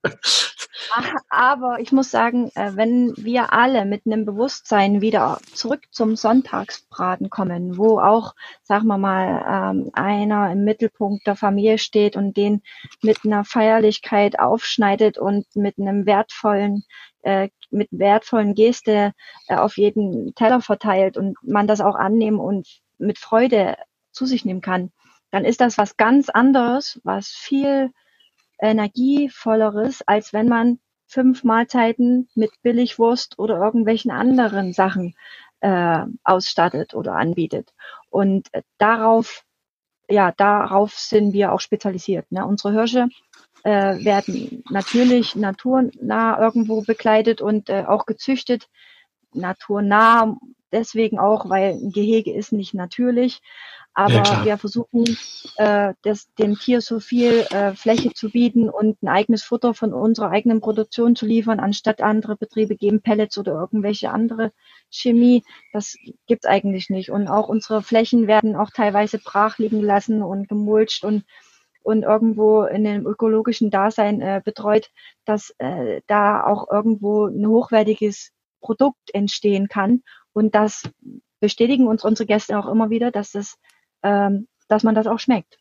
Aber 1.29 1.79
ich 1.79 1.91
muss 1.91 2.11
sagen, 2.11 2.51
äh, 2.55 2.71
wenn 2.75 3.13
wir 3.17 3.53
alle 3.53 3.85
mit 3.85 4.05
einem 4.05 4.25
Bewusstsein 4.25 5.01
wieder 5.01 5.39
zurück 5.53 5.81
zum 5.91 6.15
Sonntagsbraten 6.15 7.29
kommen, 7.29 7.77
wo 7.77 7.99
auch, 7.99 8.33
sagen 8.63 8.87
wir 8.87 8.97
mal, 8.97 9.71
ähm, 9.73 9.91
einer 9.93 10.51
im 10.51 10.63
Mittelpunkt 10.63 11.25
der 11.27 11.35
Familie 11.35 11.77
steht 11.77 12.15
und 12.15 12.35
den 12.35 12.61
mit 13.01 13.19
einer 13.23 13.45
Feierlichkeit 13.45 14.39
aufschneidet 14.39 15.17
und 15.17 15.45
mit 15.55 15.77
einem 15.77 16.05
wertvollen 16.05 16.83
äh, 17.23 17.49
mit 17.71 17.89
wertvollen 17.91 18.53
Geste 18.53 19.13
äh, 19.47 19.55
auf 19.55 19.77
jeden 19.77 20.33
Teller 20.35 20.61
verteilt 20.61 21.17
und 21.17 21.35
man 21.41 21.67
das 21.67 21.81
auch 21.81 21.95
annehmen 21.95 22.39
und 22.39 22.67
mit 22.97 23.17
Freude 23.17 23.75
zu 24.11 24.25
sich 24.25 24.45
nehmen 24.45 24.61
kann, 24.61 24.91
dann 25.35 25.43
ist 25.43 25.59
das 25.59 25.77
was 25.77 25.97
ganz 25.97 26.29
anderes, 26.29 27.01
was 27.03 27.27
viel 27.27 27.91
energievolleres, 28.57 30.01
als 30.07 30.31
wenn 30.31 30.47
man 30.47 30.79
fünf 31.07 31.43
Mahlzeiten 31.43 32.29
mit 32.35 32.51
Billigwurst 32.61 33.37
oder 33.37 33.57
irgendwelchen 33.57 34.11
anderen 34.11 34.71
Sachen 34.71 35.13
äh, 35.59 36.05
ausstattet 36.23 36.93
oder 36.93 37.15
anbietet. 37.15 37.73
Und 38.09 38.47
äh, 38.53 38.61
darauf, 38.77 39.43
ja, 40.07 40.31
darauf 40.31 40.93
sind 40.93 41.33
wir 41.33 41.51
auch 41.51 41.59
spezialisiert. 41.59 42.31
Ne? 42.31 42.45
Unsere 42.45 42.71
Hirsche 42.71 43.09
äh, 43.65 44.05
werden 44.05 44.63
natürlich 44.69 45.35
naturnah 45.35 46.39
irgendwo 46.39 46.81
bekleidet 46.81 47.41
und 47.41 47.69
äh, 47.69 47.83
auch 47.85 48.05
gezüchtet. 48.05 48.69
Naturnah 49.33 50.37
deswegen 50.71 51.19
auch, 51.19 51.49
weil 51.49 51.73
ein 51.73 51.91
Gehege 51.91 52.33
ist 52.33 52.53
nicht 52.53 52.73
natürlich. 52.73 53.41
Aber 53.97 54.11
ja, 54.11 54.43
wir 54.43 54.57
versuchen, 54.57 55.05
äh, 55.55 55.93
das, 56.03 56.27
dem 56.35 56.55
Tier 56.55 56.81
so 56.81 56.99
viel 56.99 57.45
äh, 57.49 57.73
Fläche 57.75 58.11
zu 58.13 58.29
bieten 58.29 58.69
und 58.69 59.01
ein 59.01 59.07
eigenes 59.07 59.43
Futter 59.43 59.73
von 59.73 59.93
unserer 59.93 60.31
eigenen 60.31 60.59
Produktion 60.59 61.15
zu 61.15 61.25
liefern, 61.25 61.61
anstatt 61.61 62.01
andere 62.01 62.35
Betriebe 62.35 62.75
geben 62.75 63.01
Pellets 63.01 63.37
oder 63.37 63.53
irgendwelche 63.53 64.11
andere 64.11 64.51
Chemie. 64.89 65.43
Das 65.71 65.95
gibt's 66.27 66.45
eigentlich 66.45 66.89
nicht. 66.89 67.09
Und 67.09 67.29
auch 67.29 67.47
unsere 67.47 67.81
Flächen 67.81 68.27
werden 68.27 68.57
auch 68.57 68.69
teilweise 68.69 69.17
brach 69.17 69.59
liegen 69.59 69.81
lassen 69.81 70.21
und 70.21 70.49
gemulcht 70.49 71.05
und 71.05 71.23
und 71.81 72.01
irgendwo 72.01 72.63
in 72.63 72.83
dem 72.83 73.05
ökologischen 73.05 73.69
Dasein 73.69 74.19
äh, 74.19 74.41
betreut, 74.43 74.89
dass 75.23 75.53
äh, 75.59 76.01
da 76.07 76.43
auch 76.43 76.67
irgendwo 76.71 77.27
ein 77.27 77.45
hochwertiges 77.45 78.31
Produkt 78.59 79.13
entstehen 79.13 79.67
kann. 79.67 80.01
Und 80.33 80.55
das 80.55 80.89
bestätigen 81.39 81.85
uns 81.85 82.03
unsere 82.03 82.25
Gäste 82.25 82.57
auch 82.57 82.67
immer 82.67 82.89
wieder, 82.89 83.11
dass 83.11 83.35
es 83.35 83.59
ähm, 84.05 84.47
dass 84.67 84.83
man 84.83 84.95
das 84.95 85.07
auch 85.07 85.19
schmeckt. 85.19 85.57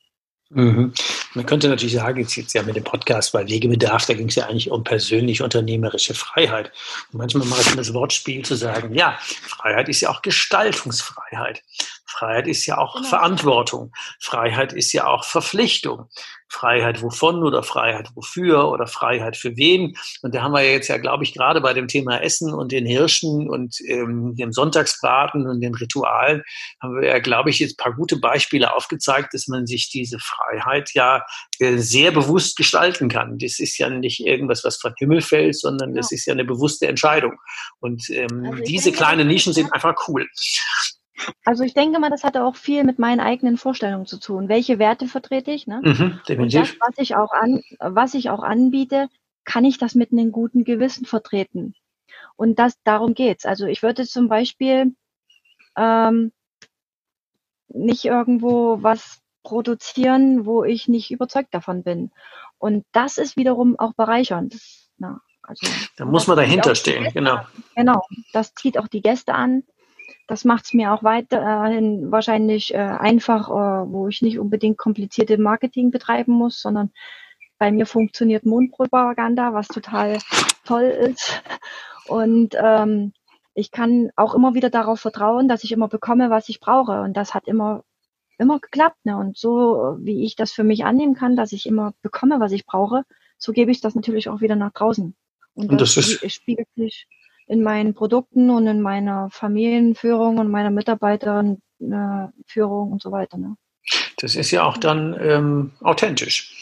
Mhm. 0.51 0.93
Man 1.35 1.47
könnte 1.47 1.69
natürlich 1.69 1.95
sagen, 1.95 2.21
jetzt, 2.21 2.37
jetzt 2.37 2.53
ja 2.53 2.63
mit 2.63 2.77
dem 2.77 2.85
Podcast 2.85 3.33
bei 3.33 3.49
Wegebedarf, 3.49 4.07
da 4.07 4.15
ging 4.15 4.29
es 4.29 4.37
ja 4.37 4.47
eigentlich 4.47 4.71
um 4.71 4.85
persönlich 4.85 5.43
unternehmerische 5.43 6.15
Freiheit. 6.15 6.71
Und 7.11 7.19
manchmal 7.19 7.47
mache 7.47 7.63
ich 7.63 7.75
das 7.75 7.93
Wortspiel 7.93 8.45
zu 8.45 8.55
sagen, 8.55 8.95
ja, 8.95 9.19
Freiheit 9.21 9.89
ist 9.89 10.03
ja 10.03 10.11
auch 10.11 10.23
Gestaltungsfreiheit. 10.23 11.63
Freiheit 12.15 12.47
ist 12.47 12.67
ja 12.67 12.79
auch 12.79 12.95
genau. 12.95 13.09
Verantwortung. 13.09 13.93
Freiheit 14.21 14.73
ist 14.73 14.93
ja 14.93 15.07
auch 15.07 15.25
Verpflichtung. 15.25 16.09
Freiheit 16.49 17.03
wovon 17.03 17.43
oder 17.43 17.65
Freiheit 17.65 18.11
wofür 18.15 18.69
oder 18.71 18.87
Freiheit 18.87 19.37
für 19.37 19.57
wen. 19.57 19.97
Und 20.23 20.35
da 20.35 20.43
haben 20.43 20.53
wir 20.53 20.63
jetzt 20.63 20.87
ja, 20.87 20.99
glaube 20.99 21.25
ich, 21.25 21.35
gerade 21.35 21.61
bei 21.61 21.73
dem 21.73 21.89
Thema 21.89 22.23
Essen 22.23 22.55
und 22.55 22.71
den 22.71 22.87
Hirschen 22.87 23.49
und 23.51 23.77
ähm, 23.89 24.37
dem 24.37 24.53
Sonntagsbraten 24.53 25.49
und 25.49 25.61
den 25.61 25.75
Ritualen, 25.75 26.43
haben 26.81 27.01
wir 27.01 27.09
ja, 27.09 27.19
glaube 27.19 27.51
ich, 27.51 27.59
jetzt 27.59 27.73
ein 27.73 27.83
paar 27.83 27.95
gute 27.95 28.19
Beispiele 28.19 28.73
aufgezeigt, 28.75 29.35
dass 29.35 29.49
man 29.49 29.67
sich 29.67 29.91
diese 29.91 30.19
Freiheit 30.21 30.91
ja 30.95 31.25
äh, 31.59 31.79
sehr 31.79 32.13
bewusst 32.13 32.57
gestalten 32.57 33.09
kann. 33.09 33.39
Das 33.39 33.59
ist 33.59 33.77
ja 33.79 33.91
nicht 33.91 34.21
irgendwas, 34.21 34.63
was 34.65 34.77
vom 34.77 34.93
Himmel 34.97 35.23
fällt, 35.23 35.59
sondern 35.59 35.91
ja. 35.91 35.97
das 35.97 36.13
ist 36.13 36.27
ja 36.27 36.35
eine 36.35 36.45
bewusste 36.45 36.87
Entscheidung. 36.87 37.37
Und 37.81 38.09
ähm, 38.11 38.51
also 38.53 38.63
diese 38.63 38.93
kleinen 38.93 39.27
Nischen 39.27 39.53
sind 39.53 39.73
einfach 39.73 39.95
cool. 40.07 40.29
Also 41.45 41.65
ich 41.65 41.75
denke 41.75 41.99
mal, 42.01 42.11
das 42.11 42.25
hat 42.25 42.37
auch 42.37 42.57
viel 42.57 42.85
mit 42.85 42.99
meinen 42.99 43.21
eigenen 43.21 43.57
Vorstellungen 43.57 44.07
zu 44.07 44.19
tun. 44.19 44.49
Welche 44.49 44.79
Werte 44.79 45.07
vertrete 45.07 45.53
ich? 45.53 45.67
Ne? 45.67 45.81
Mhm, 45.83 46.21
definitiv. 46.29 46.39
Und 46.39 46.53
das, 46.53 46.77
was 46.81 46.99
ich 46.99 47.17
auch 47.17 47.33
an, 47.33 47.63
was 47.79 48.15
ich 48.15 48.31
auch 48.31 48.43
anbiete, 48.43 49.09
kann 49.45 49.65
ich 49.65 49.79
das 49.79 49.95
mit 49.95 50.13
einem 50.13 50.33
guten 50.33 50.65
Gewissen 50.65 51.05
vertreten. 51.05 51.75
Und 52.37 52.59
das 52.59 52.77
darum 52.83 53.15
geht's. 53.15 53.47
Also 53.47 53.67
ich 53.67 53.83
würde 53.83 54.05
zum 54.07 54.29
Beispiel 54.29 54.95
ähm, 55.77 56.33
nicht 57.69 58.05
irgendwo 58.05 58.83
was 58.83 59.21
produzieren, 59.43 60.47
wo 60.47 60.65
ich 60.65 60.89
nicht 60.89 61.11
überzeugt 61.11 61.53
davon 61.55 61.83
bin. 61.83 62.11
Und 62.59 62.85
das 62.93 63.19
ist 63.19 63.37
wiederum 63.37 63.79
auch 63.79 63.93
bereichernd. 63.95 64.57
Na, 64.97 65.21
also, 65.43 65.67
da 65.97 66.05
muss 66.07 66.27
man 66.27 66.37
dahinter 66.37 66.75
stehen, 66.75 67.13
genau. 67.13 67.37
An. 67.37 67.47
Genau, 67.77 68.07
das 68.33 68.55
zieht 68.55 68.79
auch 68.79 68.89
die 68.89 69.03
Gäste 69.03 69.35
an. 69.35 69.65
Das 70.27 70.45
macht 70.45 70.65
es 70.65 70.73
mir 70.73 70.93
auch 70.93 71.03
weiterhin 71.03 72.11
wahrscheinlich 72.11 72.73
äh, 72.73 72.79
einfach, 72.79 73.49
äh, 73.49 73.93
wo 73.93 74.09
ich 74.09 74.23
nicht 74.23 74.39
unbedingt 74.39 74.79
komplizierte 74.79 75.39
Marketing 75.39 75.91
betreiben 75.91 76.33
muss, 76.33 76.61
sondern 76.61 76.91
bei 77.59 77.71
mir 77.71 77.87
funktioniert 77.87 78.47
Mundpropaganda, 78.47 79.53
was 79.53 79.69
total 79.69 80.19
toll 80.65 80.85
ist. 80.85 81.43
Und 82.07 82.55
ähm, 82.59 83.13
ich 83.55 83.71
kann 83.71 84.11
auch 84.17 84.35
immer 84.35 84.55
wieder 84.55 84.71
darauf 84.71 85.01
vertrauen, 85.01 85.49
dass 85.49 85.65
ich 85.65 85.73
immer 85.73 85.89
bekomme, 85.89 86.31
was 86.31 86.49
ich 86.49 86.61
brauche. 86.61 87.03
Und 87.03 87.17
das 87.17 87.35
hat 87.35 87.47
immer, 87.47 87.85
immer 88.39 88.59
geklappt. 88.59 89.05
Ne? 89.05 89.17
Und 89.17 89.37
so, 89.37 89.97
wie 90.01 90.25
ich 90.25 90.37
das 90.37 90.53
für 90.53 90.65
mich 90.65 90.85
annehmen 90.85 91.15
kann, 91.15 91.37
dass 91.37 91.53
ich 91.53 91.67
immer 91.67 91.95
bekomme, 92.03 92.41
was 92.41 92.53
ich 92.53 92.67
brauche, 92.67 93.05
so 93.39 93.53
gebe 93.53 93.71
ich 93.71 93.81
das 93.81 93.95
natürlich 93.95 94.29
auch 94.29 94.41
wieder 94.41 94.57
nach 94.57 94.73
draußen. 94.73 95.15
Und, 95.55 95.71
Und 95.71 95.81
das, 95.81 95.95
das 95.95 96.09
ist, 96.09 96.33
spiegelt 96.33 96.69
sich 96.75 97.07
in 97.47 97.63
meinen 97.63 97.95
Produkten 97.95 98.51
und 98.51 98.67
in 98.67 98.81
meiner 98.81 99.29
Familienführung 99.31 100.39
und 100.39 100.51
meiner 100.51 100.71
Mitarbeiterführung 100.71 101.59
und 102.93 103.03
so 103.03 103.13
weiter. 103.13 103.37
Ne? 103.37 103.57
Das 104.19 104.35
ist 104.35 104.51
ja 104.51 104.65
auch 104.65 104.79
dann 104.79 105.17
ähm, 105.21 105.73
authentisch. 105.81 106.55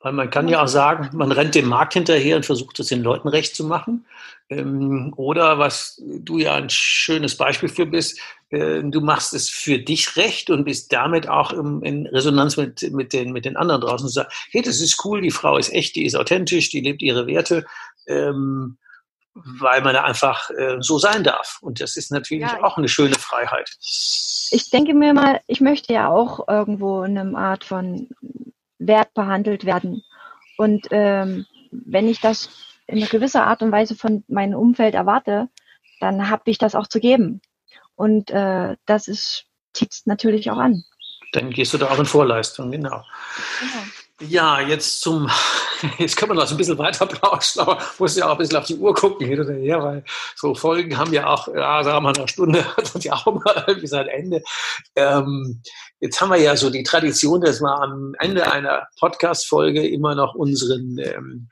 Weil 0.00 0.12
man 0.12 0.30
kann 0.30 0.46
ja 0.46 0.62
auch 0.62 0.68
sagen, 0.68 1.10
man 1.16 1.32
rennt 1.32 1.56
dem 1.56 1.66
Markt 1.66 1.94
hinterher 1.94 2.36
und 2.36 2.46
versucht 2.46 2.78
es 2.78 2.86
den 2.86 3.02
Leuten 3.02 3.26
recht 3.26 3.56
zu 3.56 3.64
machen. 3.64 4.06
Ähm, 4.48 5.12
oder 5.16 5.58
was 5.58 6.00
du 6.06 6.38
ja 6.38 6.54
ein 6.54 6.70
schönes 6.70 7.36
Beispiel 7.36 7.68
für 7.68 7.84
bist, 7.84 8.20
äh, 8.50 8.80
du 8.84 9.00
machst 9.00 9.34
es 9.34 9.48
für 9.50 9.80
dich 9.80 10.16
recht 10.16 10.50
und 10.50 10.64
bist 10.64 10.92
damit 10.92 11.28
auch 11.28 11.52
im, 11.52 11.82
in 11.82 12.06
Resonanz 12.06 12.56
mit, 12.56 12.92
mit, 12.92 13.12
den, 13.12 13.32
mit 13.32 13.44
den 13.44 13.56
anderen 13.56 13.80
draußen 13.80 14.06
und 14.06 14.12
sagst, 14.12 14.46
hey, 14.52 14.62
das 14.62 14.80
ist 14.80 15.04
cool, 15.04 15.20
die 15.20 15.32
Frau 15.32 15.58
ist 15.58 15.72
echt, 15.72 15.96
die 15.96 16.04
ist 16.04 16.14
authentisch, 16.14 16.70
die 16.70 16.80
lebt 16.80 17.02
ihre 17.02 17.26
Werte. 17.26 17.66
Ähm, 18.06 18.78
weil 19.44 19.82
man 19.82 19.96
einfach 19.96 20.50
äh, 20.50 20.76
so 20.80 20.98
sein 20.98 21.24
darf. 21.24 21.58
Und 21.60 21.80
das 21.80 21.96
ist 21.96 22.10
natürlich 22.10 22.42
ja, 22.42 22.62
auch 22.62 22.76
eine 22.76 22.88
schöne 22.88 23.14
Freiheit. 23.14 23.70
Ich 24.50 24.70
denke 24.70 24.94
mir 24.94 25.14
mal, 25.14 25.40
ich 25.46 25.60
möchte 25.60 25.92
ja 25.92 26.08
auch 26.08 26.48
irgendwo 26.48 27.02
in 27.02 27.18
einer 27.18 27.38
Art 27.38 27.64
von 27.64 28.08
Wert 28.78 29.12
behandelt 29.14 29.64
werden. 29.64 30.04
Und 30.56 30.86
ähm, 30.90 31.46
wenn 31.70 32.08
ich 32.08 32.20
das 32.20 32.50
in 32.86 33.04
gewisser 33.06 33.46
Art 33.46 33.62
und 33.62 33.72
Weise 33.72 33.94
von 33.94 34.24
meinem 34.28 34.58
Umfeld 34.58 34.94
erwarte, 34.94 35.48
dann 36.00 36.30
habe 36.30 36.44
ich 36.46 36.58
das 36.58 36.74
auch 36.74 36.86
zu 36.86 37.00
geben. 37.00 37.40
Und 37.94 38.30
äh, 38.30 38.76
das 38.86 39.08
ist 39.08 39.48
zieht 39.78 39.92
es 39.92 40.06
natürlich 40.06 40.50
auch 40.50 40.58
an. 40.58 40.84
Dann 41.32 41.50
gehst 41.50 41.74
du 41.74 41.78
da 41.78 41.90
auch 41.90 41.98
in 41.98 42.06
Vorleistung, 42.06 42.70
genau. 42.70 43.04
genau. 43.60 43.84
Ja, 44.20 44.60
jetzt 44.60 45.00
zum 45.00 45.30
jetzt 45.98 46.16
kann 46.16 46.28
man 46.28 46.38
noch 46.38 46.50
ein 46.50 46.56
bisschen 46.56 46.76
weiter 46.76 47.06
plauschen, 47.06 47.60
aber 47.60 47.78
muss 47.98 48.16
ja 48.16 48.26
auch 48.26 48.32
ein 48.32 48.38
bisschen 48.38 48.56
auf 48.56 48.64
die 48.64 48.76
Uhr 48.76 48.92
gucken 48.92 49.26
hin 49.26 49.38
oder 49.38 49.54
her, 49.54 49.80
weil 49.82 50.04
so 50.34 50.54
Folgen 50.56 50.98
haben 50.98 51.12
ja 51.12 51.28
auch, 51.28 51.46
ja, 51.54 51.84
sagen 51.84 51.98
wir 51.98 52.00
mal, 52.00 52.16
eine 52.16 52.26
Stunde 52.26 52.64
hat 52.76 53.04
ja 53.04 53.12
auch 53.12 53.26
mal 53.26 53.64
irgendwie 53.68 53.86
sein 53.86 54.08
Ende. 54.08 54.42
Ähm, 54.96 55.62
jetzt 56.00 56.20
haben 56.20 56.30
wir 56.30 56.38
ja 56.38 56.56
so 56.56 56.68
die 56.68 56.82
Tradition, 56.82 57.42
dass 57.42 57.60
wir 57.60 57.80
am 57.80 58.14
Ende 58.18 58.50
einer 58.50 58.88
Podcast-Folge 58.98 59.86
immer 59.86 60.16
noch 60.16 60.34
unseren 60.34 60.98
ähm, 60.98 61.48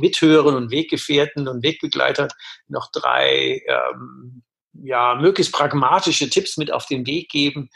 Mithörern 0.00 0.56
und 0.56 0.70
Weggefährten 0.70 1.46
und 1.46 1.62
Wegbegleitern 1.62 2.28
noch 2.68 2.90
drei 2.90 3.62
ähm, 3.66 4.42
ja, 4.82 5.14
möglichst 5.14 5.52
pragmatische 5.52 6.30
Tipps 6.30 6.56
mit 6.56 6.72
auf 6.72 6.86
den 6.86 7.06
Weg 7.06 7.28
geben 7.28 7.68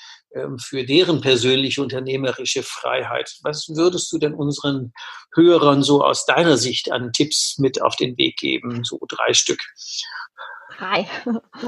für 0.58 0.84
deren 0.84 1.20
persönliche 1.20 1.82
unternehmerische 1.82 2.62
Freiheit. 2.62 3.38
Was 3.42 3.68
würdest 3.68 4.12
du 4.12 4.18
denn 4.18 4.34
unseren 4.34 4.92
Hörern 5.34 5.82
so 5.82 6.02
aus 6.02 6.26
deiner 6.26 6.56
Sicht 6.56 6.90
an 6.90 7.12
Tipps 7.12 7.58
mit 7.58 7.82
auf 7.82 7.96
den 7.96 8.16
Weg 8.16 8.36
geben? 8.36 8.84
So 8.84 8.98
drei 9.08 9.34
Stück. 9.34 9.60
Drei. 10.76 11.06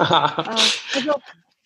also 0.94 1.20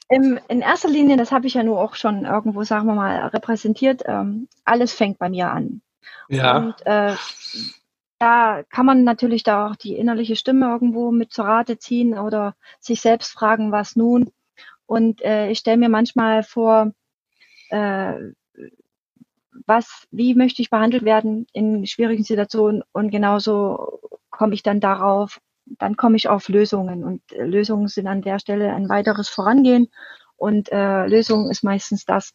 im, 0.09 0.40
in 0.49 0.61
erster 0.61 0.88
Linie, 0.88 1.16
das 1.16 1.32
habe 1.32 1.46
ich 1.46 1.55
ja 1.55 1.62
nur 1.62 1.80
auch 1.80 1.94
schon 1.94 2.24
irgendwo, 2.24 2.62
sagen 2.64 2.86
wir 2.86 2.94
mal, 2.94 3.26
repräsentiert, 3.26 4.03
ähm, 4.07 4.49
alles 4.64 4.92
fängt 4.92 5.18
bei 5.18 5.28
mir 5.28 5.51
an. 5.51 5.82
Ja. 6.28 6.59
Und 6.59 6.86
äh, 6.86 7.14
da 8.18 8.62
kann 8.70 8.86
man 8.86 9.05
natürlich 9.05 9.42
da 9.42 9.68
auch 9.68 9.76
die 9.76 9.96
innerliche 9.96 10.34
Stimme 10.34 10.66
irgendwo 10.66 11.12
mit 11.12 11.32
zur 11.32 11.44
Rate 11.44 11.78
ziehen 11.78 12.18
oder 12.18 12.55
sich 12.80 13.01
selbst 13.01 13.32
fragen, 13.32 13.70
was 13.70 13.96
nun. 13.96 14.30
Und 14.89 15.20
äh, 15.20 15.51
ich 15.51 15.59
stelle 15.59 15.76
mir 15.76 15.91
manchmal 15.91 16.43
vor, 16.43 16.93
äh, 17.68 18.14
was, 19.66 20.07
wie 20.11 20.34
möchte 20.34 20.62
ich 20.62 20.70
behandelt 20.70 21.05
werden 21.05 21.47
in 21.53 21.86
schwierigen 21.86 22.24
Situationen 22.24 22.82
und 22.93 23.11
genauso 23.11 24.01
komme 24.30 24.55
ich 24.55 24.62
dann 24.62 24.80
darauf, 24.80 25.41
dann 25.66 25.97
komme 25.97 26.16
ich 26.16 26.30
auf 26.30 26.49
Lösungen 26.49 27.05
und 27.05 27.20
äh, 27.32 27.45
Lösungen 27.45 27.89
sind 27.89 28.07
an 28.07 28.22
der 28.22 28.39
Stelle 28.39 28.72
ein 28.72 28.89
weiteres 28.89 29.28
Vorangehen 29.28 29.89
und 30.36 30.72
äh, 30.72 31.07
Lösung 31.07 31.51
ist 31.51 31.62
meistens 31.62 32.07
das, 32.07 32.32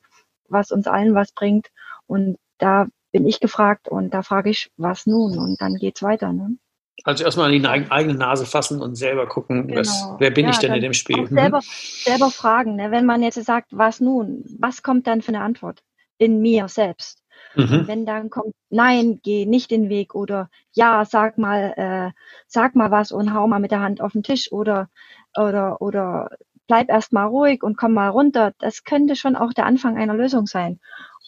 was 0.48 0.72
uns 0.72 0.86
allen 0.86 1.16
was 1.16 1.32
bringt 1.32 1.70
und 2.06 2.38
da 2.60 2.86
bin 3.12 3.26
ich 3.26 3.40
gefragt 3.40 3.88
und 3.88 4.14
da 4.14 4.22
frage 4.22 4.52
ich, 4.52 4.72
was 4.78 5.08
nun? 5.08 5.40
Und 5.40 5.60
dann 5.60 5.76
geht's 5.76 6.04
weiter. 6.04 6.32
Ne? 6.34 6.58
Also 7.04 7.26
erstmal 7.26 7.54
an 7.54 7.62
die 7.62 7.92
eigene 7.92 8.16
Nase 8.16 8.46
fassen 8.46 8.82
und 8.82 8.96
selber 8.96 9.28
gucken, 9.28 9.68
genau. 9.68 9.82
was, 9.82 10.08
wer 10.20 10.32
bin 10.32 10.46
ja, 10.46 10.52
ich 10.52 10.60
denn 10.60 10.74
in 10.74 10.82
dem 10.82 10.94
Spiel? 10.94 11.28
Selber, 11.28 11.60
selber 11.62 12.32
fragen, 12.32 12.78
ne? 12.78 12.92
wenn 12.92 13.06
man 13.06 13.22
jetzt 13.22 13.44
sagt, 13.44 13.70
was 13.72 14.00
nun? 14.00 14.46
Was 14.58 14.84
kommt 14.84 15.06
dann 15.06 15.22
für 15.22 15.30
eine 15.30 15.42
Antwort? 15.42 15.84
In 16.18 16.42
mir 16.42 16.70
selbst. 16.70 17.22
Mhm. 17.56 17.88
Wenn 17.88 18.06
dann 18.06 18.30
kommt, 18.30 18.54
nein, 18.70 19.20
geh 19.22 19.46
nicht 19.46 19.70
den 19.70 19.90
Weg 19.90 20.16
oder 20.16 20.50
ja, 20.72 21.04
sag 21.06 21.38
mal, 21.38 21.74
äh, 21.76 22.20
sag 22.48 22.76
mal 22.76 22.90
was 22.90 23.12
und 23.12 23.34
hau 23.34 23.48
mal 23.48 23.60
mit 23.60 23.72
der 23.72 23.82
Hand 23.82 24.02
auf 24.02 24.14
den 24.14 24.24
Tisch 24.24 24.52
oder 24.52 24.90
oder 25.36 25.82
oder 25.82 26.30
bleib 26.68 26.90
erst 26.90 27.14
mal 27.14 27.26
ruhig 27.26 27.64
und 27.64 27.78
komm 27.78 27.94
mal 27.94 28.10
runter. 28.10 28.54
Das 28.60 28.84
könnte 28.84 29.16
schon 29.16 29.36
auch 29.36 29.54
der 29.54 29.66
Anfang 29.66 29.98
einer 29.98 30.14
Lösung 30.16 30.48
sein. 30.48 30.80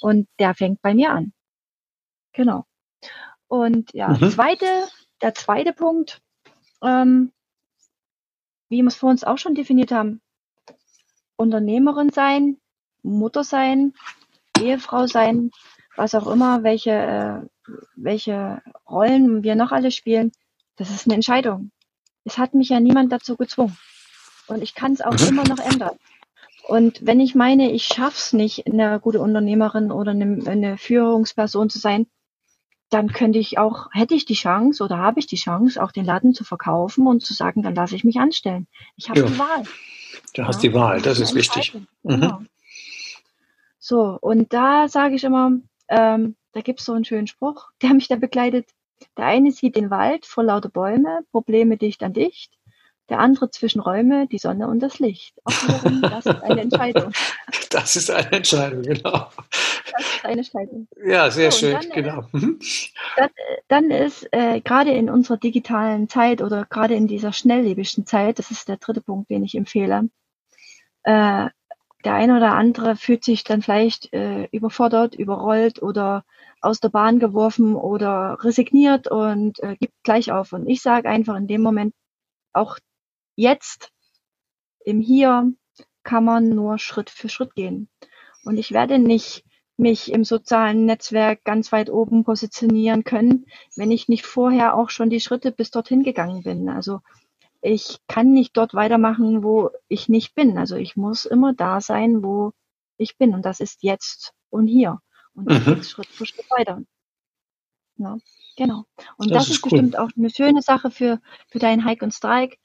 Und 0.01 0.27
der 0.39 0.53
fängt 0.55 0.81
bei 0.81 0.93
mir 0.93 1.11
an. 1.11 1.33
Genau. 2.33 2.65
Und 3.47 3.93
ja, 3.93 4.09
mhm. 4.09 4.29
zweite, 4.29 4.65
der 5.25 5.33
zweite 5.33 5.73
Punkt, 5.73 6.21
ähm, 6.83 7.31
wie 8.69 8.83
wir 8.83 8.87
es 8.87 8.95
vor 8.95 9.09
uns 9.09 9.23
auch 9.23 9.39
schon 9.39 9.55
definiert 9.55 9.91
haben, 9.91 10.21
Unternehmerin 11.35 12.11
sein, 12.11 12.57
Mutter 13.01 13.43
sein, 13.43 13.93
Ehefrau 14.61 15.07
sein, 15.07 15.49
was 15.95 16.13
auch 16.13 16.27
immer, 16.27 16.61
welche, 16.61 16.91
äh, 16.91 17.71
welche 17.95 18.61
Rollen 18.87 19.41
wir 19.41 19.55
noch 19.55 19.71
alle 19.71 19.89
spielen, 19.89 20.31
das 20.75 20.91
ist 20.91 21.07
eine 21.07 21.15
Entscheidung. 21.15 21.71
Es 22.23 22.37
hat 22.37 22.53
mich 22.53 22.69
ja 22.69 22.79
niemand 22.79 23.11
dazu 23.11 23.35
gezwungen. 23.35 23.75
Und 24.45 24.61
ich 24.61 24.75
kann 24.75 24.93
es 24.93 25.01
auch 25.01 25.19
mhm. 25.19 25.27
immer 25.27 25.43
noch 25.47 25.57
ändern. 25.57 25.97
Und 26.67 27.03
wenn 27.03 27.19
ich 27.19 27.33
meine, 27.33 27.71
ich 27.71 27.85
schaff's 27.85 28.31
nicht, 28.31 28.67
eine 28.67 28.99
gute 28.99 29.21
Unternehmerin 29.21 29.91
oder 29.91 30.11
eine, 30.11 30.47
eine 30.47 30.77
Führungsperson 30.77 31.71
zu 31.71 31.79
sein, 31.79 32.05
dann 32.89 33.11
könnte 33.11 33.39
ich 33.39 33.57
auch, 33.57 33.87
hätte 33.91 34.13
ich 34.13 34.25
die 34.25 34.35
Chance 34.35 34.83
oder 34.83 34.97
habe 34.97 35.19
ich 35.19 35.27
die 35.27 35.35
Chance, 35.35 35.81
auch 35.81 35.91
den 35.91 36.05
Laden 36.05 36.33
zu 36.33 36.43
verkaufen 36.43 37.07
und 37.07 37.25
zu 37.25 37.33
sagen, 37.33 37.63
dann 37.63 37.75
lasse 37.75 37.95
ich 37.95 38.03
mich 38.03 38.17
anstellen. 38.17 38.67
Ich 38.95 39.09
habe 39.09 39.21
ja. 39.21 39.25
die 39.25 39.39
Wahl. 39.39 39.63
Du 40.33 40.41
ja, 40.41 40.47
hast 40.47 40.61
die 40.63 40.73
Wahl, 40.73 41.01
das 41.01 41.19
ist 41.19 41.35
wichtig. 41.35 41.73
Mhm. 41.73 41.87
Genau. 42.03 42.41
So, 43.79 44.17
und 44.21 44.53
da 44.53 44.87
sage 44.87 45.15
ich 45.15 45.23
immer, 45.23 45.51
ähm, 45.89 46.35
da 46.53 46.61
gibt 46.61 46.79
es 46.79 46.85
so 46.85 46.93
einen 46.93 47.05
schönen 47.05 47.27
Spruch, 47.27 47.69
der 47.81 47.93
mich 47.93 48.07
da 48.07 48.15
begleitet. 48.15 48.69
Der 49.17 49.25
eine 49.25 49.51
sieht 49.51 49.75
den 49.75 49.89
Wald 49.89 50.25
vor 50.25 50.43
lauter 50.43 50.69
Bäume, 50.69 51.19
Probleme 51.31 51.77
dicht 51.77 52.01
an 52.01 52.13
dicht 52.13 52.54
der 53.09 53.19
andere 53.19 53.49
zwischen 53.51 53.79
Räume, 53.79 54.27
die 54.27 54.37
Sonne 54.37 54.67
und 54.67 54.79
das 54.79 54.99
Licht. 54.99 55.35
Auch 55.43 55.51
wiederum, 55.51 56.01
das 56.01 56.25
ist 56.25 56.43
eine 56.43 56.61
Entscheidung. 56.61 57.11
Das 57.69 57.95
ist 57.97 58.09
eine 58.09 58.31
Entscheidung, 58.31 58.83
genau. 58.83 59.27
Das 59.91 60.01
ist 60.01 60.25
eine 60.25 60.37
Entscheidung. 60.37 60.87
Ja, 61.05 61.29
sehr 61.29 61.51
so, 61.51 61.59
schön, 61.59 61.73
dann, 61.73 61.91
äh, 61.91 61.93
genau. 61.93 62.23
Mhm. 62.31 62.59
Dann, 63.17 63.29
dann, 63.67 63.91
ist 63.91 64.27
äh, 64.31 64.61
gerade 64.61 64.91
in 64.91 65.09
unserer 65.09 65.37
digitalen 65.37 66.07
Zeit 66.07 66.41
oder 66.41 66.65
gerade 66.65 66.95
in 66.95 67.07
dieser 67.07 67.33
schnelllebigen 67.33 68.05
Zeit, 68.05 68.39
das 68.39 68.49
ist 68.49 68.69
der 68.69 68.77
dritte 68.77 69.01
Punkt, 69.01 69.29
den 69.29 69.43
ich 69.43 69.55
empfehle, 69.55 70.09
äh, 71.03 71.49
der 72.05 72.13
eine 72.13 72.37
oder 72.37 72.53
andere 72.53 72.95
fühlt 72.95 73.23
sich 73.23 73.43
dann 73.43 73.61
vielleicht 73.61 74.13
äh, 74.13 74.45
überfordert, 74.51 75.15
überrollt 75.15 75.81
oder 75.81 76.23
aus 76.61 76.79
der 76.79 76.89
Bahn 76.89 77.19
geworfen 77.19 77.75
oder 77.75 78.37
resigniert 78.41 79.07
und 79.07 79.59
äh, 79.61 79.75
gibt 79.75 79.93
gleich 80.03 80.31
auf. 80.31 80.53
Und 80.53 80.67
ich 80.67 80.81
sage 80.81 81.09
einfach 81.09 81.35
in 81.35 81.47
dem 81.47 81.61
Moment 81.61 81.93
auch 82.53 82.77
jetzt 83.35 83.91
im 84.83 84.99
Hier 84.99 85.51
kann 86.03 86.23
man 86.23 86.49
nur 86.49 86.77
Schritt 86.77 87.09
für 87.09 87.29
Schritt 87.29 87.55
gehen. 87.55 87.89
Und 88.43 88.57
ich 88.57 88.71
werde 88.71 88.99
nicht 88.99 89.43
mich 89.77 90.11
im 90.11 90.23
sozialen 90.23 90.85
Netzwerk 90.85 91.43
ganz 91.43 91.71
weit 91.71 91.89
oben 91.89 92.23
positionieren 92.23 93.03
können, 93.03 93.45
wenn 93.75 93.91
ich 93.91 94.07
nicht 94.07 94.25
vorher 94.25 94.75
auch 94.75 94.89
schon 94.89 95.09
die 95.09 95.19
Schritte 95.19 95.51
bis 95.51 95.71
dorthin 95.71 96.03
gegangen 96.03 96.43
bin. 96.43 96.69
Also 96.69 97.01
ich 97.61 97.97
kann 98.07 98.31
nicht 98.31 98.55
dort 98.55 98.73
weitermachen, 98.73 99.43
wo 99.43 99.71
ich 99.87 100.07
nicht 100.07 100.35
bin. 100.35 100.57
Also 100.57 100.75
ich 100.75 100.95
muss 100.95 101.25
immer 101.25 101.53
da 101.53 101.81
sein, 101.81 102.23
wo 102.23 102.53
ich 102.97 103.17
bin. 103.17 103.33
Und 103.33 103.43
das 103.43 103.59
ist 103.59 103.83
jetzt 103.83 104.33
und 104.49 104.67
hier. 104.67 104.99
Und 105.33 105.47
mhm. 105.47 105.83
Schritt 105.83 106.07
für 106.07 106.25
Schritt 106.25 106.49
weiter. 106.51 106.81
Ja, 107.97 108.17
genau. 108.55 108.85
Und 109.17 109.31
das, 109.31 109.45
das 109.45 109.49
ist, 109.49 109.55
ist 109.55 109.65
cool. 109.65 109.69
bestimmt 109.71 109.97
auch 109.97 110.09
eine 110.15 110.29
schöne 110.29 110.61
Sache 110.61 110.91
für, 110.91 111.19
für 111.49 111.59
deinen 111.59 111.83
Hike 111.85 112.03
und 112.05 112.13
Strike. 112.13 112.57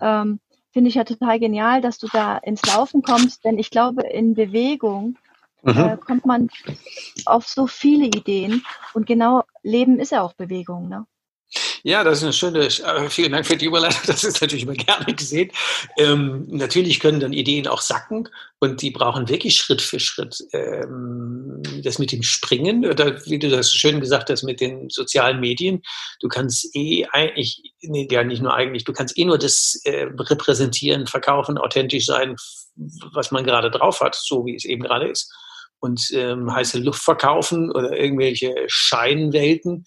Ähm, 0.00 0.40
Finde 0.72 0.88
ich 0.88 0.94
ja 0.94 1.04
total 1.04 1.40
genial, 1.40 1.80
dass 1.80 1.98
du 1.98 2.06
da 2.06 2.38
ins 2.38 2.64
Laufen 2.64 3.02
kommst, 3.02 3.44
denn 3.44 3.58
ich 3.58 3.70
glaube, 3.70 4.02
in 4.02 4.34
Bewegung 4.34 5.18
mhm. 5.62 5.76
äh, 5.76 5.96
kommt 5.96 6.26
man 6.26 6.48
auf 7.26 7.48
so 7.48 7.66
viele 7.66 8.06
Ideen 8.06 8.62
und 8.94 9.06
genau 9.06 9.42
Leben 9.62 9.98
ist 9.98 10.12
ja 10.12 10.22
auch 10.22 10.34
Bewegung. 10.34 10.88
Ne? 10.88 11.06
Ja, 11.82 12.04
das 12.04 12.18
ist 12.18 12.24
eine 12.24 12.32
schöne, 12.32 12.66
äh, 12.66 13.08
vielen 13.08 13.32
Dank 13.32 13.46
für 13.46 13.56
die 13.56 13.66
Überleitung, 13.66 14.02
das 14.06 14.24
ist 14.24 14.40
natürlich 14.40 14.64
immer 14.64 14.74
gerne 14.74 15.14
gesehen. 15.14 15.50
Ähm, 15.98 16.46
natürlich 16.48 17.00
können 17.00 17.20
dann 17.20 17.32
Ideen 17.32 17.66
auch 17.66 17.80
sacken 17.80 18.28
und 18.58 18.82
die 18.82 18.90
brauchen 18.90 19.28
wirklich 19.28 19.56
Schritt 19.56 19.80
für 19.80 19.98
Schritt. 19.98 20.44
Ähm, 20.52 21.62
das 21.82 21.98
mit 21.98 22.12
dem 22.12 22.22
Springen, 22.22 22.84
oder 22.84 23.24
wie 23.26 23.38
du 23.38 23.48
das 23.48 23.72
schön 23.72 24.00
gesagt 24.00 24.28
hast, 24.30 24.42
mit 24.42 24.60
den 24.60 24.90
sozialen 24.90 25.40
Medien, 25.40 25.82
du 26.20 26.28
kannst 26.28 26.74
eh 26.74 27.06
eigentlich, 27.12 27.62
nee, 27.82 28.06
ja 28.10 28.24
nicht 28.24 28.42
nur 28.42 28.54
eigentlich, 28.54 28.84
du 28.84 28.92
kannst 28.92 29.16
eh 29.16 29.24
nur 29.24 29.38
das 29.38 29.80
äh, 29.84 30.06
repräsentieren, 30.18 31.06
verkaufen, 31.06 31.56
authentisch 31.56 32.06
sein, 32.06 32.36
was 33.12 33.30
man 33.30 33.44
gerade 33.44 33.70
drauf 33.70 34.00
hat, 34.00 34.14
so 34.14 34.44
wie 34.44 34.54
es 34.54 34.64
eben 34.64 34.82
gerade 34.82 35.08
ist 35.08 35.32
und 35.80 36.10
ähm, 36.12 36.54
heiße 36.54 36.78
Luft 36.78 37.02
verkaufen 37.02 37.70
oder 37.70 37.96
irgendwelche 37.96 38.54
Scheinwelten. 38.66 39.84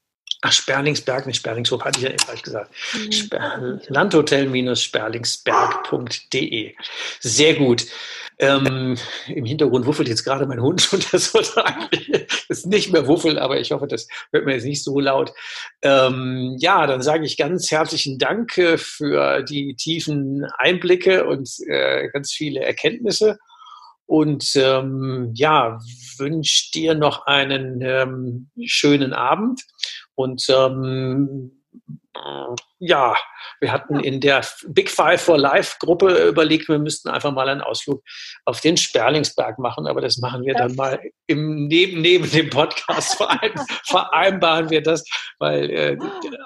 Ach, 0.46 0.52
Sperlingsberg, 0.52 1.26
nicht 1.26 1.38
Sperlingshof, 1.38 1.82
hatte 1.82 2.00
ich 2.00 2.04
ja 2.04 2.10
eben 2.10 2.18
falsch 2.18 2.42
gesagt. 2.42 2.70
Mhm. 2.92 3.12
Sper 3.12 3.80
Landhotel-sperlingsberg.de. 3.88 6.74
Sehr 7.20 7.54
gut. 7.54 7.86
Ähm, 8.38 8.98
Im 9.28 9.46
Hintergrund 9.46 9.86
wuffelt 9.86 10.08
jetzt 10.08 10.22
gerade 10.22 10.44
mein 10.44 10.60
Hund 10.60 10.92
und 10.92 11.10
das 11.14 11.32
sollte 11.32 11.64
eigentlich 11.64 12.26
ist 12.50 12.66
nicht 12.66 12.92
mehr 12.92 13.06
wuffeln, 13.06 13.38
aber 13.38 13.58
ich 13.58 13.72
hoffe, 13.72 13.86
das 13.86 14.06
hört 14.32 14.44
mir 14.44 14.52
jetzt 14.52 14.66
nicht 14.66 14.84
so 14.84 15.00
laut. 15.00 15.32
Ähm, 15.80 16.56
ja, 16.58 16.86
dann 16.86 17.00
sage 17.00 17.24
ich 17.24 17.38
ganz 17.38 17.70
herzlichen 17.70 18.18
Dank 18.18 18.58
äh, 18.58 18.76
für 18.76 19.42
die 19.44 19.76
tiefen 19.76 20.44
Einblicke 20.58 21.24
und 21.24 21.48
äh, 21.68 22.08
ganz 22.08 22.32
viele 22.32 22.60
Erkenntnisse 22.60 23.38
und 24.06 24.54
ähm, 24.56 25.30
ja, 25.34 25.78
wünsche 26.18 26.70
dir 26.72 26.94
noch 26.94 27.26
einen 27.26 27.80
ähm, 27.80 28.50
schönen 28.66 29.14
Abend 29.14 29.62
und 30.14 30.44
ähm, 30.48 31.62
ja, 32.86 33.14
wir 33.60 33.72
hatten 33.72 34.00
in 34.00 34.20
der 34.20 34.44
Big 34.68 34.90
Five 34.90 35.22
for 35.22 35.38
Life 35.38 35.76
Gruppe 35.80 36.28
überlegt, 36.28 36.68
wir 36.68 36.78
müssten 36.78 37.08
einfach 37.08 37.32
mal 37.32 37.48
einen 37.48 37.62
Ausflug 37.62 38.02
auf 38.44 38.60
den 38.60 38.76
Sperlingsberg 38.76 39.58
machen, 39.58 39.86
aber 39.86 40.00
das 40.00 40.18
machen 40.18 40.44
wir 40.44 40.54
dann 40.54 40.74
mal 40.74 41.00
im, 41.26 41.66
neben, 41.66 42.02
neben 42.02 42.30
dem 42.30 42.50
Podcast 42.50 43.16
vereinbaren 43.86 44.68
wir 44.68 44.82
das, 44.82 45.04
weil 45.38 45.70
äh, 45.70 45.98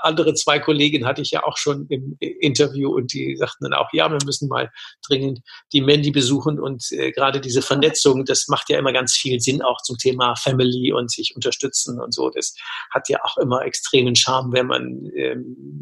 andere 0.03 0.35
zwei 0.35 0.61
Kolleginnen 0.61 1.07
hatte 1.07 1.23
ich 1.23 1.33
ja 1.33 1.43
auch 1.43 1.57
schon 1.57 1.87
im 1.89 2.17
Interview 2.21 2.95
und 2.95 3.13
die 3.13 3.37
sagten 3.37 3.65
dann 3.65 3.75
auch, 3.75 3.89
ja, 3.93 4.09
wir 4.09 4.19
müssen 4.25 4.49
mal 4.49 4.71
dringend 5.07 5.41
die 5.73 5.81
Mandy 5.81 6.13
besuchen 6.13 6.61
und 6.61 6.85
äh, 6.93 7.11
gerade 7.11 7.41
diese 7.41 7.63
Vernetzung, 7.63 8.25
das 8.25 8.47
macht 8.49 8.71
ja 8.71 8.79
immer 8.79 8.93
ganz 8.93 9.17
viel 9.17 9.41
Sinn 9.41 9.63
auch 9.63 9.83
zum 9.83 9.99
Thema 9.99 10.37
Family 10.37 10.93
und 10.93 11.11
sich 11.11 11.35
unterstützen 11.35 12.01
und 12.01 12.15
so. 12.15 12.31
Das 12.31 12.55
hat 12.93 13.09
ja 13.09 13.19
auch 13.25 13.39
immer 13.39 13.63
extremen 13.63 14.15
Charme, 14.15 14.53
wenn 14.53 14.67
man 14.67 15.11
äh, 15.17 15.35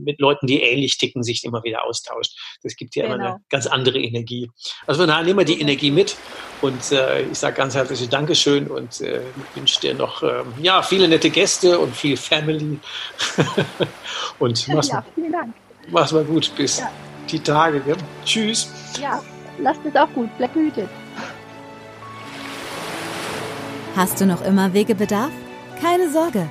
mit 0.04 0.18
Leuten, 0.20 0.45
die 0.46 0.62
ähnlich 0.62 0.98
ticken, 0.98 1.22
sich 1.22 1.44
immer 1.44 1.62
wieder 1.62 1.84
austauscht. 1.84 2.36
Das 2.62 2.76
gibt 2.76 2.94
ja 2.96 3.04
genau. 3.04 3.14
immer 3.14 3.24
eine 3.24 3.32
genau. 3.34 3.44
ganz 3.50 3.66
andere 3.66 3.98
Energie. 3.98 4.50
Also 4.86 5.00
von 5.00 5.08
daher 5.08 5.24
nehmen 5.24 5.38
wir 5.38 5.44
die 5.44 5.60
Energie 5.60 5.90
mit 5.90 6.16
und 6.62 6.92
äh, 6.92 7.22
ich 7.22 7.38
sage 7.38 7.56
ganz 7.56 7.74
herzliches 7.74 8.08
Dankeschön 8.08 8.68
und 8.68 9.00
äh, 9.00 9.20
wünsche 9.54 9.80
dir 9.80 9.94
noch 9.94 10.22
ähm, 10.22 10.54
ja, 10.60 10.82
viele 10.82 11.08
nette 11.08 11.30
Gäste 11.30 11.78
und 11.78 11.94
viel 11.94 12.16
Family. 12.16 12.78
und 14.38 14.68
mach's, 14.68 14.88
ja, 14.88 15.04
vielen 15.14 15.32
Dank. 15.32 15.54
mach's 15.88 16.12
mal 16.12 16.24
gut 16.24 16.50
bis 16.56 16.78
ja. 16.78 16.90
die 17.30 17.40
Tage. 17.40 17.82
Ja. 17.86 17.96
Tschüss. 18.24 18.68
Ja, 19.00 19.22
lasst 19.58 19.80
es 19.84 19.94
auch 19.96 20.10
gut. 20.12 20.30
Bleib 20.38 20.54
behütet. 20.54 20.88
Hast 23.96 24.20
du 24.20 24.26
noch 24.26 24.44
immer 24.44 24.74
Wegebedarf? 24.74 25.30
Keine 25.80 26.10
Sorge. 26.10 26.50